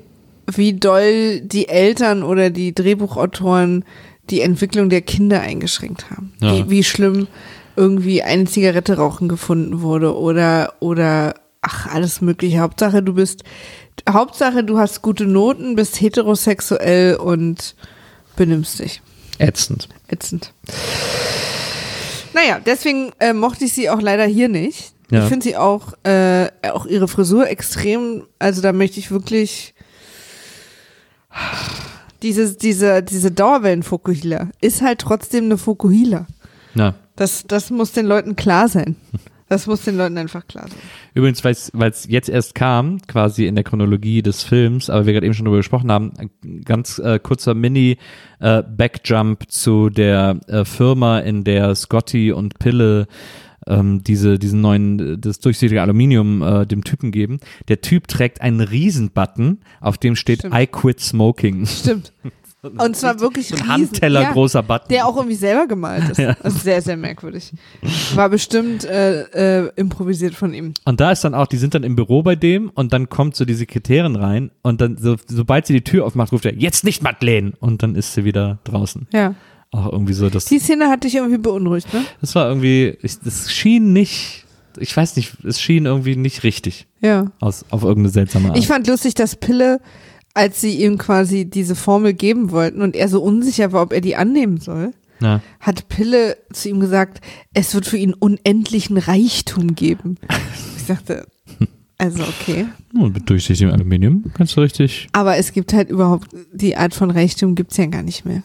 [0.53, 3.85] wie doll die Eltern oder die Drehbuchautoren
[4.31, 6.33] die Entwicklung der Kinder eingeschränkt haben.
[6.41, 6.53] Ja.
[6.55, 7.27] Wie, wie schlimm
[7.77, 11.35] irgendwie eine Zigarette rauchen gefunden wurde oder, oder,
[11.65, 12.61] ach, alles mögliche.
[12.61, 13.43] Hauptsache, du bist,
[14.09, 17.75] Hauptsache, du hast gute Noten, bist heterosexuell und
[18.37, 19.03] benimmst dich.
[19.39, 19.89] Ätzend.
[20.09, 20.53] Ätzend.
[22.35, 24.93] Naja, deswegen äh, mochte ich sie auch leider hier nicht.
[25.11, 25.23] Ja.
[25.23, 29.75] Ich finde sie auch, äh, auch ihre Frisur extrem, also da möchte ich wirklich
[32.23, 36.27] diese, diese, diese Dauerwellen-Fokuhila ist halt trotzdem eine Fokuhila.
[36.75, 36.95] Ja.
[37.17, 38.97] Das, das muss den Leuten klar sein.
[39.49, 40.79] Das muss den Leuten einfach klar sein.
[41.13, 41.53] Übrigens, weil
[41.91, 45.45] es jetzt erst kam, quasi in der Chronologie des Films, aber wir gerade eben schon
[45.45, 52.33] darüber gesprochen haben, ein ganz äh, kurzer Mini-Backjump zu der äh, Firma, in der Scotty
[52.33, 53.07] und Pille
[53.67, 57.41] ähm, diese, diesen neuen, das durchsichtige Aluminium äh, dem Typen geben.
[57.69, 60.55] Der Typ trägt einen Riesenbutton, auf dem steht Stimmt.
[60.55, 61.67] I quit smoking.
[61.67, 62.13] Stimmt.
[62.79, 64.89] Und zwar wirklich So ein riesen- Handteller ja, großer Button.
[64.91, 66.19] Der auch irgendwie selber gemalt ist.
[66.43, 67.53] Also sehr, sehr merkwürdig.
[68.15, 70.75] War bestimmt äh, äh, improvisiert von ihm.
[70.85, 73.37] Und da ist dann auch, die sind dann im Büro bei dem und dann kommt
[73.37, 76.85] so die Sekretärin rein und dann, so, sobald sie die Tür aufmacht, ruft er, jetzt
[76.85, 77.53] nicht Madeleine!
[77.61, 79.07] Und dann ist sie wieder draußen.
[79.13, 79.35] Ja.
[79.71, 82.05] Auch irgendwie so, das, Die Szene hat dich irgendwie beunruhigt, ne?
[82.21, 84.45] das war irgendwie, ich, das schien nicht,
[84.79, 87.27] ich weiß nicht, es schien irgendwie nicht richtig Ja.
[87.41, 88.59] aus, auf irgendeine seltsame Art.
[88.59, 89.81] Ich fand lustig, dass Pille,
[90.35, 94.01] als sie ihm quasi diese Formel geben wollten und er so unsicher war, ob er
[94.01, 95.41] die annehmen soll, ja.
[95.61, 97.21] hat Pille zu ihm gesagt,
[97.53, 100.17] es wird für ihn unendlichen Reichtum geben.
[100.77, 101.27] Ich dachte,
[101.97, 102.67] also okay.
[102.93, 107.11] Und mit durchsichtigem Aluminium kannst du richtig, Aber es gibt halt überhaupt, die Art von
[107.11, 108.43] Reichtum gibt's ja gar nicht mehr.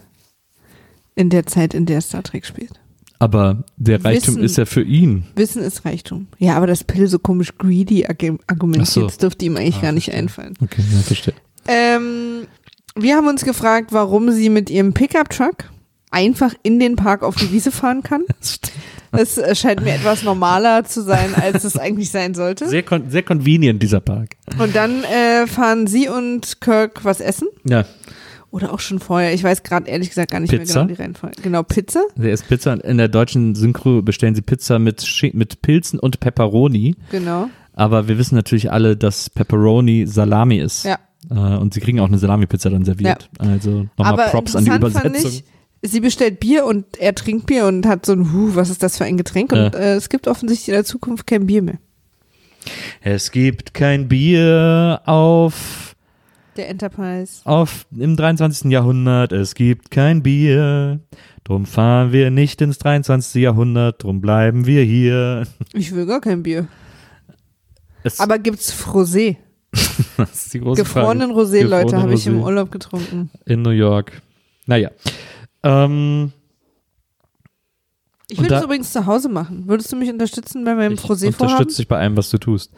[1.15, 2.79] in der Zeit, in der Star Trek spielt.
[3.21, 4.43] Aber der Reichtum Wissen.
[4.45, 5.25] ist ja für ihn.
[5.35, 6.27] Wissen ist Reichtum.
[6.37, 9.01] Ja, aber das Pill so komisch greedy argu- argumentiert, so.
[9.07, 10.23] das dürfte ihm eigentlich Ah, gar nicht verstehe.
[10.23, 10.53] einfallen.
[10.63, 11.33] Okay, ja, verstehe.
[11.69, 12.47] Ähm,
[12.95, 15.69] wir haben uns gefragt, warum sie mit ihrem Pickup-Truck
[16.11, 18.23] einfach in den Park auf die Wiese fahren kann.
[19.11, 22.67] Das scheint mir etwas normaler zu sein, als es eigentlich sein sollte.
[22.69, 24.35] Sehr, kon sehr convenient, dieser Park.
[24.59, 27.47] Und dann äh, fahren sie und Kirk was essen.
[27.63, 27.85] Ja,
[28.51, 29.33] Oder auch schon vorher.
[29.33, 30.75] Ich weiß gerade ehrlich gesagt gar nicht Pizza?
[30.81, 31.41] mehr genau die Reihenfolge.
[31.41, 32.03] Genau, Pizza.
[32.17, 32.73] der isst Pizza.
[32.73, 36.95] und In der deutschen Synchro bestellen sie Pizza mit, mit Pilzen und Pepperoni.
[37.09, 37.49] Genau.
[37.73, 40.85] Aber wir wissen natürlich alle, dass Pepperoni Salami ist.
[40.85, 40.99] Ja.
[41.29, 43.29] Äh, und sie kriegen auch eine Salami-Pizza dann serviert.
[43.39, 45.31] Also nochmal Aber Props an die Übersetzung.
[45.31, 45.43] ich,
[45.81, 48.97] sie bestellt Bier und er trinkt Bier und hat so ein, huh, was ist das
[48.97, 49.51] für ein Getränk?
[49.51, 49.67] Und Ja.
[49.69, 51.77] äh, es gibt offensichtlich in der Zukunft kein Bier mehr.
[53.01, 55.95] Es gibt kein Bier auf,
[56.57, 57.41] Der Enterprise.
[57.45, 58.69] auf im 23.
[58.71, 59.31] Jahrhundert.
[59.31, 60.99] Es gibt kein Bier.
[61.45, 63.41] Drum fahren wir nicht ins 23.
[63.41, 64.03] Jahrhundert.
[64.03, 65.47] Drum bleiben wir hier.
[65.73, 66.67] Ich will gar kein Bier.
[68.03, 69.37] Es, Aber gibt's Frosé?
[70.29, 71.41] das ist die große Gefrorenen Frage.
[71.41, 73.29] Rosé, Leute, Gefrorenen habe ich im Urlaub getrunken.
[73.45, 74.21] in New York.
[74.65, 74.91] Naja.
[75.63, 76.31] Ähm,
[78.29, 79.63] Ich würde es übrigens zu Hause machen.
[79.67, 81.41] Würdest du mich unterstützen bei meinem ich Frosé-Vorhaben?
[81.53, 82.71] unterstütze dich bei allem, was du tust.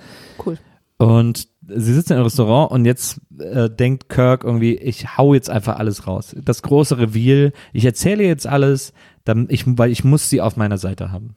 [0.44, 0.58] Cool.
[0.98, 5.78] Und sie sitzen im Restaurant und jetzt äh, denkt Kirk irgendwie, ich hau jetzt einfach
[5.78, 6.36] alles raus.
[6.44, 8.94] Das große Reveal, ich erzähle jetzt alles,
[9.26, 11.36] dann ich, weil ich muss sie auf meiner Seite haben.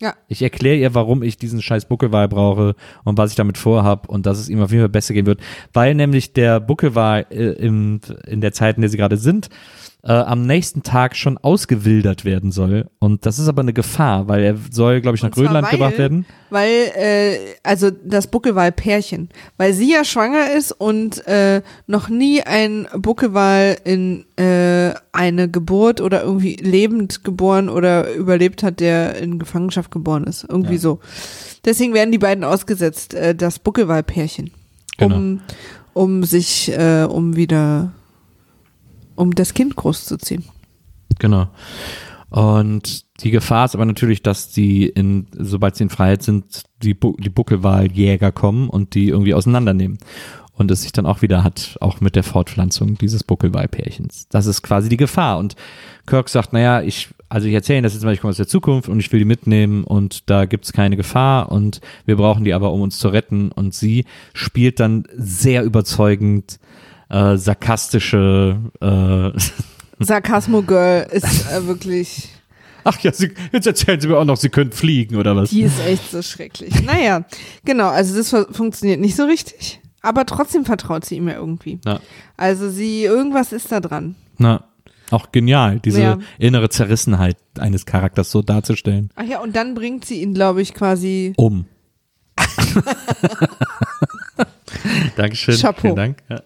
[0.00, 0.14] Ja.
[0.26, 4.26] Ich erkläre ihr, warum ich diesen scheiß Buckelwal brauche und was ich damit vorhab und
[4.26, 5.40] dass es ihm auf jeden Fall besser gehen wird.
[5.72, 9.48] Weil nämlich der Buckelwal äh, im, in der Zeit, in der sie gerade sind,
[10.06, 12.90] äh, am nächsten Tag schon ausgewildert werden soll.
[12.98, 15.96] Und das ist aber eine Gefahr, weil er soll, glaube ich, nach Grönland weil- gebracht
[15.98, 16.26] werden.
[16.50, 22.86] Weil, äh, also das Buckelwal-Pärchen, weil sie ja schwanger ist und äh, noch nie ein
[22.96, 29.90] Buckelwal in äh, eine Geburt oder irgendwie lebend geboren oder überlebt hat, der in Gefangenschaft
[29.90, 30.44] geboren ist.
[30.48, 30.80] Irgendwie Ja.
[30.80, 31.00] so.
[31.64, 34.50] Deswegen werden die beiden ausgesetzt, äh, das Buckelwal-Pärchen.
[34.98, 35.16] Genau.
[35.16, 35.40] Um,
[35.94, 37.92] um sich, äh, um wieder,
[39.14, 40.44] um das Kind großzuziehen.
[41.18, 41.48] Genau.
[42.30, 46.92] Und die Gefahr ist aber natürlich, dass die in, sobald sie in Freiheit sind, die,
[46.94, 49.98] Bu die Buckelwaljäger kommen und die irgendwie auseinandernehmen.
[50.56, 54.28] Und es sich dann auch wieder hat, auch mit der Fortpflanzung dieses Buckelwahlpärchens.
[54.30, 55.38] Das ist quasi die Gefahr.
[55.38, 55.56] Und
[56.06, 58.46] Kirk sagt, naja, ich, also ich erzähle Ihnen das jetzt mal, ich komme aus der
[58.48, 62.54] Zukunft und ich will die mitnehmen und da gibt's keine Gefahr und wir brauchen die
[62.54, 63.50] aber, um uns zu retten.
[63.50, 66.58] Und sie spielt dann sehr überzeugend
[67.14, 69.30] äh, sarkastische äh,
[70.04, 72.28] Sarkasmo Girl ist äh, wirklich.
[72.86, 75.50] Ach ja, sie, jetzt erzählen Sie mir auch noch, Sie können fliegen oder was?
[75.50, 76.82] Die ist echt so schrecklich.
[76.84, 77.24] Naja,
[77.64, 81.78] genau, also das fu- funktioniert nicht so richtig, aber trotzdem vertraut sie ihm ja irgendwie.
[81.86, 82.00] Ja.
[82.36, 84.16] Also sie, irgendwas ist da dran.
[84.36, 84.64] Na,
[85.10, 86.18] auch genial, diese Ja.
[86.38, 89.10] innere Zerrissenheit eines Charakters so darzustellen.
[89.16, 91.32] Ach ja, und dann bringt sie ihn, glaube ich, quasi.
[91.36, 91.64] Um.
[95.16, 95.56] Dankeschön.
[95.56, 95.80] Chapeau.
[95.80, 96.18] Vielen Dank.
[96.28, 96.36] Ja.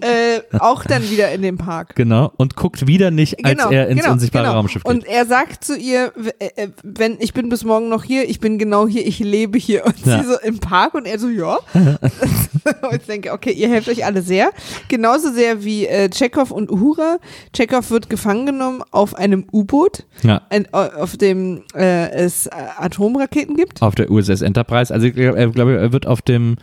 [0.00, 1.94] Äh, auch dann wieder in den Park.
[1.96, 2.32] Genau.
[2.36, 4.56] Und guckt wieder nicht, als er ins unsichtbare genau.
[4.58, 4.92] Raumschiff geht.
[4.92, 8.40] Und er sagt zu ihr, äh, äh, wenn ich bin bis morgen noch hier, ich
[8.40, 9.84] bin genau hier, ich lebe hier.
[9.86, 10.22] Und Ja.
[10.22, 11.58] sie so im Park und er so, ja.
[11.74, 14.50] und ich denke, okay, ihr helft euch alle sehr.
[14.88, 17.18] Genauso sehr wie äh, Chekhov und Uhura.
[17.54, 20.42] Chekhov wird gefangen genommen auf einem U-Boot, ja.
[20.50, 23.82] ein- auf dem äh, es äh, Atomraketen gibt.
[23.82, 24.92] Auf der USS Enterprise.
[24.92, 25.38] Also ich glaube,
[25.78, 26.56] er, wird auf dem,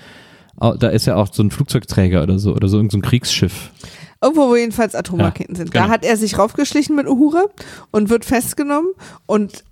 [0.60, 3.72] da ist ja auch so ein Flugzeugträger oder so, oder so irgendein so ein Kriegsschiff.
[4.22, 5.76] Irgendwo, wo jedenfalls Atomraketen sind.
[5.76, 5.94] Da genau.
[5.94, 7.46] hat er sich raufgeschlichen mit Uhura
[7.92, 8.92] und wird festgenommen.
[9.28, 9.64] Und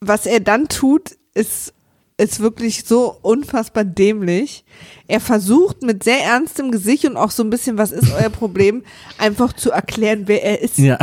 [0.00, 1.74] was er dann tut, ist,
[2.16, 4.64] ist wirklich so unfassbar dämlich.
[5.06, 8.84] Er versucht mit sehr ernstem Gesicht und auch so ein bisschen, was ist euer Problem,
[9.18, 10.78] einfach zu erklären, wer er ist.
[10.78, 10.98] Ja.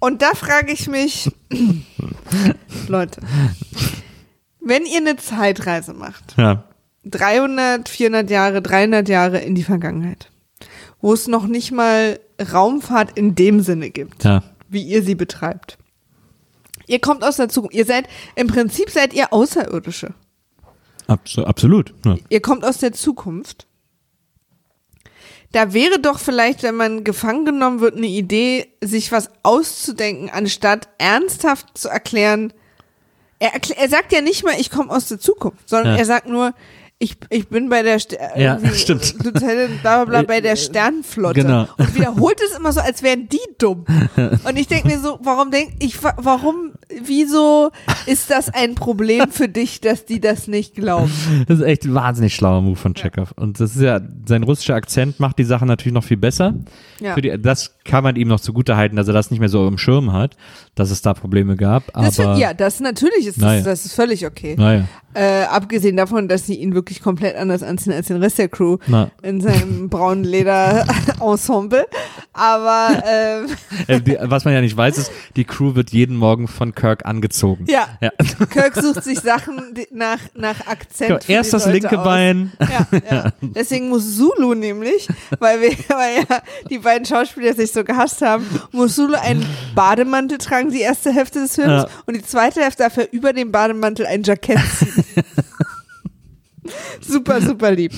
[0.00, 1.30] Und da frage ich mich,
[2.88, 3.20] Leute,
[4.64, 6.64] wenn ihr eine Zeitreise macht, ja.
[7.04, 10.30] 300, 400 Jahre, 300 Jahre in die Vergangenheit,
[11.00, 12.18] wo es noch nicht mal
[12.52, 14.42] Raumfahrt in dem Sinne gibt, Ja.
[14.68, 15.78] wie ihr sie betreibt.
[16.86, 17.74] Ihr kommt aus der Zukunft.
[17.76, 20.12] Ihr seid, im Prinzip seid ihr Außerirdische.
[21.06, 21.94] Abso absolut.
[22.04, 22.16] Ja.
[22.28, 23.66] Ihr kommt aus der Zukunft.
[25.52, 30.88] Da wäre doch vielleicht, wenn man gefangen genommen wird, eine Idee, sich was auszudenken, anstatt
[30.98, 32.52] ernsthaft zu erklären.
[33.52, 35.98] Er, er sagt ja nicht mal, ich komme aus der Zukunft, sondern Ja.
[35.98, 36.54] er sagt nur,
[37.04, 39.14] ich, ich bin bei der Ster Ja, stimmt.
[39.22, 41.66] Lieutenant bla bla bla bei der Sternenflotte Genau.
[41.78, 43.84] und wiederholt es immer so, als wären die dumm.
[44.48, 46.72] Und ich denke mir so, warum denk ich, wa- warum
[47.04, 47.70] wieso
[48.06, 51.10] ist das ein Problem für dich, dass die das nicht glauben?
[51.46, 53.32] Das ist echt ein wahnsinnig schlauer Move von Chekhov.
[53.36, 56.54] Und das ist ja, sein russischer Akzent macht die Sache natürlich noch viel besser.
[57.00, 57.14] Ja.
[57.14, 59.66] Für die, das kann man ihm noch zugute halten, dass er das nicht mehr so
[59.68, 60.36] im Schirm hat,
[60.74, 61.92] dass es da Probleme gab.
[61.92, 63.62] Das aber, find, ja, das natürlich ist das, Naja.
[63.62, 64.54] das ist völlig okay.
[64.58, 64.84] naja,
[65.14, 68.78] Äh, abgesehen davon, dass sie ihn wirklich komplett anders anziehen als den Rest der Crew
[68.86, 69.10] na.
[69.22, 71.86] in seinem braunen Leder-Ensemble.
[72.32, 73.46] Aber ähm,
[73.86, 77.04] Äh, die, was man ja nicht weiß, ist, die Crew wird jeden Morgen von Kirk
[77.06, 77.66] angezogen.
[77.68, 78.10] ja, Ja.
[78.50, 81.24] Kirk sucht sich Sachen nach, nach Akzent.
[81.24, 82.04] für Erst das Leute linke aus.
[82.04, 82.52] Bein.
[82.60, 83.32] Ja, ja.
[83.40, 85.08] Deswegen muss Zulu nämlich,
[85.38, 86.38] weil wir, weil ja
[86.70, 91.40] die beiden Schauspieler sich so gehasst haben, muss Zulu einen Bademantel tragen, die erste Hälfte
[91.40, 91.88] des Films, Ja.
[92.06, 95.03] und die zweite Hälfte darf er über dem Bademantel ein Jackett ziehen.
[97.00, 97.92] super, super lieb.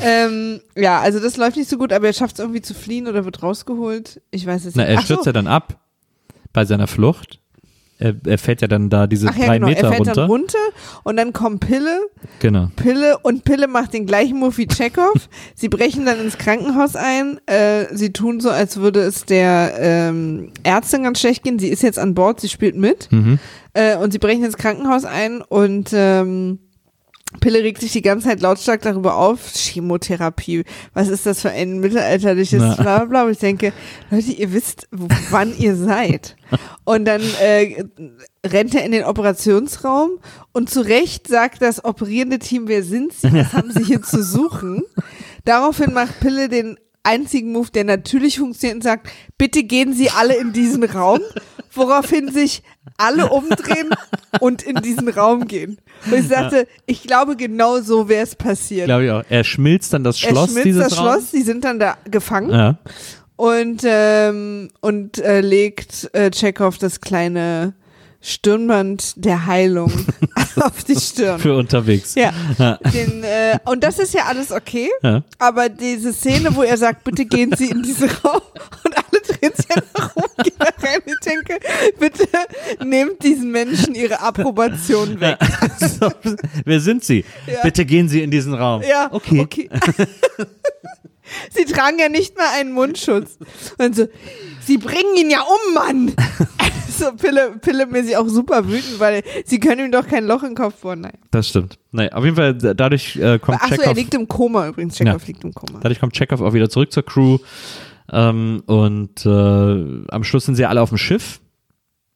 [0.00, 3.06] ähm, ja, also das läuft nicht so gut, aber er schafft es irgendwie zu fliehen
[3.08, 4.22] oder wird rausgeholt.
[4.30, 4.92] Ich weiß es Na, nicht.
[4.92, 5.28] er Ach stürzt so.
[5.28, 5.80] ja dann ab
[6.52, 7.40] bei seiner Flucht.
[7.98, 9.68] Er, er fällt ja dann da diese Ach ja, drei genau.
[9.68, 10.14] Meter er fällt runter.
[10.14, 10.58] dann runter
[11.04, 12.00] und dann kommt Pille
[12.40, 12.68] Genau.
[12.76, 15.28] Pille und Pille macht den gleichen Move wie Chekhov.
[15.54, 17.38] sie brechen dann ins Krankenhaus ein.
[17.46, 21.58] Äh, sie tun so, als würde es der ähm, Ärztin ganz schlecht gehen.
[21.58, 23.10] Sie ist jetzt an Bord, sie spielt mit.
[23.12, 23.38] Mhm.
[23.74, 26.58] Äh, und sie brechen ins Krankenhaus ein und ähm,
[27.40, 29.52] Pille regt sich die ganze Zeit lautstark darüber auf.
[29.52, 30.64] Chemotherapie.
[30.92, 32.74] Was ist das für ein mittelalterliches Na.
[32.74, 33.24] bla bla bla.
[33.24, 33.72] Und ich denke,
[34.10, 34.88] Leute, ihr wisst,
[35.30, 36.36] wann ihr seid.
[36.84, 37.84] Und dann äh,
[38.46, 40.18] rennt er in den Operationsraum
[40.52, 43.32] und zu Recht sagt das operierende Team, wer sind sie?
[43.32, 44.82] Was haben sie hier zu suchen?
[45.44, 50.36] Daraufhin macht Pille den einzigen Move, der natürlich funktioniert und sagt, bitte gehen Sie alle
[50.36, 51.20] in diesen Raum,
[51.72, 52.62] woraufhin sich
[52.96, 53.90] alle umdrehen
[54.40, 55.78] und in diesen Raum gehen.
[56.06, 58.86] Und ich sagte, ich glaube, genau so wäre es passiert.
[58.86, 59.22] Glaube ich auch.
[59.28, 61.12] Er schmilzt dann das er Schloss schmilzt dieses das Raums.
[61.12, 62.78] Schloss, die sind dann da gefangen Ja.
[63.36, 67.74] und, ähm, und äh, legt äh, Chekhov das kleine
[68.26, 69.92] Stirnband der Heilung
[70.56, 71.38] auf die Stirn.
[71.38, 72.14] Für unterwegs.
[72.14, 72.32] Ja,
[72.92, 75.22] den, äh, und das ist ja alles okay, Ja.
[75.38, 78.40] aber diese Szene, wo er sagt, bitte gehen Sie in diesen Raum
[78.84, 80.14] und alle drehen sich nach
[80.58, 81.00] da rein.
[81.04, 81.58] Ich denke,
[82.00, 82.26] bitte
[82.82, 85.36] nehmt diesen Menschen ihre Approbation weg.
[85.78, 86.10] So,
[86.64, 87.26] wer sind Sie?
[87.46, 87.60] Ja.
[87.62, 88.82] Bitte gehen Sie in diesen Raum.
[88.88, 89.40] Ja, Okay.
[89.40, 89.68] okay.
[91.50, 93.36] Sie tragen ja nicht mal einen Mundschutz.
[93.78, 94.06] Und so,
[94.66, 96.14] Sie bringen ihn ja um, Mann.
[96.98, 100.80] So Pille, Pille-mäßig auch super wütend, weil sie können ihm doch kein Loch im Kopf
[100.80, 101.00] bohren.
[101.02, 101.12] Nein.
[101.30, 101.78] Das stimmt.
[101.92, 104.96] Naja, auf jeden Fall, da- dadurch äh, kommt Achso, er Chekhov, liegt im Koma übrigens.
[104.96, 105.26] Chekhov Ja.
[105.26, 105.78] liegt im Koma.
[105.80, 107.38] dadurch kommt Chekhov auch wieder zurück zur Crew.
[108.12, 109.28] Ähm, und äh,
[110.10, 111.40] am Schluss sind sie alle auf dem Schiff.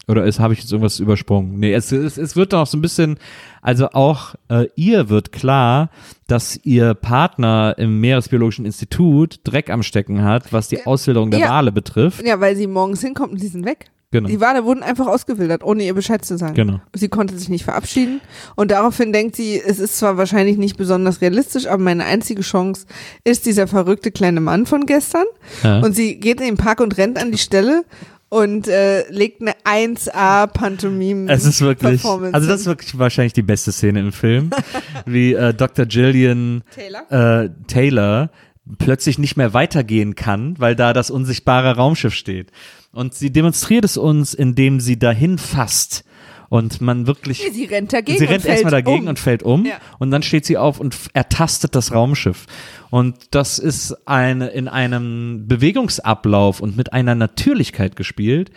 [0.07, 1.59] Oder habe ich jetzt irgendwas übersprungen?
[1.59, 3.19] Nee, es, es, es wird noch so ein bisschen,
[3.61, 5.91] also auch äh, ihr wird klar,
[6.27, 11.51] dass ihr Partner im Meeresbiologischen Institut Dreck am Stecken hat, was die Auswilderung der Ja.
[11.51, 12.25] Wale betrifft.
[12.27, 13.91] Ja, weil sie morgens hinkommt und sie sind weg.
[14.11, 14.27] Genau.
[14.29, 16.55] Die Wale wurden einfach ausgewildert, ohne ihr Bescheid zu sagen.
[16.55, 16.81] Genau.
[16.95, 18.23] Sie konnte sich nicht verabschieden
[18.57, 22.87] und daraufhin denkt sie, es ist zwar wahrscheinlich nicht besonders realistisch, aber meine einzige Chance
[23.25, 25.27] ist dieser verrückte kleine Mann von gestern.
[25.63, 25.81] Ja.
[25.81, 27.85] Und sie geht in den Park und rennt an die Stelle
[28.31, 33.43] und äh, legt eine 1A Pantomime Es ist wirklich, also das ist wirklich wahrscheinlich die
[33.43, 34.51] beste Szene im Film,
[35.07, 35.85] wie äh, Dr.
[35.85, 37.43] Gillian Taylor?
[37.45, 38.31] äh, Taylor
[38.79, 42.51] plötzlich nicht mehr weitergehen kann, weil da das unsichtbare Raumschiff steht.
[42.93, 46.05] Und sie demonstriert es uns, indem sie dahin fasst
[46.49, 49.09] und man wirklich Sie rennt dagegen sie rennt erstmal dagegen um.
[49.09, 49.75] und fällt um Ja.
[49.99, 52.47] und dann steht sie auf und ertastet das Raumschiff.
[52.91, 58.51] Und das ist eine, in einem Bewegungsablauf und mit einer Natürlichkeit gespielt,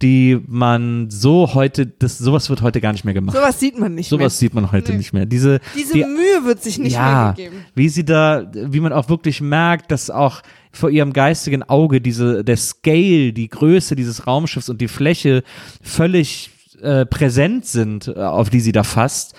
[0.00, 3.36] die man so heute, das, sowas wird heute gar nicht mehr gemacht.
[3.36, 4.30] Sowas sieht man nicht Sowas mehr.
[4.30, 4.98] sieht man heute Nee.
[4.98, 5.26] nicht mehr.
[5.26, 7.64] Diese, Diese die, Mühe wird sich nicht ja, mehr gegeben.
[7.74, 10.42] wie sie da, wie man auch wirklich merkt, dass auch
[10.72, 15.44] vor ihrem geistigen Auge diese, der Scale, die Größe dieses Raumschiffs und die Fläche
[15.82, 16.50] völlig
[16.80, 19.34] äh, präsent sind, äh, auf die sie da fasst.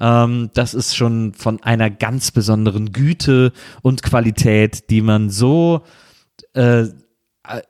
[0.00, 3.52] Ähm, das ist schon von einer ganz besonderen Güte
[3.82, 5.82] und Qualität, die man so
[6.54, 6.88] äh, äh,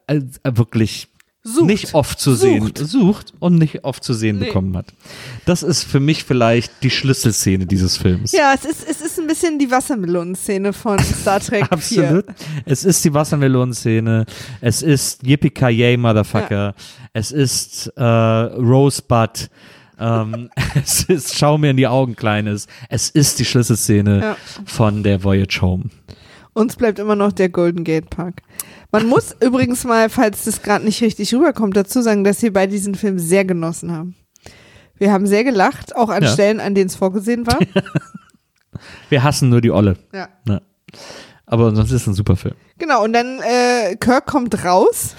[0.07, 1.09] äh, wirklich
[1.45, 1.67] Sucht.
[1.67, 2.79] nicht oft zu Sucht.
[2.79, 4.47] sehen sucht und nicht oft zu sehen Nee.
[4.47, 4.93] bekommen hat.
[5.47, 8.33] Das ist für mich vielleicht die Schlüsselszene dieses Films.
[8.33, 12.03] Ja, es ist, es ist ein bisschen die Wassermelonenszene von Star Trek 4.
[12.05, 12.25] Absolut.
[12.67, 14.27] Es ist die Wassermelonenszene.
[14.61, 16.75] Es ist Yippie Motherfucker.
[17.15, 19.49] Es ist äh, Rosebud.
[19.99, 22.67] Ähm, es ist Schau mir in die Augen, Kleines.
[22.89, 24.37] Es ist die Schlüsselszene Ja.
[24.65, 25.85] von der Voyage Home.
[26.53, 28.43] Uns bleibt immer noch der Golden Gate Park.
[28.91, 32.67] Man muss übrigens mal, falls das gerade nicht richtig rüberkommt, dazu sagen, dass wir bei
[32.67, 34.15] diesem Film sehr genossen haben.
[34.99, 36.29] Wir haben sehr gelacht, auch an Ja.
[36.29, 37.59] Stellen, an denen es vorgesehen war.
[39.09, 39.97] Wir hassen nur die Olle.
[40.13, 40.29] ja.
[40.47, 40.61] Ja.
[41.47, 42.55] Aber sonst ist es ein super Film.
[42.79, 45.15] Genau, und dann äh, Kirk kommt raus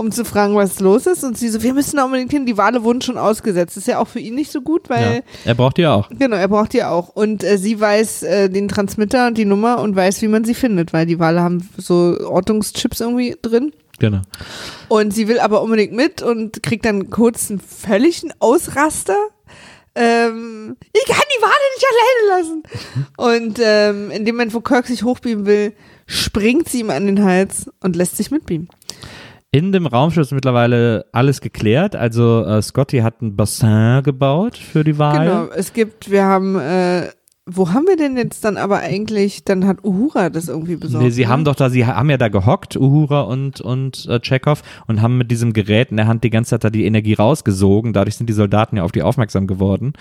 [0.00, 1.22] um zu fragen, was los ist.
[1.22, 2.46] Und sie so, wir müssen da unbedingt hin.
[2.46, 3.76] Die Wale wurden schon ausgesetzt.
[3.76, 5.20] ist ja auch für ihn nicht so gut, weil ja.
[5.44, 6.08] Er braucht die auch.
[6.18, 7.10] Genau, er braucht die auch.
[7.10, 10.54] Und äh, sie weiß äh, den Transmitter und die Nummer und weiß, wie man sie
[10.54, 13.72] findet, weil die Wale haben so Ortungschips irgendwie drin.
[13.98, 14.22] Genau.
[14.88, 19.18] Und sie will aber unbedingt mit und kriegt dann kurz einen völligen Ausraster.
[19.94, 22.62] Ähm, ich kann die Wale nicht alleine lassen.
[23.18, 25.74] Und ähm, in dem Moment, wo Kirk sich hochbeamen will,
[26.06, 28.68] springt sie ihm an den Hals und lässt sich mitbeamen.
[29.52, 31.96] In dem Raumschiff ist mittlerweile alles geklärt.
[31.96, 35.28] Also äh, Scotty hat ein Bassin gebaut für die Wale.
[35.28, 37.08] Genau, es gibt, wir haben äh,
[37.46, 41.04] wo haben wir denn jetzt dann aber eigentlich, dann hat Uhura das irgendwie besorgt?
[41.04, 41.28] Nee, sie ne?
[41.28, 45.18] haben doch da, sie haben ja da gehockt, Uhura und, und äh, Chekhov, und haben
[45.18, 47.92] mit diesem Gerät in der Hand die ganze Zeit da die Energie rausgesogen.
[47.92, 49.94] Dadurch sind die Soldaten ja auf die aufmerksam geworden.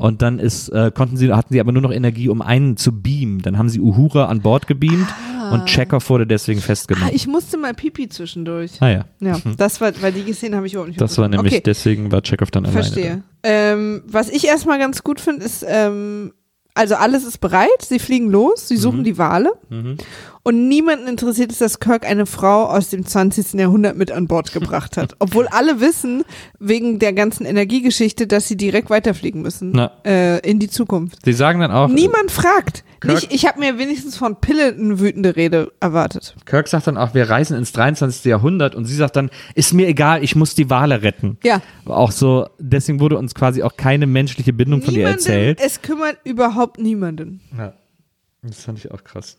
[0.00, 2.90] Und dann ist, äh, konnten sie, hatten sie aber nur noch Energie, um einen zu
[3.02, 3.42] beamen.
[3.42, 5.06] Dann haben sie Uhura an Bord gebeamt
[5.52, 7.10] und Chekhov wurde deswegen Ah, festgenommen.
[7.12, 8.72] ich musste mal Pipi zwischendurch.
[8.80, 9.04] Ah ja.
[9.20, 11.62] Ja, das war, weil die Szene habe ich überhaupt nicht Das war nämlich, okay.
[11.66, 12.82] deswegen war Chekhov dann alleine.
[12.82, 13.22] Verstehe.
[13.42, 16.32] Ähm, was ich erstmal ganz gut finde, ist, ähm,
[16.74, 19.96] also alles ist bereit, sie fliegen los, sie suchen die Wale Mhm.
[20.42, 23.54] Und niemanden interessiert es, dass Kirk eine Frau aus dem 20.
[23.60, 25.14] Jahrhundert mit an Bord gebracht hat.
[25.18, 26.24] Obwohl alle wissen,
[26.58, 31.18] wegen der ganzen Energiegeschichte, dass sie direkt weiterfliegen müssen äh, in die Zukunft.
[31.24, 32.84] Sie sagen dann auch, Niemand fragt.
[33.00, 36.36] Kirk- Nicht, ich habe mir wenigstens von Pille eine wütende Rede erwartet.
[36.44, 38.24] Kirk sagt dann auch, wir reisen ins 23.
[38.26, 41.38] Jahrhundert und sie sagt dann, ist mir egal, ich muss die Wale retten.
[41.42, 41.62] Ja.
[41.86, 45.60] Auch so, deswegen wurde uns quasi auch keine menschliche Bindung von ihr Niemanden, erzählt.
[45.64, 47.40] es kümmert überhaupt niemanden.
[47.56, 47.72] Ja.
[48.42, 49.38] Das fand ich auch krass.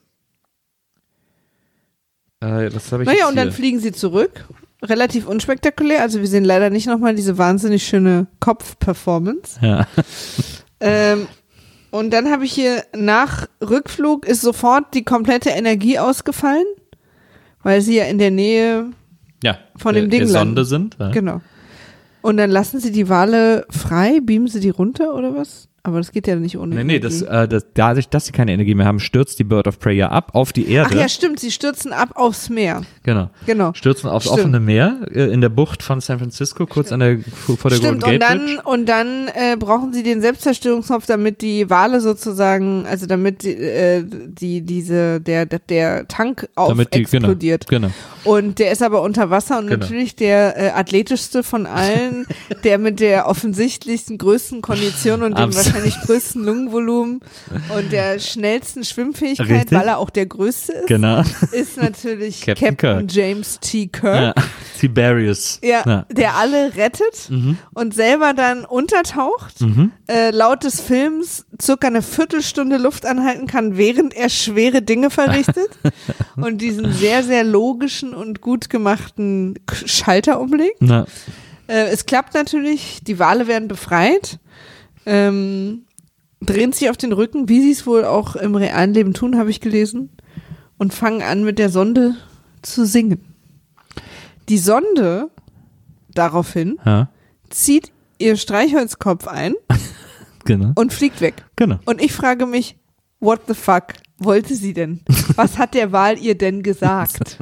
[2.42, 4.46] Äh, was habe ich Naja, und dann fliegen sie zurück.
[4.84, 6.02] Relativ unspektakulär.
[6.02, 9.60] Also wir sehen leider nicht nochmal diese wahnsinnig schöne Kopf-Performance.
[9.62, 9.88] Ja.
[10.84, 11.28] Ähm,
[11.92, 16.66] und dann habe ich hier nach Rückflug ist sofort die komplette Energie ausgefallen,
[17.62, 18.88] weil sie ja in der Nähe,
[19.44, 19.60] ja.
[19.78, 20.56] Von der, dem Ding der landen.
[20.56, 20.98] Sonde sind.
[21.00, 21.12] Ja.
[21.12, 21.42] genau.
[22.22, 25.68] Und dann lassen sie die Wale frei, beamen sie die runter oder was?
[25.84, 28.52] Aber das geht ja nicht ohne Nee, nee, das, äh, das, dadurch, dass sie keine
[28.52, 30.92] Energie mehr haben, stürzt die Bird of Prey ja ab auf die Erde.
[30.94, 32.84] Ach ja, stimmt, sie stürzen ab aufs Meer.
[33.02, 33.32] Genau.
[33.48, 33.74] Genau.
[33.74, 34.40] Stürzen aufs Stimmt.
[34.42, 38.04] offene Meer äh, in der Bucht von San Francisco, kurz an der, vor der Stimmt,
[38.04, 38.62] Golden und Gate dann, Bridge.
[38.64, 44.04] und dann äh, brauchen sie den Selbstzerstörungsknopf, damit die Wale sozusagen, also damit die, äh,
[44.06, 47.68] die diese, der, der, der Tank auf Damit die, genau, explodiert.
[47.68, 47.90] genau.
[48.24, 49.80] Und der ist aber unter Wasser und Genau.
[49.80, 52.28] natürlich der äh, athletischste von allen,
[52.64, 57.22] der mit der offensichtlichsten größten Kondition und dem wahrscheinlich größten Lungenvolumen
[57.76, 59.72] und der schnellsten Schwimmfähigkeit, Richtig.
[59.78, 61.24] weil er auch der größte ist, Genau.
[61.52, 63.08] ist natürlich Captain Captain.
[63.08, 63.88] James T.
[63.88, 64.36] Kirk.
[64.38, 64.44] Ja.
[64.80, 65.60] Tiberius.
[65.64, 66.06] Ja, Ja.
[66.12, 67.58] der alle rettet Mhm.
[67.74, 69.92] und selber dann untertaucht, Mhm.
[70.08, 75.70] äh, laut des Films circa eine Viertelstunde Luft anhalten kann, während er schwere Dinge verrichtet
[76.36, 80.78] und diesen sehr, sehr logischen und gut gemachten Schalter umlegt.
[80.80, 81.06] Na,
[81.68, 84.40] Äh, es klappt natürlich, die Wale werden befreit,
[85.06, 85.86] ähm,
[86.42, 89.50] drehen sich auf den Rücken, wie sie es wohl auch im realen Leben tun, habe
[89.50, 90.10] ich gelesen,
[90.78, 92.16] und fangen an mit der Sonde
[92.62, 93.22] zu singen.
[94.50, 95.30] Die Sonde
[96.14, 97.10] daraufhin ja,
[97.50, 99.54] zieht ihr Streichholzkopf ein
[100.46, 100.72] genau.
[100.76, 101.46] und fliegt weg.
[101.56, 101.80] Genau.
[101.86, 102.76] Und ich frage mich,
[103.20, 105.02] what the fuck wollte sie denn?
[105.36, 107.38] Was hat der Wal ihr denn gesagt?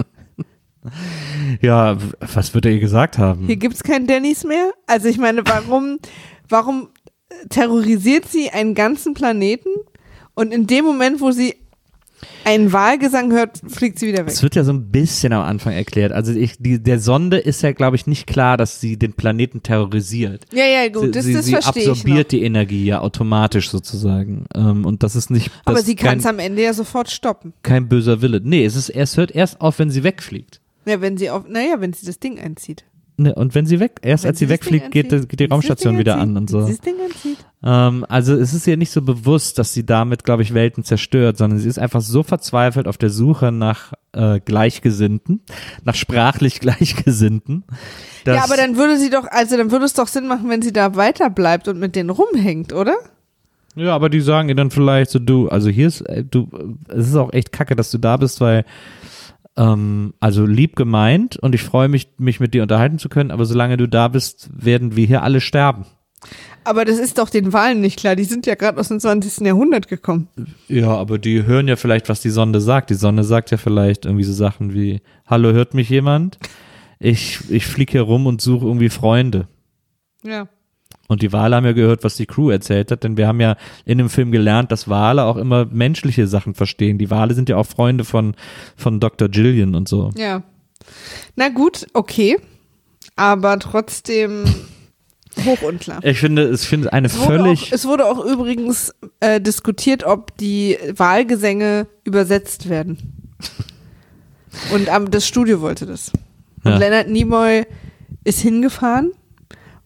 [1.62, 3.46] Ja, was wird er ihr gesagt haben?
[3.46, 4.72] Hier gibt's kein Dannys mehr?
[4.88, 6.00] Also ich meine, warum,
[6.48, 6.90] warum
[7.50, 9.70] terrorisiert sie einen ganzen Planeten
[10.36, 11.56] und in dem Moment, wo sie
[12.44, 14.34] einen Wahlgesang hört, fliegt sie wieder weg?
[14.34, 16.12] Es wird ja so ein bisschen am Anfang erklärt.
[16.12, 19.64] Also ich, die, der Sonde ist ja, glaube ich, nicht klar, dass sie den Planeten
[19.64, 20.44] terrorisiert.
[20.52, 21.94] Ja, ja, gut, das, sie das sie verstehe ich noch.
[21.96, 24.46] absorbiert die Energie ja automatisch sozusagen.
[24.54, 27.54] Ähm, und das ist nicht Aber das sie kann es am Ende ja sofort stoppen.
[27.64, 28.42] kein böser Wille.
[28.44, 30.59] Nee, es ist, es hört erst auf, wenn sie wegfliegt.
[30.86, 32.86] Ja, wenn sie auf, naja, wenn sie das Ding einzieht.
[33.18, 36.14] Ne, und wenn sie weg, erst Wenn als sie wegfliegt, geht, geht die Raumstation wieder
[36.14, 36.30] anzieht.
[36.30, 36.66] an und Wenn so.
[36.68, 37.38] sie das Ding anzieht.
[37.62, 41.38] Ähm, also es ist ihr nicht so bewusst, dass sie damit, glaube ich, Welten zerstört,
[41.38, 45.42] sondern sie ist einfach so verzweifelt auf der Suche nach äh, Gleichgesinnten,
[45.84, 47.66] nach sprachlich Gleichgesinnten.
[48.26, 50.72] Ja, aber dann würde sie doch, also dann würde es doch Sinn machen, wenn sie
[50.72, 52.96] da weiter bleibt und mit denen rumhängt, oder?
[53.76, 56.48] Ja, aber die sagen ihr dann vielleicht so, du, also hier ist, äh, du,
[56.88, 58.64] es ist auch echt kacke, dass du da bist, weil,
[59.58, 63.46] ähm, also lieb gemeint und ich freue mich, mich mit dir unterhalten zu können, aber
[63.46, 65.86] solange du da bist, werden wir hier alle sterben.
[66.64, 68.16] Aber das ist doch den Wahlen nicht klar.
[68.16, 69.46] Die sind ja gerade aus dem 20.
[69.46, 70.28] Jahrhundert gekommen.
[70.68, 72.90] Ja, aber die hören ja vielleicht, was die Sonde sagt.
[72.90, 76.38] Die Sonde sagt ja vielleicht irgendwie so Sachen wie, hallo, hört mich jemand?
[77.00, 79.48] Ich, ich fliege hier rum und suche irgendwie Freunde.
[80.24, 80.50] Ja.
[81.10, 83.58] Und die Wale haben ja gehört, was die Crew erzählt hat, denn wir haben ja
[83.84, 87.00] in dem Film gelernt, dass Wale auch immer menschliche Sachen verstehen.
[87.00, 88.36] Die Wale sind ja auch Freunde von,
[88.78, 89.28] von Dr.
[89.28, 90.12] Gillian und so.
[90.16, 90.44] Ja.
[91.36, 92.38] Na gut, okay.
[93.16, 94.46] aber trotzdem
[95.46, 96.00] hoch unklar.
[96.04, 97.64] Ich finde, es finde eine Es völlig.
[97.64, 103.34] auch, es wurde auch übrigens äh, diskutiert, ob die Wahlgesänge übersetzt werden.
[104.74, 106.12] Und ähm, das Studio wollte das.
[106.64, 106.78] Und Ja.
[106.78, 107.66] Leonard Nimoy
[108.24, 109.12] ist hingefahren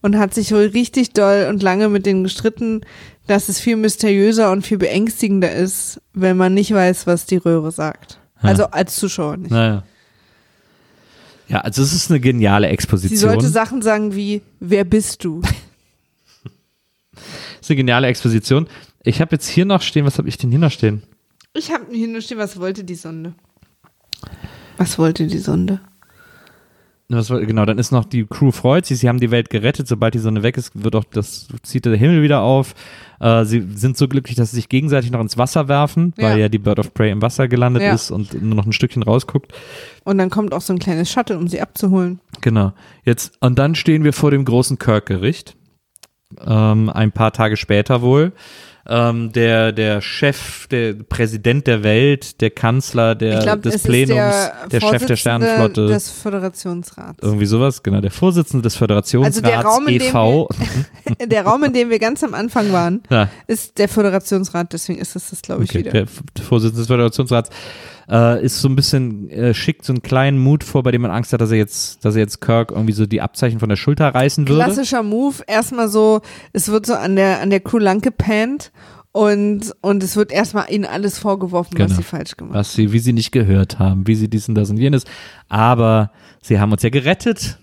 [0.04, 2.82] und hat sich wohl richtig doll und lange mit denen gestritten,
[3.26, 7.72] dass es viel mysteriöser und viel beängstigender ist, wenn man nicht weiß, was die Röhre
[7.72, 8.20] sagt.
[8.42, 8.50] Ja.
[8.50, 9.50] Also als Zuschauer nicht.
[9.50, 9.82] naja.
[11.48, 13.16] Ja, also es ist eine geniale Exposition.
[13.16, 15.40] Sie sollte Sachen sagen wie, wer bist du?
[15.40, 15.50] Es
[17.62, 18.68] ist eine geniale Exposition.
[19.04, 21.02] Ich habe jetzt hier noch stehen, was habe ich denn hier noch stehen?
[21.54, 23.34] Ich habe hier nur stehen, was wollte die Sonde?
[24.76, 25.80] Was wollte die Sonde?
[27.30, 29.86] War- genau, dann ist noch die Crew freut sich, sie haben die Welt gerettet.
[29.88, 32.74] Sobald die Sonne weg ist, wird auch das, zieht der Himmel wieder auf.
[33.20, 36.36] Äh, sie sind so glücklich, dass sie sich gegenseitig noch ins Wasser werfen, weil Ja.
[36.44, 37.94] ja die Bird of Prey im Wasser gelandet Ja.
[37.94, 39.52] ist und nur noch ein Stückchen rausguckt.
[40.04, 42.20] Und dann kommt auch so ein kleines Shuttle, um sie abzuholen.
[42.40, 42.72] Genau.
[43.04, 45.56] Jetzt, und dann stehen wir vor dem großen Kirk-Gericht.
[46.44, 48.32] Ähm, ein paar Tage später wohl.
[48.86, 53.82] Ähm, der, der Chef, der Präsident der Welt, der Kanzler der, ich glaube, des es
[53.82, 55.86] Plenums, der, der, Chef der Vorsitzende Sternenflotte.
[55.86, 57.18] des Föderationsrats.
[57.22, 60.48] irgendwie sowas, genau, der Vorsitzende des Föderationsrats Also der Raum, in dem e.V.
[61.26, 65.16] der Raum, in dem wir ganz am Anfang waren, ja, ist der Föderationsrat, deswegen ist
[65.16, 65.90] es das, glaube ich, okay, wieder.
[65.90, 66.06] der
[66.44, 67.48] Vorsitzende des Föderationsrats
[68.10, 71.10] äh, ist so ein bisschen, äh, schickt so einen kleinen Mut vor, bei dem man
[71.10, 73.76] Angst hat, dass er jetzt, dass er jetzt Kirk irgendwie so die Abzeichen von der
[73.76, 74.62] Schulter reißen würde.
[74.64, 76.20] Klassischer Move, erstmal so,
[76.52, 78.72] es wird so an der, an der Crew lang gepannt
[79.12, 81.96] und, und es wird erstmal ihnen alles vorgeworfen, was Genau.
[81.96, 82.60] sie falsch gemacht haben.
[82.60, 85.04] was sie, wie sie nicht gehört haben, wie sie dies und das und jenes.
[85.48, 86.10] Aber
[86.42, 87.58] sie haben uns ja gerettet,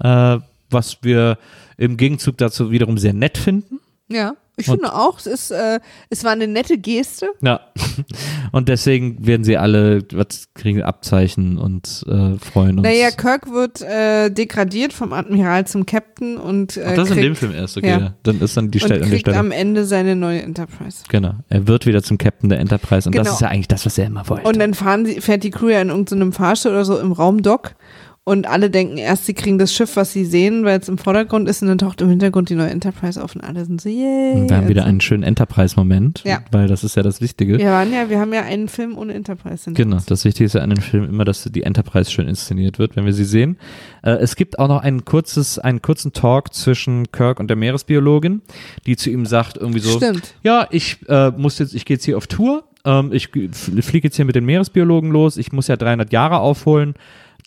[0.00, 0.38] äh,
[0.70, 1.38] was wir
[1.76, 3.80] im Gegenzug dazu wiederum sehr nett finden.
[4.08, 7.26] Ja, ich Und- finde auch, es ist, äh, es war eine nette Geste.
[7.40, 7.60] Ja.
[8.52, 12.82] Und deswegen werden sie alle, was kriegen Abzeichen und äh, freuen uns.
[12.82, 17.22] Naja, Kirk wird äh, degradiert vom Admiral zum Captain und, äh, Ach, das ist in
[17.22, 17.88] dem kriegt, Film erst, okay.
[17.88, 18.14] ja.
[18.22, 19.38] Dann ist dann die Stelle an der kriegt Stelle.
[19.38, 20.98] am Ende seine neue Enterprise.
[21.08, 21.34] Genau.
[21.48, 23.24] Er wird wieder zum Captain der Enterprise und Genau.
[23.24, 24.46] das ist ja eigentlich das, was er immer wollte.
[24.48, 27.74] Und dann fahren sie, fährt die Crew ja in irgendeinem Fahrstuhl oder so im Raumdock
[28.26, 31.46] und alle denken erst, sie kriegen das Schiff, was sie sehen, weil es im Vordergrund
[31.46, 34.32] ist und dann taucht im Hintergrund die neue Enterprise auf und alle sind so, yay.
[34.40, 36.38] Und wir haben wieder Also, einen schönen Enterprise-Moment, Ja.
[36.50, 37.58] weil das ist ja das Wichtige.
[37.58, 39.70] wir waren ja, wir haben ja einen Film ohne Enterprise.
[39.72, 40.06] Genau, uns.
[40.06, 43.04] das Wichtige ist ja an den Filmen immer, dass die Enterprise schön inszeniert wird, wenn
[43.04, 43.58] wir sie sehen.
[44.02, 48.40] Äh, es gibt auch noch ein kurzes, einen kurzen Talk zwischen Kirk und der Meeresbiologin,
[48.86, 50.34] die zu ihm sagt irgendwie so, Stimmt.
[50.42, 54.16] ja, ich äh, muss jetzt, ich gehe jetzt hier auf Tour, ähm, ich fliege jetzt
[54.16, 56.94] hier mit den Meeresbiologen los, ich muss ja 300 Jahre aufholen,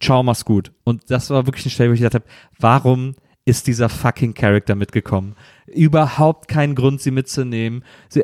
[0.01, 0.71] ciao, mach's gut.
[0.83, 2.25] Und das war wirklich eine Stelle, wo ich gedacht habe,
[2.59, 3.15] warum
[3.47, 5.35] ist dieser fucking Charakter mitgekommen?
[5.67, 7.81] Überhaupt keinen Grund, sie mitzunehmen.
[8.09, 8.23] Sie,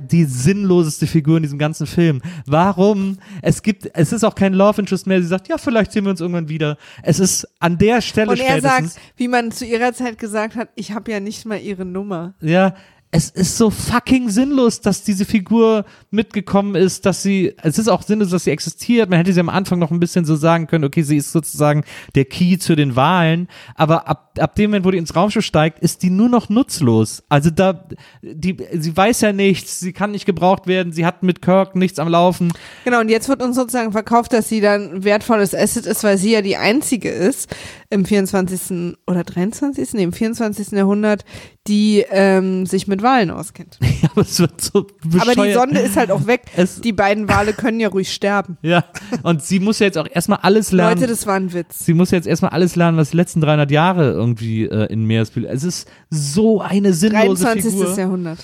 [0.00, 2.22] die sinnloseste Figur in diesem ganzen Film.
[2.46, 3.18] Warum?
[3.42, 5.20] Es gibt, es ist auch kein Love Interest mehr.
[5.20, 6.78] Sie sagt, ja, vielleicht sehen wir uns irgendwann wieder.
[7.02, 10.68] Es ist an der Stelle Und er sagt, wie man zu ihrer Zeit gesagt hat,
[10.76, 12.34] ich habe ja nicht mal ihre Nummer.
[12.40, 12.74] Ja,
[13.12, 18.02] es ist so fucking sinnlos, dass diese Figur mitgekommen ist, dass sie, es ist auch
[18.02, 19.10] sinnlos, dass sie existiert.
[19.10, 21.82] Man hätte sie am Anfang noch ein bisschen so sagen können, okay, sie ist sozusagen
[22.14, 25.80] der Key zu den Wahlen, aber ab, ab dem Moment, wo die ins Raumschiff steigt,
[25.80, 27.24] ist die nur noch nutzlos.
[27.28, 27.88] Also da,
[28.22, 31.98] die, sie weiß ja nichts, sie kann nicht gebraucht werden, sie hat mit Kirk nichts
[31.98, 32.52] am Laufen.
[32.84, 36.30] Genau, und jetzt wird uns sozusagen verkauft, dass sie dann wertvolles Asset ist, weil sie
[36.30, 37.52] ja die einzige ist
[37.90, 38.96] im 24.
[39.06, 39.94] oder 23.
[39.94, 40.70] Nee, im 24.
[40.72, 41.24] Jahrhundert,
[41.66, 43.78] die ähm, sich mit Wahlen auskennt.
[44.02, 45.36] Ja, aber es wird so bescheuert.
[45.38, 46.42] Aber die Sonde ist halt auch weg.
[46.56, 48.56] Es- die beiden Wale können ja ruhig sterben.
[48.62, 48.84] Ja,
[49.24, 50.94] und sie muss ja jetzt auch erstmal alles lernen.
[51.00, 51.84] Leute, das war ein Witz.
[51.84, 55.54] Sie muss jetzt erstmal alles lernen, was die letzten 300 Jahre irgendwie äh, in Meeresbiologie.
[55.54, 57.64] Es ist so eine sinnlose 23.
[57.74, 57.98] Figur.
[57.98, 58.38] Jahrhundert.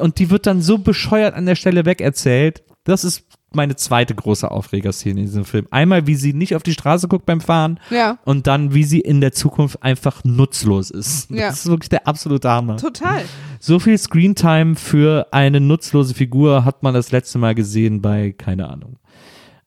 [0.00, 2.64] Und die wird dann so bescheuert an der Stelle wegerzählt.
[2.82, 5.66] Das ist meine zweite große Aufregerszene in diesem Film.
[5.70, 9.00] Einmal, wie sie nicht auf die Straße guckt beim Fahren Ja, und dann, wie sie
[9.00, 11.30] in der Zukunft einfach nutzlos ist.
[11.30, 11.48] Ja.
[11.48, 12.76] Das ist wirklich der absolute Hammer.
[12.76, 13.22] total.
[13.60, 18.68] So viel Screentime für eine nutzlose Figur hat man das letzte Mal gesehen bei, keine
[18.68, 18.98] Ahnung,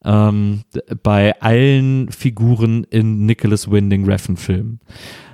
[0.05, 0.61] ähm,
[1.03, 4.79] bei allen Figuren in Nicholas Winding Refn Filmen.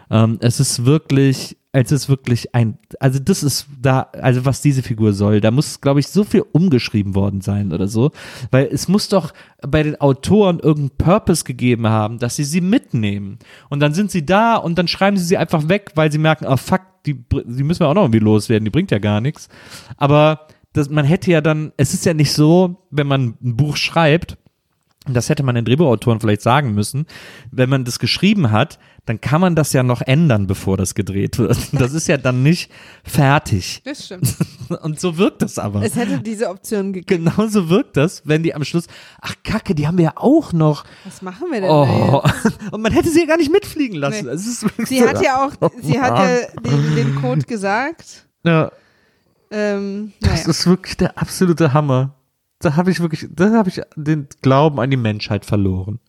[0.10, 4.82] Ähm, es ist wirklich, es ist wirklich ein, also das ist da, also was diese
[4.82, 8.12] Figur soll, da muss, glaube ich, so viel umgeschrieben worden sein oder so,
[8.52, 13.40] weil es muss doch bei den Autoren irgendeinen Purpose gegeben haben, dass sie sie mitnehmen.
[13.70, 16.46] Und dann sind sie da und dann schreiben sie sie einfach weg, weil sie merken,
[16.48, 19.50] oh fuck, die, die müssen wir auch noch irgendwie loswerden, die bringt ja gar nichts.
[19.98, 23.78] Aber das, man hätte ja dann, es ist ja nicht so, wenn man ein Buch
[23.78, 24.38] schreibt,
[25.14, 27.06] das hätte man den Drehbuchautoren vielleicht sagen müssen,
[27.52, 31.38] wenn man das geschrieben hat, dann kann man das ja noch ändern, bevor das gedreht
[31.38, 31.56] wird.
[31.74, 32.72] Das ist ja dann nicht
[33.04, 33.82] fertig.
[33.86, 34.36] Das stimmt.
[34.82, 35.84] Und so wirkt das aber.
[35.84, 37.26] Es hätte diese Option gegeben.
[37.26, 38.88] Genauso wirkt das, wenn die am Schluss,
[39.22, 40.86] ach Kacke, die haben wir ja auch noch.
[41.04, 42.24] Was machen wir denn Oh.
[42.72, 44.26] Und man hätte sie ja gar nicht mitfliegen lassen.
[44.26, 44.86] Nee.
[44.86, 45.52] Sie hat ja auch,
[45.82, 48.26] sie hat ja den, den Code gesagt.
[48.44, 48.72] ja,
[49.52, 50.50] Ähm, das naja.
[50.50, 52.15] ist wirklich der absolute Hammer.
[52.66, 56.00] Da habe ich wirklich, da habe ich den Glauben an die Menschheit verloren.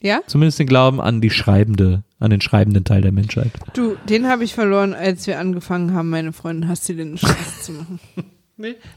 [0.00, 0.20] Ja?
[0.28, 3.50] Zumindest den Glauben an die schreibende, an den schreibenden Teil der Menschheit.
[3.74, 7.64] Du, den habe ich verloren, als wir angefangen haben, meine Freundin hast du den Spaß
[7.64, 7.98] zu machen.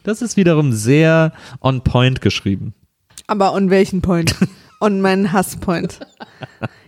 [0.03, 2.75] Das ist wiederum sehr on point geschrieben.
[3.25, 4.35] Aber on welchen Point?
[4.79, 6.01] On meinen Hasspoint.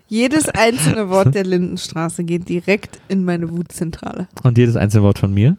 [0.07, 4.27] Jedes einzelne Wort der Lindenstraße geht direkt in meine Wutzentrale.
[4.43, 5.57] Und jedes einzelne Wort von mir.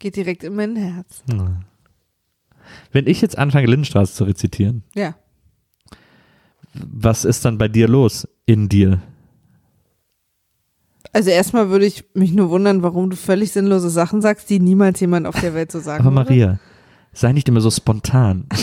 [0.00, 1.22] Geht direkt in mein Herz.
[2.92, 5.14] Wenn ich jetzt anfange, Lindenstraße zu rezitieren, Ja.
[6.74, 9.00] was ist dann bei dir los in dir?
[11.12, 15.00] Also erstmal würde ich mich nur wundern, warum du völlig sinnlose Sachen sagst, die niemals
[15.00, 16.30] jemand auf der Welt so sagen Aber würde.
[16.30, 16.60] Maria,
[17.12, 18.46] sei nicht immer so spontan.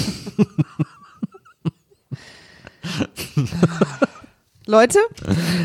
[4.68, 4.98] Leute,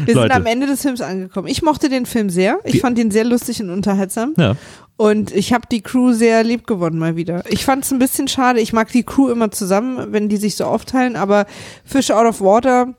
[0.05, 0.29] wir Leute.
[0.29, 1.49] sind am Ende des Films angekommen.
[1.49, 2.59] Ich mochte den Film sehr.
[2.65, 4.35] Ich Die- fand ihn sehr lustig und unterhaltsam.
[4.37, 4.57] Ja.
[4.97, 7.43] Und ich habe die Crew sehr lieb gewonnen mal wieder.
[7.49, 8.61] Ich fand es ein bisschen schade.
[8.61, 11.17] Ich mag die Crew immer zusammen, wenn die sich so aufteilen.
[11.17, 11.47] Aber
[11.87, 12.95] Fish Out of Water,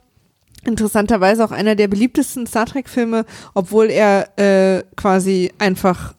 [0.64, 3.24] interessanterweise auch einer der beliebtesten Star Trek-Filme,
[3.54, 6.14] obwohl er äh, quasi einfach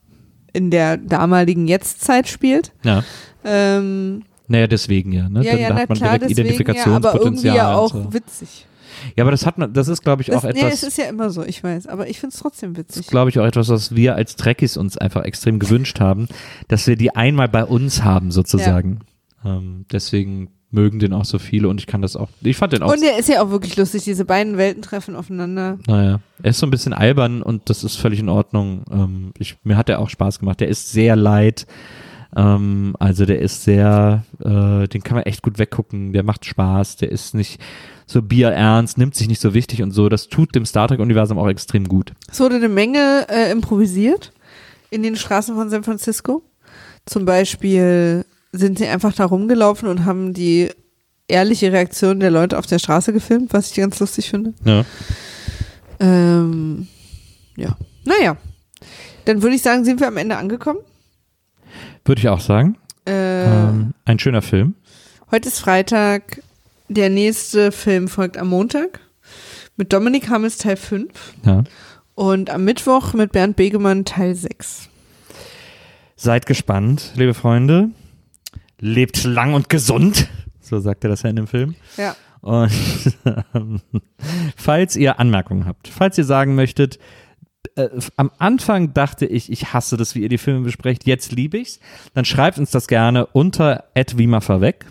[0.54, 2.72] in der damaligen Jetztzeit spielt.
[2.84, 3.04] Ja.
[3.44, 5.28] Ähm, Naja, deswegen ja.
[5.28, 5.44] Ne?
[5.44, 7.56] ja, Dann ja, hat man klar, direkt deswegen ja, aber irgendwie Identifikationspotenzial.
[7.58, 8.14] ja auch so.
[8.14, 8.68] witzig.
[9.16, 10.98] Ja, aber das hat man, das ist, glaube ich, Das, auch nee, es etwas, ist
[10.98, 13.08] ja immer so, ich weiß, aber ich finde es trotzdem witzig.
[13.08, 16.28] glaube ich, auch etwas, was wir als Trekkies uns einfach extrem gewünscht haben,
[16.68, 19.00] dass wir die einmal bei uns haben, sozusagen.
[19.46, 22.82] Ähm, deswegen mögen den auch so viele und ich kann das auch, ich fand den
[22.82, 25.78] auch, Und er ist ja auch wirklich lustig, diese beiden Welten treffen aufeinander.
[25.88, 28.84] naja, er ist so ein bisschen albern und das ist völlig in Ordnung.
[28.92, 30.60] Ähm, ich, mir hat er auch Spaß gemacht.
[30.60, 31.68] Der ist sehr light.
[32.36, 36.14] Ähm, also der ist sehr, äh, den kann man echt gut weggucken.
[36.14, 36.98] Der macht Spaß.
[36.98, 37.60] Der ist nicht
[38.06, 40.10] so bierernst, nimmt sich nicht so wichtig und so.
[40.10, 42.14] Das tut dem Star Trek-Universum auch extrem gut.
[42.30, 44.32] Es wurde eine Menge äh, improvisiert
[44.90, 46.44] in den Straßen von San Francisco.
[47.06, 50.70] Zum Beispiel sind sie einfach da rumgelaufen und haben die
[51.28, 54.54] ehrliche Reaktion der Leute auf der Straße gefilmt, was ich ganz lustig finde.
[54.64, 54.86] Ja.
[56.00, 56.88] Ähm,
[57.56, 58.38] ja, naja.
[59.26, 60.80] Dann würde ich sagen, sind wir am Ende angekommen.
[62.06, 62.78] Würde ich auch sagen.
[63.08, 64.76] Äh, Ähm, ein schöner Film.
[65.32, 66.42] Heute ist Freitag.
[66.90, 69.00] Der nächste Film folgt am Montag
[69.78, 71.10] mit Dominik Hammes Teil 5
[71.46, 71.64] Ja.
[72.14, 74.90] und am Mittwoch mit Bernd Begemann Teil 6.
[76.16, 77.90] Seid gespannt, liebe Freunde.
[78.80, 80.28] Lebt lang und gesund.
[80.62, 81.76] So sagt er das ja in dem Film.
[81.98, 82.16] Ja.
[82.42, 82.72] Und
[83.54, 83.82] ähm,
[84.58, 87.00] falls ihr Anmerkungen habt, falls ihr sagen möchtet,
[87.76, 91.58] äh, am Anfang dachte ich, ich hasse das, wie ihr die Filme besprecht, jetzt liebe
[91.58, 91.80] ich's,
[92.14, 94.86] dann schreibt uns das gerne unter @wimaverweg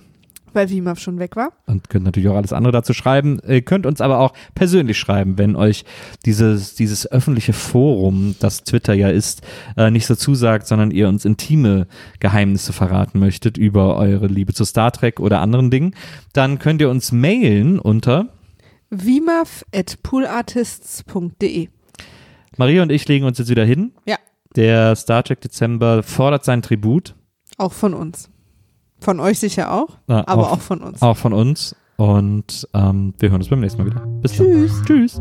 [0.52, 1.52] Weil Wimaf schon weg war.
[1.66, 3.40] und könnt natürlich auch alles andere dazu schreiben.
[3.46, 5.84] Ihr könnt uns aber auch persönlich schreiben, wenn euch
[6.26, 9.42] dieses, dieses öffentliche Forum, das Twitter ja ist,
[9.76, 11.86] äh, nicht so zusagt, sondern ihr uns intime
[12.20, 15.94] Geheimnisse verraten möchtet über eure Liebe zu Star Trek oder anderen Dingen,
[16.32, 18.28] dann könnt ihr uns mailen unter
[18.90, 21.68] Wimaf at poolartists.de.
[22.56, 23.92] Maria und ich legen uns jetzt wieder hin.
[24.06, 24.16] Ja,
[24.56, 27.14] Der Star Trek Dezember fordert sein Tribut.
[27.58, 28.28] auch von uns.
[29.00, 31.02] Von euch sicher auch, Ja, aber auch- auch von uns.
[31.02, 31.74] Auch von uns.
[31.96, 34.00] Und ähm, wir hören uns beim nächsten Mal wieder.
[34.22, 34.72] Bis Tschüss.
[34.76, 34.86] dann.
[34.86, 35.20] Tschüss.